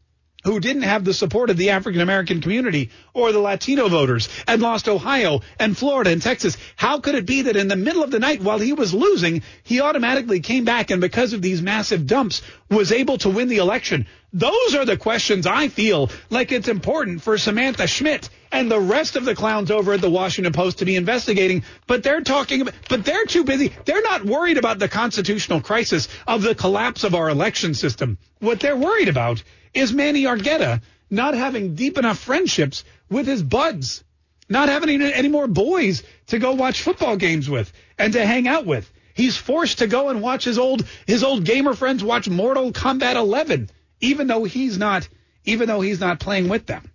who 0.43 0.59
didn't 0.59 0.83
have 0.83 1.03
the 1.03 1.13
support 1.13 1.49
of 1.49 1.57
the 1.57 1.69
African 1.69 2.01
American 2.01 2.41
community 2.41 2.89
or 3.13 3.31
the 3.31 3.39
Latino 3.39 3.87
voters 3.87 4.29
and 4.47 4.61
lost 4.61 4.87
Ohio 4.87 5.41
and 5.59 5.77
Florida 5.77 6.11
and 6.11 6.21
Texas. 6.21 6.57
How 6.75 6.99
could 6.99 7.15
it 7.15 7.25
be 7.25 7.43
that 7.43 7.55
in 7.55 7.67
the 7.67 7.75
middle 7.75 8.03
of 8.03 8.11
the 8.11 8.19
night 8.19 8.41
while 8.41 8.59
he 8.59 8.73
was 8.73 8.93
losing, 8.93 9.43
he 9.63 9.81
automatically 9.81 10.39
came 10.39 10.65
back 10.65 10.91
and 10.91 11.01
because 11.01 11.33
of 11.33 11.41
these 11.41 11.61
massive 11.61 12.07
dumps 12.07 12.41
was 12.69 12.91
able 12.91 13.17
to 13.19 13.29
win 13.29 13.47
the 13.47 13.57
election? 13.57 14.07
Those 14.31 14.75
are 14.75 14.85
the 14.85 14.97
questions 14.97 15.45
I 15.45 15.67
feel 15.67 16.09
like 16.29 16.51
it's 16.51 16.67
important 16.67 17.21
for 17.21 17.37
Samantha 17.37 17.87
Schmidt 17.87 18.29
and 18.51 18.69
the 18.69 18.79
rest 18.79 19.15
of 19.15 19.25
the 19.25 19.35
clowns 19.35 19.71
over 19.71 19.93
at 19.93 20.01
the 20.01 20.09
Washington 20.09 20.53
Post 20.53 20.79
to 20.79 20.85
be 20.85 20.95
investigating, 20.95 21.63
but 21.87 22.03
they're 22.03 22.21
talking 22.21 22.61
about, 22.61 22.73
but 22.89 23.05
they're 23.05 23.25
too 23.25 23.43
busy. 23.43 23.73
They're 23.85 24.01
not 24.01 24.25
worried 24.25 24.57
about 24.57 24.79
the 24.79 24.89
constitutional 24.89 25.61
crisis 25.61 26.07
of 26.27 26.41
the 26.41 26.55
collapse 26.55 27.03
of 27.03 27.15
our 27.15 27.29
election 27.29 27.73
system. 27.73 28.17
What 28.39 28.59
they're 28.59 28.75
worried 28.75 29.07
about 29.07 29.43
is 29.73 29.93
Manny 29.93 30.23
Argueta 30.23 30.81
not 31.09 31.33
having 31.33 31.75
deep 31.75 31.97
enough 31.97 32.19
friendships 32.19 32.83
with 33.09 33.27
his 33.27 33.41
buds, 33.43 34.03
not 34.47 34.69
having 34.69 35.01
any 35.01 35.27
more 35.27 35.47
boys 35.47 36.03
to 36.27 36.39
go 36.39 36.53
watch 36.53 36.81
football 36.81 37.17
games 37.17 37.49
with 37.49 37.71
and 37.97 38.13
to 38.13 38.25
hang 38.25 38.47
out 38.47 38.65
with. 38.65 38.91
He's 39.13 39.35
forced 39.35 39.79
to 39.79 39.87
go 39.87 40.09
and 40.09 40.21
watch 40.21 40.45
his 40.45 40.57
old 40.57 40.85
his 41.05 41.23
old 41.23 41.43
gamer 41.43 41.73
friends 41.73 42.03
watch 42.03 42.29
Mortal 42.29 42.71
Kombat 42.71 43.15
11, 43.15 43.69
even 43.99 44.27
though 44.27 44.43
he's 44.45 44.77
not 44.77 45.07
even 45.45 45.67
though 45.67 45.81
he's 45.81 45.99
not 45.99 46.19
playing 46.19 46.47
with 46.47 46.65
them. 46.65 46.89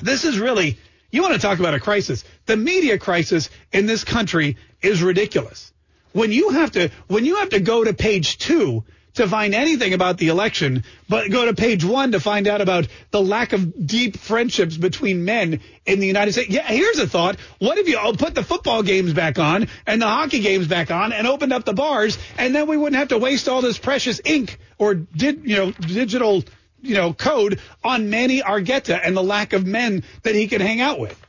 This 0.00 0.24
is 0.24 0.38
really 0.38 0.78
you 1.14 1.22
want 1.22 1.34
to 1.34 1.40
talk 1.40 1.60
about 1.60 1.74
a 1.74 1.80
crisis. 1.80 2.24
The 2.46 2.56
media 2.56 2.98
crisis 2.98 3.48
in 3.72 3.86
this 3.86 4.02
country 4.02 4.56
is 4.82 5.00
ridiculous. 5.00 5.72
When 6.12 6.32
you 6.32 6.50
have 6.50 6.72
to 6.72 6.90
when 7.06 7.24
you 7.24 7.36
have 7.36 7.50
to 7.50 7.60
go 7.60 7.84
to 7.84 7.94
page 7.94 8.38
2 8.38 8.82
to 9.14 9.28
find 9.28 9.54
anything 9.54 9.94
about 9.94 10.18
the 10.18 10.26
election, 10.26 10.82
but 11.08 11.30
go 11.30 11.44
to 11.44 11.54
page 11.54 11.84
one 11.84 12.12
to 12.12 12.20
find 12.20 12.48
out 12.48 12.60
about 12.60 12.88
the 13.12 13.22
lack 13.22 13.52
of 13.52 13.86
deep 13.86 14.16
friendships 14.16 14.76
between 14.76 15.24
men 15.24 15.60
in 15.86 16.00
the 16.00 16.06
United 16.08 16.32
States. 16.32 16.50
Yeah, 16.50 16.66
here's 16.66 16.98
a 16.98 17.06
thought. 17.06 17.36
What 17.60 17.78
if 17.78 17.86
you 17.88 17.96
put 18.18 18.34
the 18.34 18.42
football 18.42 18.82
games 18.82 19.14
back 19.14 19.38
on 19.38 19.68
and 19.86 20.02
the 20.02 20.08
hockey 20.08 20.40
games 20.40 20.66
back 20.66 20.90
on 20.90 21.12
and 21.12 21.28
opened 21.28 21.52
up 21.52 21.64
the 21.64 21.74
bars 21.74 22.18
and 22.36 22.52
then 22.52 22.66
we 22.66 22.76
wouldn't 22.76 22.98
have 22.98 23.08
to 23.08 23.18
waste 23.18 23.48
all 23.48 23.62
this 23.62 23.78
precious 23.78 24.20
ink 24.24 24.58
or 24.78 24.94
did, 24.94 25.42
you 25.44 25.56
know, 25.56 25.70
digital, 25.70 26.42
you 26.84 26.94
know, 26.94 27.12
code 27.12 27.60
on 27.82 28.10
Manny 28.10 28.42
Argueta 28.42 29.00
and 29.02 29.16
the 29.16 29.22
lack 29.22 29.52
of 29.52 29.66
men 29.66 30.04
that 30.22 30.34
he 30.34 30.46
can 30.46 30.60
hang 30.60 30.80
out 30.80 31.00
with. 31.00 31.20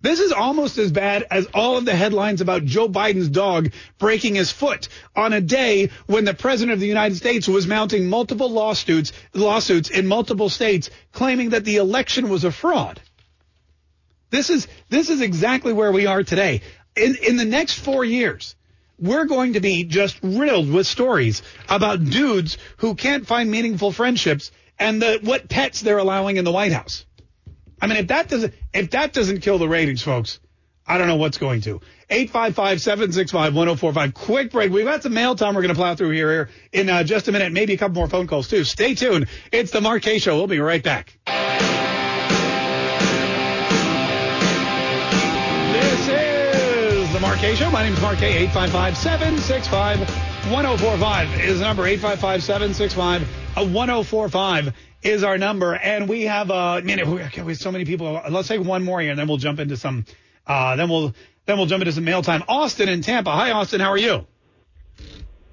This 0.00 0.20
is 0.20 0.30
almost 0.30 0.78
as 0.78 0.92
bad 0.92 1.26
as 1.28 1.46
all 1.52 1.76
of 1.76 1.84
the 1.84 1.94
headlines 1.94 2.40
about 2.40 2.64
Joe 2.64 2.88
Biden's 2.88 3.28
dog 3.28 3.72
breaking 3.98 4.36
his 4.36 4.52
foot 4.52 4.88
on 5.16 5.32
a 5.32 5.40
day 5.40 5.90
when 6.06 6.24
the 6.24 6.34
president 6.34 6.74
of 6.74 6.80
the 6.80 6.86
United 6.86 7.16
States 7.16 7.48
was 7.48 7.66
mounting 7.66 8.08
multiple 8.08 8.48
lawsuits, 8.48 9.12
lawsuits 9.34 9.90
in 9.90 10.06
multiple 10.06 10.48
states 10.48 10.90
claiming 11.10 11.50
that 11.50 11.64
the 11.64 11.76
election 11.76 12.28
was 12.28 12.44
a 12.44 12.52
fraud. 12.52 13.00
This 14.30 14.50
is, 14.50 14.68
this 14.88 15.10
is 15.10 15.20
exactly 15.20 15.72
where 15.72 15.90
we 15.90 16.06
are 16.06 16.22
today. 16.22 16.60
In, 16.94 17.16
in 17.16 17.36
the 17.36 17.44
next 17.44 17.78
four 17.80 18.04
years, 18.04 18.54
we're 18.98 19.26
going 19.26 19.52
to 19.54 19.60
be 19.60 19.84
just 19.84 20.18
riddled 20.22 20.70
with 20.70 20.86
stories 20.86 21.42
about 21.68 22.04
dudes 22.04 22.58
who 22.78 22.94
can't 22.94 23.26
find 23.26 23.50
meaningful 23.50 23.92
friendships 23.92 24.50
and 24.78 25.02
the, 25.02 25.18
what 25.22 25.48
pets 25.48 25.80
they're 25.80 25.98
allowing 25.98 26.36
in 26.36 26.44
the 26.44 26.52
White 26.52 26.72
House. 26.72 27.04
I 27.80 27.86
mean, 27.86 27.98
if 27.98 28.08
that 28.08 28.28
doesn't 28.28 28.52
if 28.74 28.90
that 28.90 29.12
doesn't 29.12 29.40
kill 29.40 29.58
the 29.58 29.68
ratings, 29.68 30.02
folks, 30.02 30.40
I 30.86 30.98
don't 30.98 31.06
know 31.06 31.14
what's 31.16 31.38
going 31.38 31.60
to. 31.62 31.80
855-765-1045. 32.10 34.14
Quick 34.14 34.50
break. 34.50 34.72
We've 34.72 34.86
got 34.86 35.02
some 35.02 35.14
mail 35.14 35.36
time 35.36 35.54
we're 35.54 35.62
going 35.62 35.74
to 35.74 35.78
plow 35.78 35.94
through 35.94 36.10
here 36.10 36.48
in 36.72 36.88
uh, 36.88 37.04
just 37.04 37.28
a 37.28 37.32
minute. 37.32 37.52
Maybe 37.52 37.74
a 37.74 37.76
couple 37.76 37.96
more 37.96 38.08
phone 38.08 38.26
calls 38.26 38.48
too. 38.48 38.64
Stay 38.64 38.94
tuned. 38.94 39.28
It's 39.52 39.70
the 39.70 40.00
Kaye 40.00 40.18
Show. 40.18 40.36
We'll 40.36 40.46
be 40.46 40.60
right 40.60 40.82
back. 40.82 41.18
Is 47.38 47.42
Kaye 47.42 47.54
Show. 47.54 47.70
My 47.70 47.84
name 47.84 47.94
is 47.94 48.00
Mark 48.00 48.18
Kaye. 48.18 48.46
855-765-1045 48.48 51.40
is 51.40 51.60
the 51.60 51.64
number. 51.64 51.84
855-765-1045 51.84 54.72
is 55.02 55.22
our 55.22 55.38
number. 55.38 55.74
And 55.74 56.08
we 56.08 56.22
have, 56.22 56.50
uh, 56.50 56.80
man, 56.82 57.08
we 57.10 57.20
have 57.20 57.58
so 57.58 57.70
many 57.70 57.84
people. 57.84 58.20
Let's 58.30 58.48
take 58.48 58.62
one 58.62 58.82
more 58.84 59.00
here 59.00 59.10
and 59.10 59.18
then 59.18 59.28
we'll 59.28 59.36
jump 59.36 59.60
into 59.60 59.76
some, 59.76 60.06
uh, 60.46 60.76
then 60.76 60.88
we'll, 60.88 61.14
then 61.46 61.58
we'll 61.58 61.66
jump 61.66 61.82
into 61.82 61.92
some 61.92 62.04
mail 62.04 62.22
time. 62.22 62.42
Austin 62.48 62.88
in 62.88 63.02
Tampa. 63.02 63.30
Hi, 63.30 63.50
Austin. 63.52 63.80
How 63.80 63.90
are 63.90 63.98
you? 63.98 64.26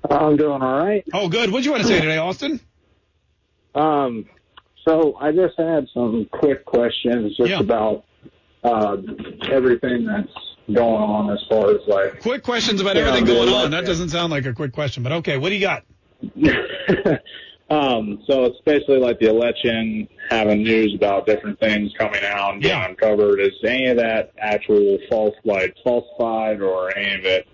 I'm 0.10 0.38
doing 0.38 0.62
all 0.62 0.80
right. 0.80 1.04
Oh, 1.14 1.30
good. 1.30 1.52
What 1.52 1.60
do 1.60 1.66
you 1.66 1.72
want 1.72 1.84
to 1.84 1.88
say 1.88 2.00
today, 2.00 2.18
Austin? 2.18 2.60
Um, 3.74 4.26
So 4.86 5.16
I 5.20 5.32
just 5.32 5.58
had 5.58 5.88
some 5.94 6.28
quick 6.32 6.66
questions 6.66 7.36
just 7.38 7.54
about 7.54 8.06
uh, 8.64 8.98
everything 9.50 10.06
that's 10.06 10.30
going 10.72 11.02
on 11.02 11.32
as 11.32 11.44
far 11.48 11.72
as 11.72 11.82
like 11.88 12.22
Quick 12.22 12.44
questions 12.44 12.82
about 12.82 12.96
you 12.96 13.02
know, 13.02 13.10
everything 13.10 13.26
going 13.28 13.50
on. 13.50 13.72
That 13.72 13.86
doesn't 13.86 14.10
sound 14.10 14.32
like 14.32 14.46
a 14.46 14.54
quick 14.54 14.74
question, 14.74 15.04
but 15.04 15.12
okay. 15.12 15.38
What 15.38 15.50
do 15.50 15.56
you 15.56 15.62
got? 15.62 15.84
um, 17.70 18.24
so 18.26 18.46
it's 18.46 18.60
basically 18.66 18.98
like 18.98 19.20
the 19.20 19.30
election, 19.30 20.08
having 20.30 20.64
news 20.64 20.96
about 20.96 21.26
different 21.26 21.60
things 21.60 21.92
coming 21.98 22.24
out 22.24 22.54
and 22.54 22.64
getting 22.64 22.92
uncovered. 22.92 23.40
Is 23.40 23.54
any 23.64 23.88
of 23.88 23.98
that 23.98 24.34
actual 24.40 24.98
false, 25.10 25.36
like 25.44 25.76
falsified, 25.84 26.62
or 26.62 26.96
any 26.98 27.16
of 27.16 27.26
it 27.26 27.48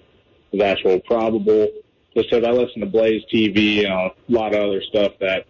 is 0.53 0.62
actual 0.62 0.99
probable? 1.01 1.68
Just 2.16 2.30
because 2.30 2.45
I 2.45 2.51
listen 2.51 2.82
to 2.82 2.88
Blaze 2.88 3.24
TV 3.34 3.86
and 3.86 3.93
a 3.93 4.12
lot 4.30 4.53
of 4.53 4.62
other 4.62 4.82
stuff 4.82 5.14
that, 5.20 5.45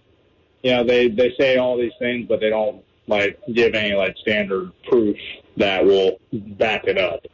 you 0.64 0.72
know, 0.72 0.84
they 0.84 1.09
they 1.09 1.34
say 1.39 1.57
all 1.57 1.78
these 1.78 1.93
things, 1.99 2.28
but 2.28 2.39
they 2.39 2.49
don't 2.49 2.84
like 3.07 3.39
give 3.53 3.74
any 3.74 3.93
like 3.93 4.16
standard 4.18 4.72
proof 4.88 5.18
that 5.57 5.84
will 5.84 6.20
back 6.32 6.86
it 6.86 6.97
up. 6.97 7.26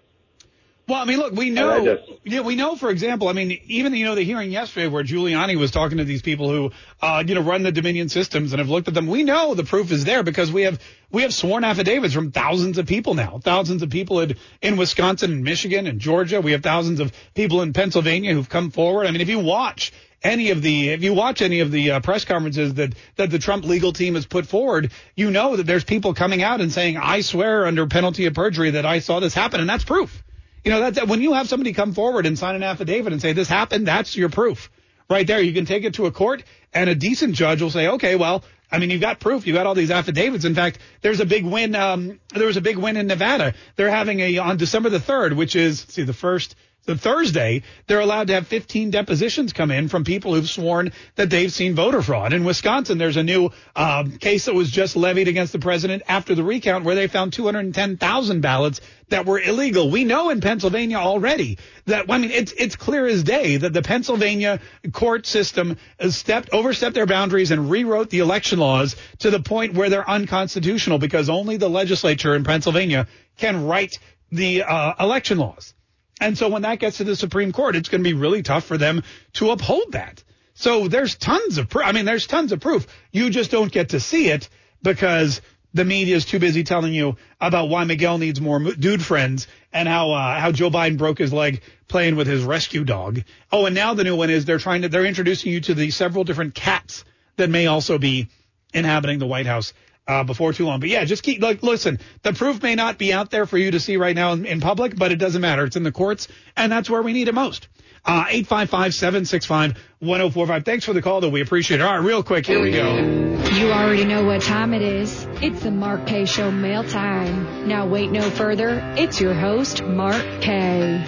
Well, 0.88 1.02
I 1.02 1.04
mean, 1.04 1.18
look, 1.18 1.34
we 1.34 1.50
know, 1.50 1.84
just- 1.84 2.10
yeah, 2.24 2.40
we 2.40 2.56
know, 2.56 2.78
for 2.78 2.90
example, 2.90 3.28
I 3.28 3.34
mean, 3.34 3.60
even, 3.66 3.94
you 3.94 4.06
know, 4.06 4.16
the 4.16 4.24
hearing 4.24 4.52
yesterday 4.52 4.88
where 4.88 5.04
Giuliani 5.04 5.58
was 5.58 5.70
talking 5.70 5.98
to 5.98 6.06
these 6.06 6.22
people 6.22 6.50
who, 6.50 6.72
uh, 7.02 7.24
you 7.28 7.36
know, 7.36 7.42
run 7.42 7.64
the 7.64 7.74
Dominion 7.74 8.08
systems 8.08 8.54
and 8.54 8.60
have 8.60 8.70
looked 8.70 8.88
at 8.88 8.94
them. 8.94 9.08
We 9.08 9.24
know 9.24 9.54
the 9.54 9.66
proof 9.66 9.92
is 9.92 10.06
there 10.06 10.24
because 10.24 10.50
we 10.50 10.62
have, 10.62 10.80
we 11.12 11.24
have 11.24 11.34
sworn 11.34 11.66
affidavits 11.66 12.14
from 12.14 12.32
thousands 12.32 12.78
of 12.78 12.86
people 12.86 13.16
now, 13.16 13.40
thousands 13.44 13.84
of 13.84 13.90
people 13.90 14.22
in, 14.22 14.38
in 14.62 14.78
Wisconsin 14.78 15.34
and 15.34 15.44
Michigan 15.44 15.88
and 15.88 16.00
Georgia. 16.00 16.40
We 16.40 16.54
have 16.54 16.64
thousands 16.64 17.02
of 17.02 17.12
people 17.36 17.62
in 17.64 17.74
Pennsylvania 17.74 18.34
who've 18.34 18.48
come 18.48 18.72
forward. 18.72 19.08
I 19.08 19.12
mean, 19.12 19.20
if 19.20 19.28
you 19.28 19.40
watch 19.40 19.92
any 20.24 20.52
of 20.52 20.62
the, 20.62 20.90
if 20.92 21.04
you 21.04 21.14
watch 21.14 21.42
any 21.42 21.60
of 21.60 21.70
the 21.70 21.92
uh, 21.92 22.00
press 22.00 22.24
conferences 22.24 22.76
that, 22.76 22.96
that 23.18 23.30
the 23.30 23.40
Trump 23.40 23.66
legal 23.66 23.92
team 23.92 24.16
has 24.16 24.26
put 24.26 24.46
forward, 24.46 24.92
you 25.16 25.32
know 25.32 25.58
that 25.58 25.66
there's 25.66 25.84
people 25.84 26.14
coming 26.14 26.42
out 26.44 26.62
and 26.62 26.72
saying, 26.72 26.96
I 26.96 27.20
swear 27.20 27.66
under 27.66 27.88
penalty 27.88 28.26
of 28.26 28.34
perjury 28.34 28.72
that 28.72 28.86
I 28.86 29.00
saw 29.00 29.20
this 29.20 29.34
happen. 29.34 29.60
And 29.60 29.70
that's 29.70 29.84
proof. 29.84 30.24
You 30.68 30.74
know, 30.74 30.92
that's 30.92 31.08
when 31.08 31.22
you 31.22 31.32
have 31.32 31.48
somebody 31.48 31.72
come 31.72 31.94
forward 31.94 32.26
and 32.26 32.38
sign 32.38 32.54
an 32.54 32.62
affidavit 32.62 33.14
and 33.14 33.22
say 33.22 33.32
this 33.32 33.48
happened, 33.48 33.88
that's 33.88 34.18
your 34.18 34.28
proof. 34.28 34.70
Right 35.10 35.26
there. 35.26 35.42
You 35.42 35.54
can 35.54 35.66
take 35.66 35.86
it 35.86 35.94
to 35.94 36.08
a 36.08 36.12
court 36.12 36.44
and 36.74 36.90
a 36.90 36.96
decent 36.96 37.36
judge 37.36 37.62
will 37.62 37.70
say, 37.70 37.88
okay, 37.88 38.18
well, 38.18 38.44
I 38.70 38.80
mean, 38.80 38.90
you've 38.90 39.00
got 39.00 39.22
proof. 39.22 39.48
You've 39.48 39.56
got 39.56 39.66
all 39.66 39.76
these 39.76 39.92
affidavits. 39.92 40.44
In 40.44 40.56
fact, 40.56 40.80
there's 41.00 41.22
a 41.22 41.26
big 41.26 41.46
win. 41.46 41.74
Um, 41.74 42.20
there 42.36 42.48
was 42.48 42.58
a 42.58 42.62
big 42.62 42.76
win 42.76 42.98
in 42.98 43.08
Nevada. 43.08 43.54
They're 43.78 43.90
having 43.90 44.20
a, 44.20 44.40
on 44.40 44.58
December 44.58 44.90
the 44.90 44.98
3rd, 44.98 45.38
which 45.38 45.56
is, 45.56 45.80
see, 45.88 46.04
the 46.04 46.12
first, 46.12 46.58
Thursday, 46.96 47.64
they're 47.88 48.00
allowed 48.00 48.28
to 48.28 48.34
have 48.34 48.48
15 48.48 48.92
depositions 48.92 49.54
come 49.54 49.72
in 49.72 49.90
from 49.90 50.04
people 50.04 50.34
who've 50.34 50.50
sworn 50.50 50.92
that 51.16 51.30
they've 51.30 51.52
seen 51.52 51.76
voter 51.76 52.02
fraud. 52.02 52.34
In 52.34 52.44
Wisconsin, 52.44 52.98
there's 52.98 53.18
a 53.18 53.24
new 53.24 53.50
um, 53.76 54.18
case 54.18 54.46
that 54.46 54.56
was 54.56 54.72
just 54.72 54.96
levied 54.96 55.28
against 55.28 55.54
the 55.54 55.60
president 55.60 56.04
after 56.08 56.36
the 56.36 56.44
recount 56.44 56.86
where 56.86 56.96
they 56.96 57.08
found 57.08 57.34
210,000 57.34 58.42
ballots 58.42 58.82
that 59.10 59.26
were 59.26 59.40
illegal. 59.40 59.90
We 59.90 60.04
know 60.04 60.30
in 60.30 60.42
Pennsylvania 60.42 60.98
already 60.98 61.58
that, 61.86 62.06
I 62.10 62.18
mean, 62.18 62.32
it's, 62.32 62.54
it's 62.58 62.76
clear 62.76 63.06
as 63.06 63.24
day 63.24 63.58
that 63.58 63.74
the 63.74 63.82
Pennsylvania 63.82 64.60
court 64.92 65.26
system 65.26 65.78
stepped, 66.10 66.50
overstepped 66.52 66.96
their 66.96 67.06
boundaries 67.06 67.52
and 67.52 67.70
rewrote 67.70 68.10
the 68.10 68.20
election 68.20 68.60
laws 68.60 68.96
to 69.20 69.30
the 69.30 69.40
point 69.40 69.74
where 69.74 69.90
they're 69.90 70.10
unconstitutional 70.10 71.00
because 71.00 71.30
only 71.30 71.58
the 71.58 71.70
legislature 71.70 72.36
in 72.36 72.44
Pennsylvania 72.44 73.08
can 73.38 73.66
write 73.66 74.00
the 74.32 74.64
uh, 74.64 74.94
election 75.00 75.38
laws. 75.38 75.74
And 76.20 76.38
so 76.38 76.50
when 76.50 76.64
that 76.64 76.80
gets 76.80 76.98
to 76.98 77.04
the 77.04 77.16
Supreme 77.16 77.52
Court, 77.52 77.76
it's 77.76 77.90
going 77.90 78.04
to 78.04 78.10
be 78.10 78.16
really 78.16 78.42
tough 78.42 78.66
for 78.66 78.78
them 78.78 79.04
to 79.34 79.52
uphold 79.52 79.92
that. 79.92 80.24
So 80.54 80.88
there's 80.88 81.16
tons 81.16 81.60
of 81.60 81.70
proof. 81.70 81.86
I 81.86 81.92
mean, 81.92 82.06
there's 82.06 82.26
tons 82.26 82.52
of 82.52 82.60
proof. 82.60 82.88
You 83.12 83.30
just 83.30 83.52
don't 83.52 83.72
get 83.72 83.90
to 83.90 84.00
see 84.00 84.30
it 84.30 84.50
because 84.82 85.42
the 85.74 85.86
media 85.86 86.16
is 86.16 86.26
too 86.26 86.40
busy 86.40 86.64
telling 86.64 86.94
you 86.94 87.18
about 87.40 87.70
why 87.70 87.84
Miguel 87.84 88.18
needs 88.18 88.42
more 88.42 88.60
dude 88.60 89.04
friends 89.04 89.48
and 89.72 89.88
how 89.88 90.12
uh, 90.12 90.40
how 90.40 90.52
Joe 90.52 90.72
Biden 90.72 90.98
broke 90.98 91.20
his 91.20 91.32
leg 91.32 91.62
playing 91.88 92.16
with 92.16 92.26
his 92.26 92.44
rescue 92.44 92.84
dog. 92.84 93.24
Oh, 93.52 93.66
and 93.66 93.76
now 93.76 93.94
the 93.94 94.04
new 94.04 94.16
one 94.16 94.32
is 94.32 94.46
they're 94.46 94.58
trying 94.58 94.82
to 94.82 94.90
they're 94.90 95.06
introducing 95.06 95.52
you 95.52 95.62
to 95.62 95.76
the 95.76 95.92
several 95.92 96.24
different 96.24 96.56
cats 96.56 97.06
that 97.36 97.50
may 97.50 97.68
also 97.68 98.00
be 98.00 98.28
inhabiting 98.74 99.20
the 99.20 99.28
White 99.28 99.46
House 99.46 99.74
uh, 100.08 100.24
before 100.24 100.54
too 100.54 100.66
long. 100.66 100.80
But 100.80 100.90
yeah, 100.90 101.04
just 101.06 101.22
keep 101.24 101.42
like 101.42 101.64
listen. 101.64 102.00
The 102.24 102.34
proof 102.34 102.62
may 102.64 102.76
not 102.76 102.98
be 102.98 103.12
out 103.14 103.30
there 103.32 103.46
for 103.46 103.58
you 103.58 103.72
to 103.72 103.80
see 103.80 103.98
right 103.98 104.16
now 104.16 104.34
in, 104.34 104.46
in 104.46 104.62
public, 104.62 104.96
but 104.96 105.12
it 105.12 105.18
doesn't 105.18 105.42
matter. 105.42 105.66
It's 105.66 105.76
in 105.76 105.84
the 105.84 105.92
courts, 105.92 106.28
and 106.56 106.72
that's 106.72 106.90
where 106.90 107.02
we 107.02 107.12
need 107.14 107.28
it 107.28 107.36
most. 107.36 107.68
Uh, 108.06 108.26
855-765-1045. 108.26 110.66
Thanks 110.66 110.86
for 110.86 110.94
the 110.94 111.02
call, 111.02 111.20
though. 111.20 111.30
We 111.30 111.42
appreciate 111.42 111.82
it. 111.82 111.84
All 111.84 111.98
right, 111.98 112.06
real 112.06 112.24
quick, 112.24 112.46
here 112.46 112.62
we 112.62 112.72
go. 112.72 112.96
You 112.96 113.72
already 113.72 114.06
know 114.06 114.24
what 114.24 114.42
time 114.42 114.74
it 114.74 114.82
is. 114.82 115.28
It's 115.42 115.62
the 115.64 115.72
Mark 115.72 116.08
Kaye 116.08 116.24
Show 116.26 116.50
mail 116.50 116.86
time. 116.86 117.68
Now 117.68 117.86
wait 117.86 118.10
no 118.12 118.30
further. 118.30 118.80
It's 118.96 119.20
your 119.20 119.34
host, 119.34 119.84
Mark 119.84 120.24
Kaye. 120.42 121.04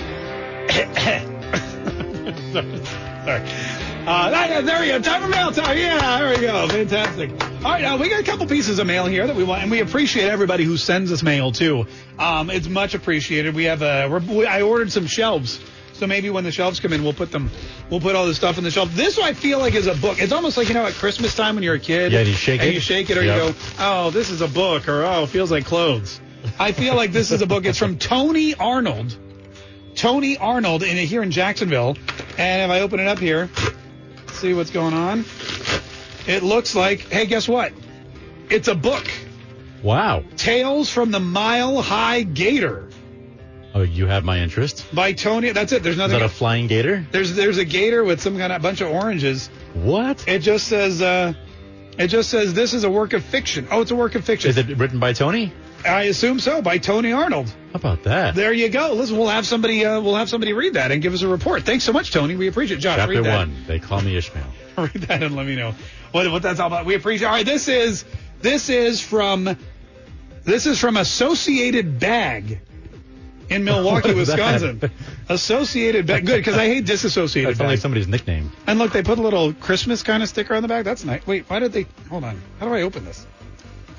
Sorry. 3.26 3.88
Uh, 4.10 4.30
there- 4.32 4.62
there 4.64 4.80
we 4.82 4.88
go. 4.88 4.99
Time 4.99 5.22
for 5.22 5.28
mail 5.28 5.51
time. 5.51 5.78
Yeah, 5.78 6.18
there 6.20 6.30
we 6.32 6.38
go. 6.41 6.68
Fantastic. 6.68 7.30
All 7.64 7.72
right, 7.72 7.82
now 7.84 7.95
we 7.97 8.10
got 8.10 8.20
a 8.20 8.24
couple 8.24 8.47
pieces 8.47 8.80
of 8.80 8.88
mail 8.88 9.05
here 9.05 9.28
that 9.28 9.36
we 9.36 9.43
want, 9.43 9.62
and 9.62 9.70
we 9.70 9.82
appreciate 9.82 10.28
everybody 10.30 10.64
who 10.64 10.78
sends 10.78 11.12
us 11.12 11.22
mail 11.22 11.51
too. 11.51 11.86
Um, 12.18 12.49
it's 12.49 12.68
much 12.68 12.95
appreciated. 12.95 13.53
We 13.53 13.66
have 13.66 13.82
a, 13.84 14.07
we're, 14.10 14.20
we, 14.20 14.45
I 14.47 14.64
ordered 14.64 14.91
some 14.91 15.05
shelves, 15.05 15.60
so 15.93 16.07
maybe 16.07 16.32
when 16.32 16.43
the 16.43 16.51
shelves 16.51 16.80
come 16.80 16.91
in, 16.93 17.03
we'll 17.03 17.14
put 17.14 17.32
them, 17.32 17.51
we'll 17.91 17.99
put 17.99 18.16
all 18.16 18.26
this 18.26 18.38
stuff 18.38 18.57
on 18.57 18.64
the 18.64 18.72
shelf. 18.72 18.89
This 18.95 19.20
I 19.20 19.34
feel 19.34 19.60
like 19.60 19.76
is 19.76 19.86
a 19.86 19.93
book. 19.93 20.20
It's 20.20 20.32
almost 20.32 20.57
like 20.57 20.70
you 20.70 20.74
know 20.74 20.86
at 20.88 20.93
Christmas 20.93 21.36
time 21.36 21.53
when 21.53 21.64
you're 21.64 21.76
a 21.76 21.80
kid. 21.80 22.12
Yeah, 22.12 22.20
and 22.20 22.28
you 22.28 22.34
shake 22.34 22.62
and 22.62 22.70
it. 22.70 22.74
you 22.74 22.80
shake 22.80 23.12
it, 23.12 23.18
or 23.18 23.24
Yep. 23.24 23.36
you 23.45 23.51
go, 23.53 23.57
oh, 23.80 24.10
this 24.10 24.32
is 24.32 24.41
a 24.41 24.47
book, 24.47 24.88
or 24.88 25.03
oh, 25.03 25.24
it 25.24 25.28
feels 25.30 25.51
like 25.51 25.66
clothes. 25.66 26.20
I 26.57 26.72
feel 26.72 26.95
like 26.95 27.12
this 27.12 27.30
is 27.32 27.43
a 27.43 27.47
book. 27.47 27.66
It's 27.66 27.78
from 27.78 27.99
Tony 27.99 28.55
Arnold. 28.55 29.16
Tony 29.95 30.38
Arnold 30.38 30.82
in 30.82 30.97
here 30.97 31.22
in 31.22 31.30
Jacksonville. 31.30 31.95
And 32.38 32.62
if 32.64 32.70
I 32.76 32.80
open 32.82 32.99
it 33.01 33.07
up 33.07 33.20
here, 33.20 33.49
see 34.39 34.53
what's 34.53 34.71
going 34.71 34.93
on. 34.93 35.25
It 36.27 36.43
looks 36.43 36.75
like, 36.75 37.01
hey, 37.09 37.25
guess 37.25 37.47
what? 37.47 37.73
It's 38.49 38.67
a 38.67 38.75
book. 38.75 39.07
Wow. 39.83 40.23
Tales 40.37 40.89
from 40.89 41.11
the 41.11 41.19
Mile 41.19 41.81
High 41.81 42.23
Gator 42.23 42.89
Oh, 43.75 43.83
you 43.83 44.07
have 44.07 44.23
my 44.25 44.39
interest. 44.39 44.83
by 44.93 45.13
Tony. 45.13 45.51
That's 45.51 45.71
it. 45.71 45.83
There's 45.83 45.97
nothing. 45.97 46.15
Is 46.15 46.21
that 46.21 46.25
a 46.25 46.29
flying 46.29 46.67
gator? 46.67 47.05
there's 47.11 47.35
there's 47.35 47.59
a 47.59 47.65
gator 47.65 48.03
with 48.03 48.19
some 48.19 48.37
kind 48.37 48.51
of 48.51 48.61
bunch 48.61 48.81
of 48.81 48.89
oranges. 48.89 49.47
What? 49.73 50.27
It 50.27 50.39
just 50.39 50.67
says 50.67 51.01
uh, 51.01 51.33
it 51.97 52.07
just 52.07 52.29
says 52.29 52.53
this 52.55 52.73
is 52.73 52.83
a 52.83 52.89
work 52.89 53.13
of 53.13 53.23
fiction. 53.23 53.67
Oh, 53.69 53.81
it's 53.81 53.91
a 53.91 53.95
work 53.95 54.15
of 54.15 54.25
fiction. 54.25 54.49
Is 54.49 54.57
it 54.57 54.75
written 54.77 54.99
by 54.99 55.13
Tony? 55.13 55.53
I 55.86 56.03
assume 56.03 56.39
so 56.39 56.61
by 56.61 56.77
Tony 56.77 57.11
Arnold. 57.11 57.47
How 57.47 57.75
about 57.75 58.03
that? 58.03 58.36
There 58.36 58.51
you 58.51 58.69
go. 58.69 58.93
Listen, 58.93 59.17
we'll 59.17 59.27
have 59.27 59.45
somebody 59.45 59.86
uh, 59.86 60.01
we'll 60.01 60.15
have 60.15 60.30
somebody 60.30 60.53
read 60.53 60.73
that 60.73 60.91
and 60.91 61.01
give 61.01 61.13
us 61.13 61.21
a 61.21 61.27
report. 61.27 61.63
Thanks 61.63 61.84
so 61.84 61.93
much, 61.93 62.11
Tony. 62.11 62.36
We 62.36 62.47
appreciate 62.47 62.77
it. 62.77 62.82
Josh, 62.82 62.97
Chapter 62.97 63.15
read 63.15 63.25
that. 63.25 63.38
one. 63.38 63.55
They 63.67 63.80
call 63.80 64.01
me 64.01 64.15
Ishmael. 64.17 64.45
read 64.77 64.93
that 64.93 65.23
and 65.23 65.36
let 65.36 65.45
me 65.45 65.55
know 65.55 65.73
what 66.11 66.30
what 66.32 66.41
that's 66.41 66.59
all 66.59 66.67
about. 66.67 66.86
We 66.86 66.95
appreciate. 66.95 67.27
All 67.27 67.34
right, 67.34 67.45
this 67.45 67.67
is 67.67 68.05
this 68.41 68.69
is 68.69 69.01
from 69.01 69.57
this 70.43 70.65
is 70.65 70.80
from 70.80 70.97
Associated 70.97 71.99
Bag 71.99 72.59
in 73.49 73.63
Milwaukee, 73.63 74.09
What 74.13 74.17
is 74.17 74.27
that? 74.30 74.38
Wisconsin. 74.38 74.91
Associated 75.27 76.05
Bag. 76.07 76.25
Good 76.25 76.38
because 76.38 76.57
I 76.57 76.65
hate 76.65 76.86
disassociated 76.86 77.51
That's 77.51 77.61
only 77.61 77.77
somebody's 77.77 78.07
nickname. 78.07 78.51
And 78.67 78.80
look, 78.80 78.91
they 78.91 79.03
put 79.03 79.19
a 79.19 79.21
little 79.21 79.53
Christmas 79.53 80.03
kind 80.03 80.23
of 80.23 80.30
sticker 80.30 80.55
on 80.55 80.61
the 80.61 80.67
back. 80.67 80.86
That's 80.86 81.03
nice. 81.03 81.25
Wait, 81.27 81.49
why 81.49 81.59
did 81.59 81.73
they? 81.73 81.86
Hold 82.09 82.23
on. 82.23 82.41
How 82.59 82.67
do 82.67 82.73
I 82.73 82.82
open 82.82 83.05
this? 83.05 83.25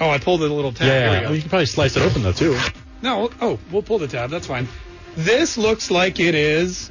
Oh, 0.01 0.09
I 0.09 0.19
pulled 0.19 0.41
the 0.41 0.49
little 0.49 0.73
tab. 0.73 0.87
Here 0.87 1.11
we 1.11 1.17
yeah. 1.17 1.23
Well, 1.23 1.35
you 1.35 1.41
can 1.43 1.51
probably 1.51 1.67
slice 1.67 1.97
it 1.97 2.03
open 2.03 2.23
though 2.23 2.33
too. 2.33 2.59
No, 3.03 3.31
oh, 3.41 3.59
we'll 3.71 3.83
pull 3.83 3.99
the 3.99 4.09
tab. 4.09 4.31
That's 4.31 4.47
fine. 4.47 4.67
This 5.17 5.59
looks 5.59 5.91
like 5.91 6.21
it 6.21 6.35
is. 6.35 6.91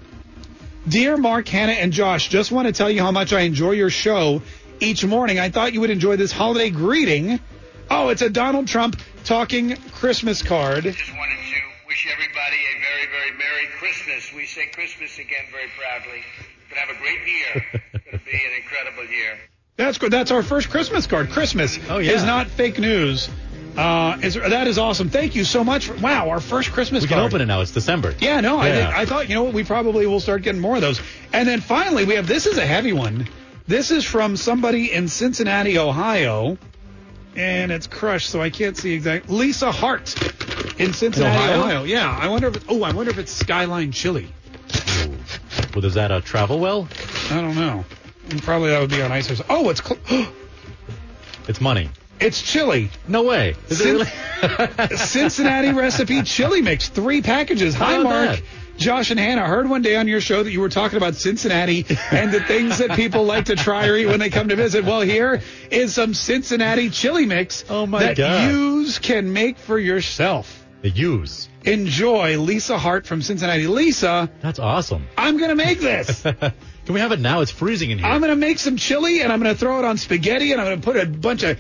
Dear 0.88 1.18
Mark, 1.18 1.48
Hannah, 1.48 1.74
and 1.74 1.92
Josh, 1.92 2.30
just 2.30 2.52
want 2.52 2.68
to 2.68 2.74
tell 2.74 2.90
you 2.90 3.02
how 3.02 3.12
much 3.12 3.34
I 3.34 3.42
enjoy 3.42 3.72
your 3.72 3.90
show 3.90 4.42
each 4.80 5.06
morning. 5.06 5.40
I 5.40 5.50
thought 5.50 5.74
you 5.74 5.82
would 5.82 5.90
enjoy 5.90 6.16
this 6.16 6.32
holiday 6.32 6.70
greeting. 6.70 7.40
Oh, 7.90 8.10
it's 8.10 8.22
a 8.22 8.30
Donald 8.30 8.68
Trump 8.68 9.00
talking 9.24 9.76
Christmas 9.94 10.42
card. 10.42 10.84
Just 10.84 11.12
wanted 11.14 11.36
to 11.36 11.62
wish 11.88 12.08
everybody 12.12 12.58
a 12.58 12.76
very, 12.80 13.08
very 13.12 13.38
Merry 13.38 13.68
Christmas. 13.78 14.34
We 14.34 14.46
say 14.46 14.68
Christmas 14.74 15.18
again 15.20 15.46
very 15.52 15.70
proudly. 15.78 16.24
Gonna 16.70 16.82
have 16.82 16.96
a 16.96 17.00
great 17.00 17.20
year. 17.28 17.66
it's 17.94 18.06
Gonna 18.06 18.24
be 18.24 18.32
an 18.32 18.62
incredible 18.62 19.06
year. 19.12 19.38
That's 19.80 19.98
good. 19.98 20.12
That's 20.12 20.30
our 20.32 20.44
first 20.44 20.70
Christmas 20.70 21.08
card. 21.08 21.30
Christmas 21.30 21.80
Oh, 21.90 22.00
yeah. 22.00 22.12
is 22.12 22.24
not 22.24 22.48
fake 22.48 22.80
news. 22.80 23.30
Uh, 23.78 24.18
is, 24.22 24.34
that 24.34 24.68
is 24.68 24.78
awesome. 24.78 25.10
Thank 25.10 25.36
you 25.36 25.46
so 25.46 25.64
much. 25.64 25.88
For, 25.88 25.94
wow, 26.02 26.30
our 26.32 26.42
first 26.42 26.74
Christmas 26.74 27.04
card. 27.04 27.04
We 27.04 27.08
can 27.08 27.18
card. 27.20 27.32
open 27.32 27.42
it 27.42 27.46
now. 27.46 27.62
It's 27.62 27.72
December. 27.72 28.14
Yeah, 28.20 28.42
no, 28.42 28.58
I, 28.60 28.68
Yeah. 28.68 28.76
think, 28.88 28.98
I 28.98 29.06
thought, 29.06 29.30
you 29.30 29.36
know 29.36 29.44
what, 29.44 29.54
we 29.54 29.64
probably 29.64 30.06
will 30.06 30.20
start 30.20 30.42
getting 30.42 30.60
more 30.60 30.76
of 30.76 30.82
those. 30.82 31.00
And 31.32 31.48
then 31.48 31.62
finally, 31.62 32.04
we 32.04 32.16
have 32.16 32.28
this 32.28 32.46
is 32.46 32.58
a 32.58 32.66
heavy 32.66 32.92
one. 32.92 33.26
This 33.68 33.90
is 33.90 34.04
from 34.04 34.36
somebody 34.36 34.92
in 34.92 35.08
Cincinnati, 35.08 35.78
Ohio. 35.78 36.58
And 37.38 37.72
it's 37.72 37.88
crushed, 37.88 38.30
so 38.32 38.42
I 38.42 38.50
can't 38.50 38.76
see 38.76 38.92
exactly. 38.94 39.34
Lisa 39.34 39.72
Hart 39.72 40.14
in 40.78 40.92
Cincinnati, 40.92 41.38
Ohio? 41.54 41.60
Ohio? 41.62 41.84
Yeah, 41.86 42.20
I 42.22 42.28
wonder 42.28 42.50
if 42.50 42.58
it's, 42.58 42.66
oh, 42.68 42.84
I 42.84 42.92
wonder 42.92 43.12
if 43.12 43.18
it's 43.18 43.32
Skyline 43.32 43.94
Chili. 43.94 44.28
Well, 45.74 45.86
is 45.86 45.94
that 45.94 46.12
a 46.12 46.20
travel 46.20 46.60
well? 46.60 46.90
I 47.32 47.40
don't 47.40 47.56
know. 47.56 47.86
And 48.30 48.42
probably 48.44 48.70
that 48.70 48.80
would 48.82 48.90
be 48.90 49.02
on 49.02 49.12
ice. 49.12 49.30
or 49.32 49.44
Oh, 49.50 49.70
it's 49.70 49.82
cl- 49.84 50.00
It's 51.48 51.60
money. 51.62 51.90
It's 52.20 52.42
chili. 52.42 52.92
No 53.08 53.24
way. 53.24 53.56
Is 53.70 53.80
Cin- 53.80 54.02
it 54.02 54.08
really? 54.82 54.88
Cincinnati 54.98 55.72
recipe 55.72 56.22
chili 56.24 56.62
mix, 56.62 56.90
three 56.90 57.22
packages. 57.22 57.74
Hi, 57.76 57.98
Mark. 58.00 58.30
that? 58.38 58.42
Josh 58.78 59.12
and 59.12 59.20
Hannah, 59.20 59.44
I 59.44 59.48
heard 59.48 59.70
one 59.70 59.82
day 59.82 59.96
on 59.98 60.08
your 60.08 60.22
show 60.22 60.42
that 60.44 60.52
you 60.52 60.62
were 60.62 60.70
talking 60.70 60.96
about 60.98 61.16
Cincinnati 61.16 61.86
and 62.12 62.32
the 62.32 62.40
things 62.42 62.78
that 62.78 62.92
people 62.92 63.26
like 63.26 63.46
to 63.46 63.56
try 63.58 63.88
or 63.88 63.98
eat 63.98 64.06
when 64.06 64.20
they 64.20 64.30
come 64.30 64.48
to 64.50 64.56
visit. 64.56 64.86
Well, 64.86 65.02
here 65.02 65.42
is 65.70 65.94
some 65.94 66.14
Cincinnati 66.14 66.90
chili 66.90 67.26
mix 67.26 67.66
Oh, 67.70 67.86
my 67.86 68.00
that 68.00 68.18
God. 68.18 68.50
yous 68.52 68.98
can 69.00 69.34
make 69.34 69.58
for 69.58 69.78
yourself. 69.78 70.66
The 70.82 70.90
use. 70.90 71.50
Enjoy 71.66 72.38
Lisa 72.40 72.78
Hart 72.78 73.06
from 73.06 73.22
Cincinnati. 73.22 73.68
Lisa, 73.68 74.30
That's 74.40 74.60
awesome. 74.60 75.08
I'm 75.18 75.36
going 75.38 75.50
to 75.50 75.56
make 75.56 75.80
this. 75.82 76.24
Can 76.90 76.96
we 76.96 77.02
have 77.02 77.12
it 77.12 77.20
now? 77.20 77.42
It's 77.42 77.52
freezing 77.52 77.92
in 77.92 78.00
here. 78.00 78.08
I'm 78.08 78.20
going 78.20 78.32
to 78.32 78.36
make 78.36 78.58
some 78.58 78.76
chili 78.76 79.22
and 79.22 79.32
I'm 79.32 79.40
going 79.40 79.54
to 79.54 79.60
throw 79.60 79.78
it 79.78 79.86
on 79.86 79.98
spaghetti 79.98 80.54
and 80.54 80.60
I'm 80.60 80.66
going 80.66 80.82
to 80.82 80.84
put 80.84 80.98
a 80.98 81.06
bunch 81.06 81.44
of 81.44 81.60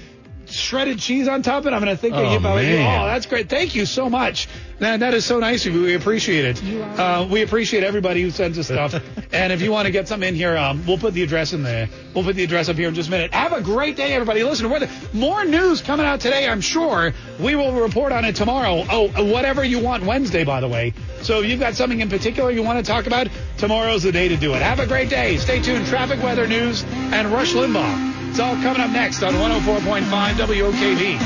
shredded 0.51 0.99
cheese 0.99 1.27
on 1.27 1.41
top 1.41 1.61
of 1.63 1.67
it. 1.67 1.73
I'm 1.73 1.83
going 1.83 1.95
to 1.95 2.01
think 2.01 2.13
of 2.15 2.25
Oh, 2.25 2.31
you 2.31 2.37
about 2.37 2.57
it. 2.59 2.63
man. 2.77 3.01
Oh, 3.01 3.05
that's 3.05 3.25
great. 3.25 3.49
Thank 3.49 3.75
you 3.75 3.85
so 3.85 4.09
much. 4.09 4.47
Man, 4.79 5.01
that 5.01 5.13
is 5.13 5.25
so 5.25 5.39
nice 5.39 5.65
of 5.65 5.73
you. 5.73 5.81
We 5.83 5.95
appreciate 5.95 6.45
it. 6.45 6.63
Uh, 6.97 7.27
we 7.29 7.41
appreciate 7.41 7.83
everybody 7.83 8.21
who 8.21 8.29
sends 8.31 8.57
us 8.57 8.67
stuff. 8.67 8.93
and 9.33 9.51
if 9.51 9.61
you 9.61 9.71
want 9.71 9.87
to 9.87 9.91
get 9.91 10.07
something 10.07 10.29
in 10.29 10.35
here, 10.35 10.55
um, 10.55 10.85
we'll 10.87 10.97
put 10.97 11.13
the 11.13 11.21
address 11.23 11.51
in 11.51 11.63
there. 11.63 11.89
We'll 12.13 12.23
put 12.23 12.35
the 12.37 12.43
address 12.45 12.69
up 12.69 12.77
here 12.77 12.87
in 12.87 12.95
just 12.95 13.09
a 13.09 13.11
minute. 13.11 13.33
Have 13.33 13.51
a 13.51 13.61
great 13.61 13.97
day, 13.97 14.13
everybody. 14.13 14.41
Listen, 14.43 14.69
we're 14.69 14.79
the, 14.79 14.89
more 15.13 15.43
news 15.43 15.81
coming 15.81 16.05
out 16.05 16.21
today, 16.21 16.47
I'm 16.47 16.61
sure. 16.61 17.13
We 17.39 17.55
will 17.55 17.73
report 17.73 18.13
on 18.13 18.23
it 18.23 18.35
tomorrow. 18.37 18.85
Oh, 18.89 19.07
whatever 19.31 19.63
you 19.65 19.79
want 19.79 20.05
Wednesday, 20.05 20.45
by 20.45 20.61
the 20.61 20.67
way. 20.67 20.93
So 21.23 21.41
if 21.41 21.49
you've 21.49 21.59
got 21.59 21.75
something 21.75 21.99
in 21.99 22.07
particular 22.09 22.49
you 22.49 22.63
want 22.63 22.83
to 22.83 22.89
talk 22.89 23.05
about, 23.05 23.27
tomorrow's 23.57 24.03
the 24.03 24.11
day 24.13 24.29
to 24.29 24.37
do 24.37 24.53
it. 24.53 24.61
Have 24.61 24.79
a 24.79 24.87
great 24.87 25.09
day. 25.09 25.35
Stay 25.37 25.61
tuned. 25.61 25.87
Traffic, 25.87 26.23
weather, 26.23 26.47
news, 26.47 26.83
and 26.83 27.27
Rush 27.33 27.53
Limbaugh. 27.53 28.18
It's 28.29 28.39
all 28.39 28.53
coming 28.57 28.79
up 28.79 28.91
next 28.91 29.23
on 29.23 29.33
104.5 29.33 30.03
WOKV. 30.33 31.19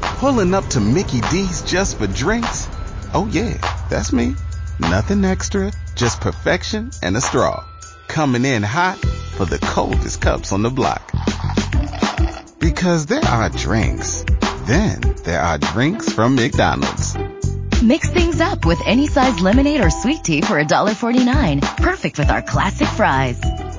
Pulling 0.00 0.54
up 0.54 0.64
to 0.68 0.80
Mickey 0.80 1.20
D's 1.22 1.62
just 1.62 1.98
for 1.98 2.06
drinks? 2.06 2.68
Oh 3.12 3.28
yeah, 3.32 3.56
that's 3.90 4.12
me. 4.12 4.36
Nothing 4.78 5.24
extra, 5.24 5.72
just 5.96 6.20
perfection 6.20 6.92
and 7.02 7.16
a 7.16 7.20
straw. 7.20 7.64
Coming 8.06 8.44
in 8.44 8.62
hot 8.62 8.98
for 9.36 9.44
the 9.44 9.58
coldest 9.58 10.20
cups 10.20 10.52
on 10.52 10.62
the 10.62 10.70
block. 10.70 11.02
Because 12.60 13.06
there 13.06 13.24
are 13.24 13.48
drinks. 13.48 14.24
Then 14.66 15.00
there 15.24 15.40
are 15.40 15.58
drinks 15.58 16.12
from 16.12 16.36
McDonald's. 16.36 17.16
Mix 17.82 18.08
things 18.10 18.40
up 18.40 18.64
with 18.64 18.80
any 18.86 19.08
size 19.08 19.40
lemonade 19.40 19.80
or 19.80 19.90
sweet 19.90 20.22
tea 20.22 20.42
for 20.42 20.62
$1.49. 20.62 21.60
Perfect 21.78 22.18
with 22.18 22.30
our 22.30 22.42
classic 22.42 22.86
fries. 22.86 23.40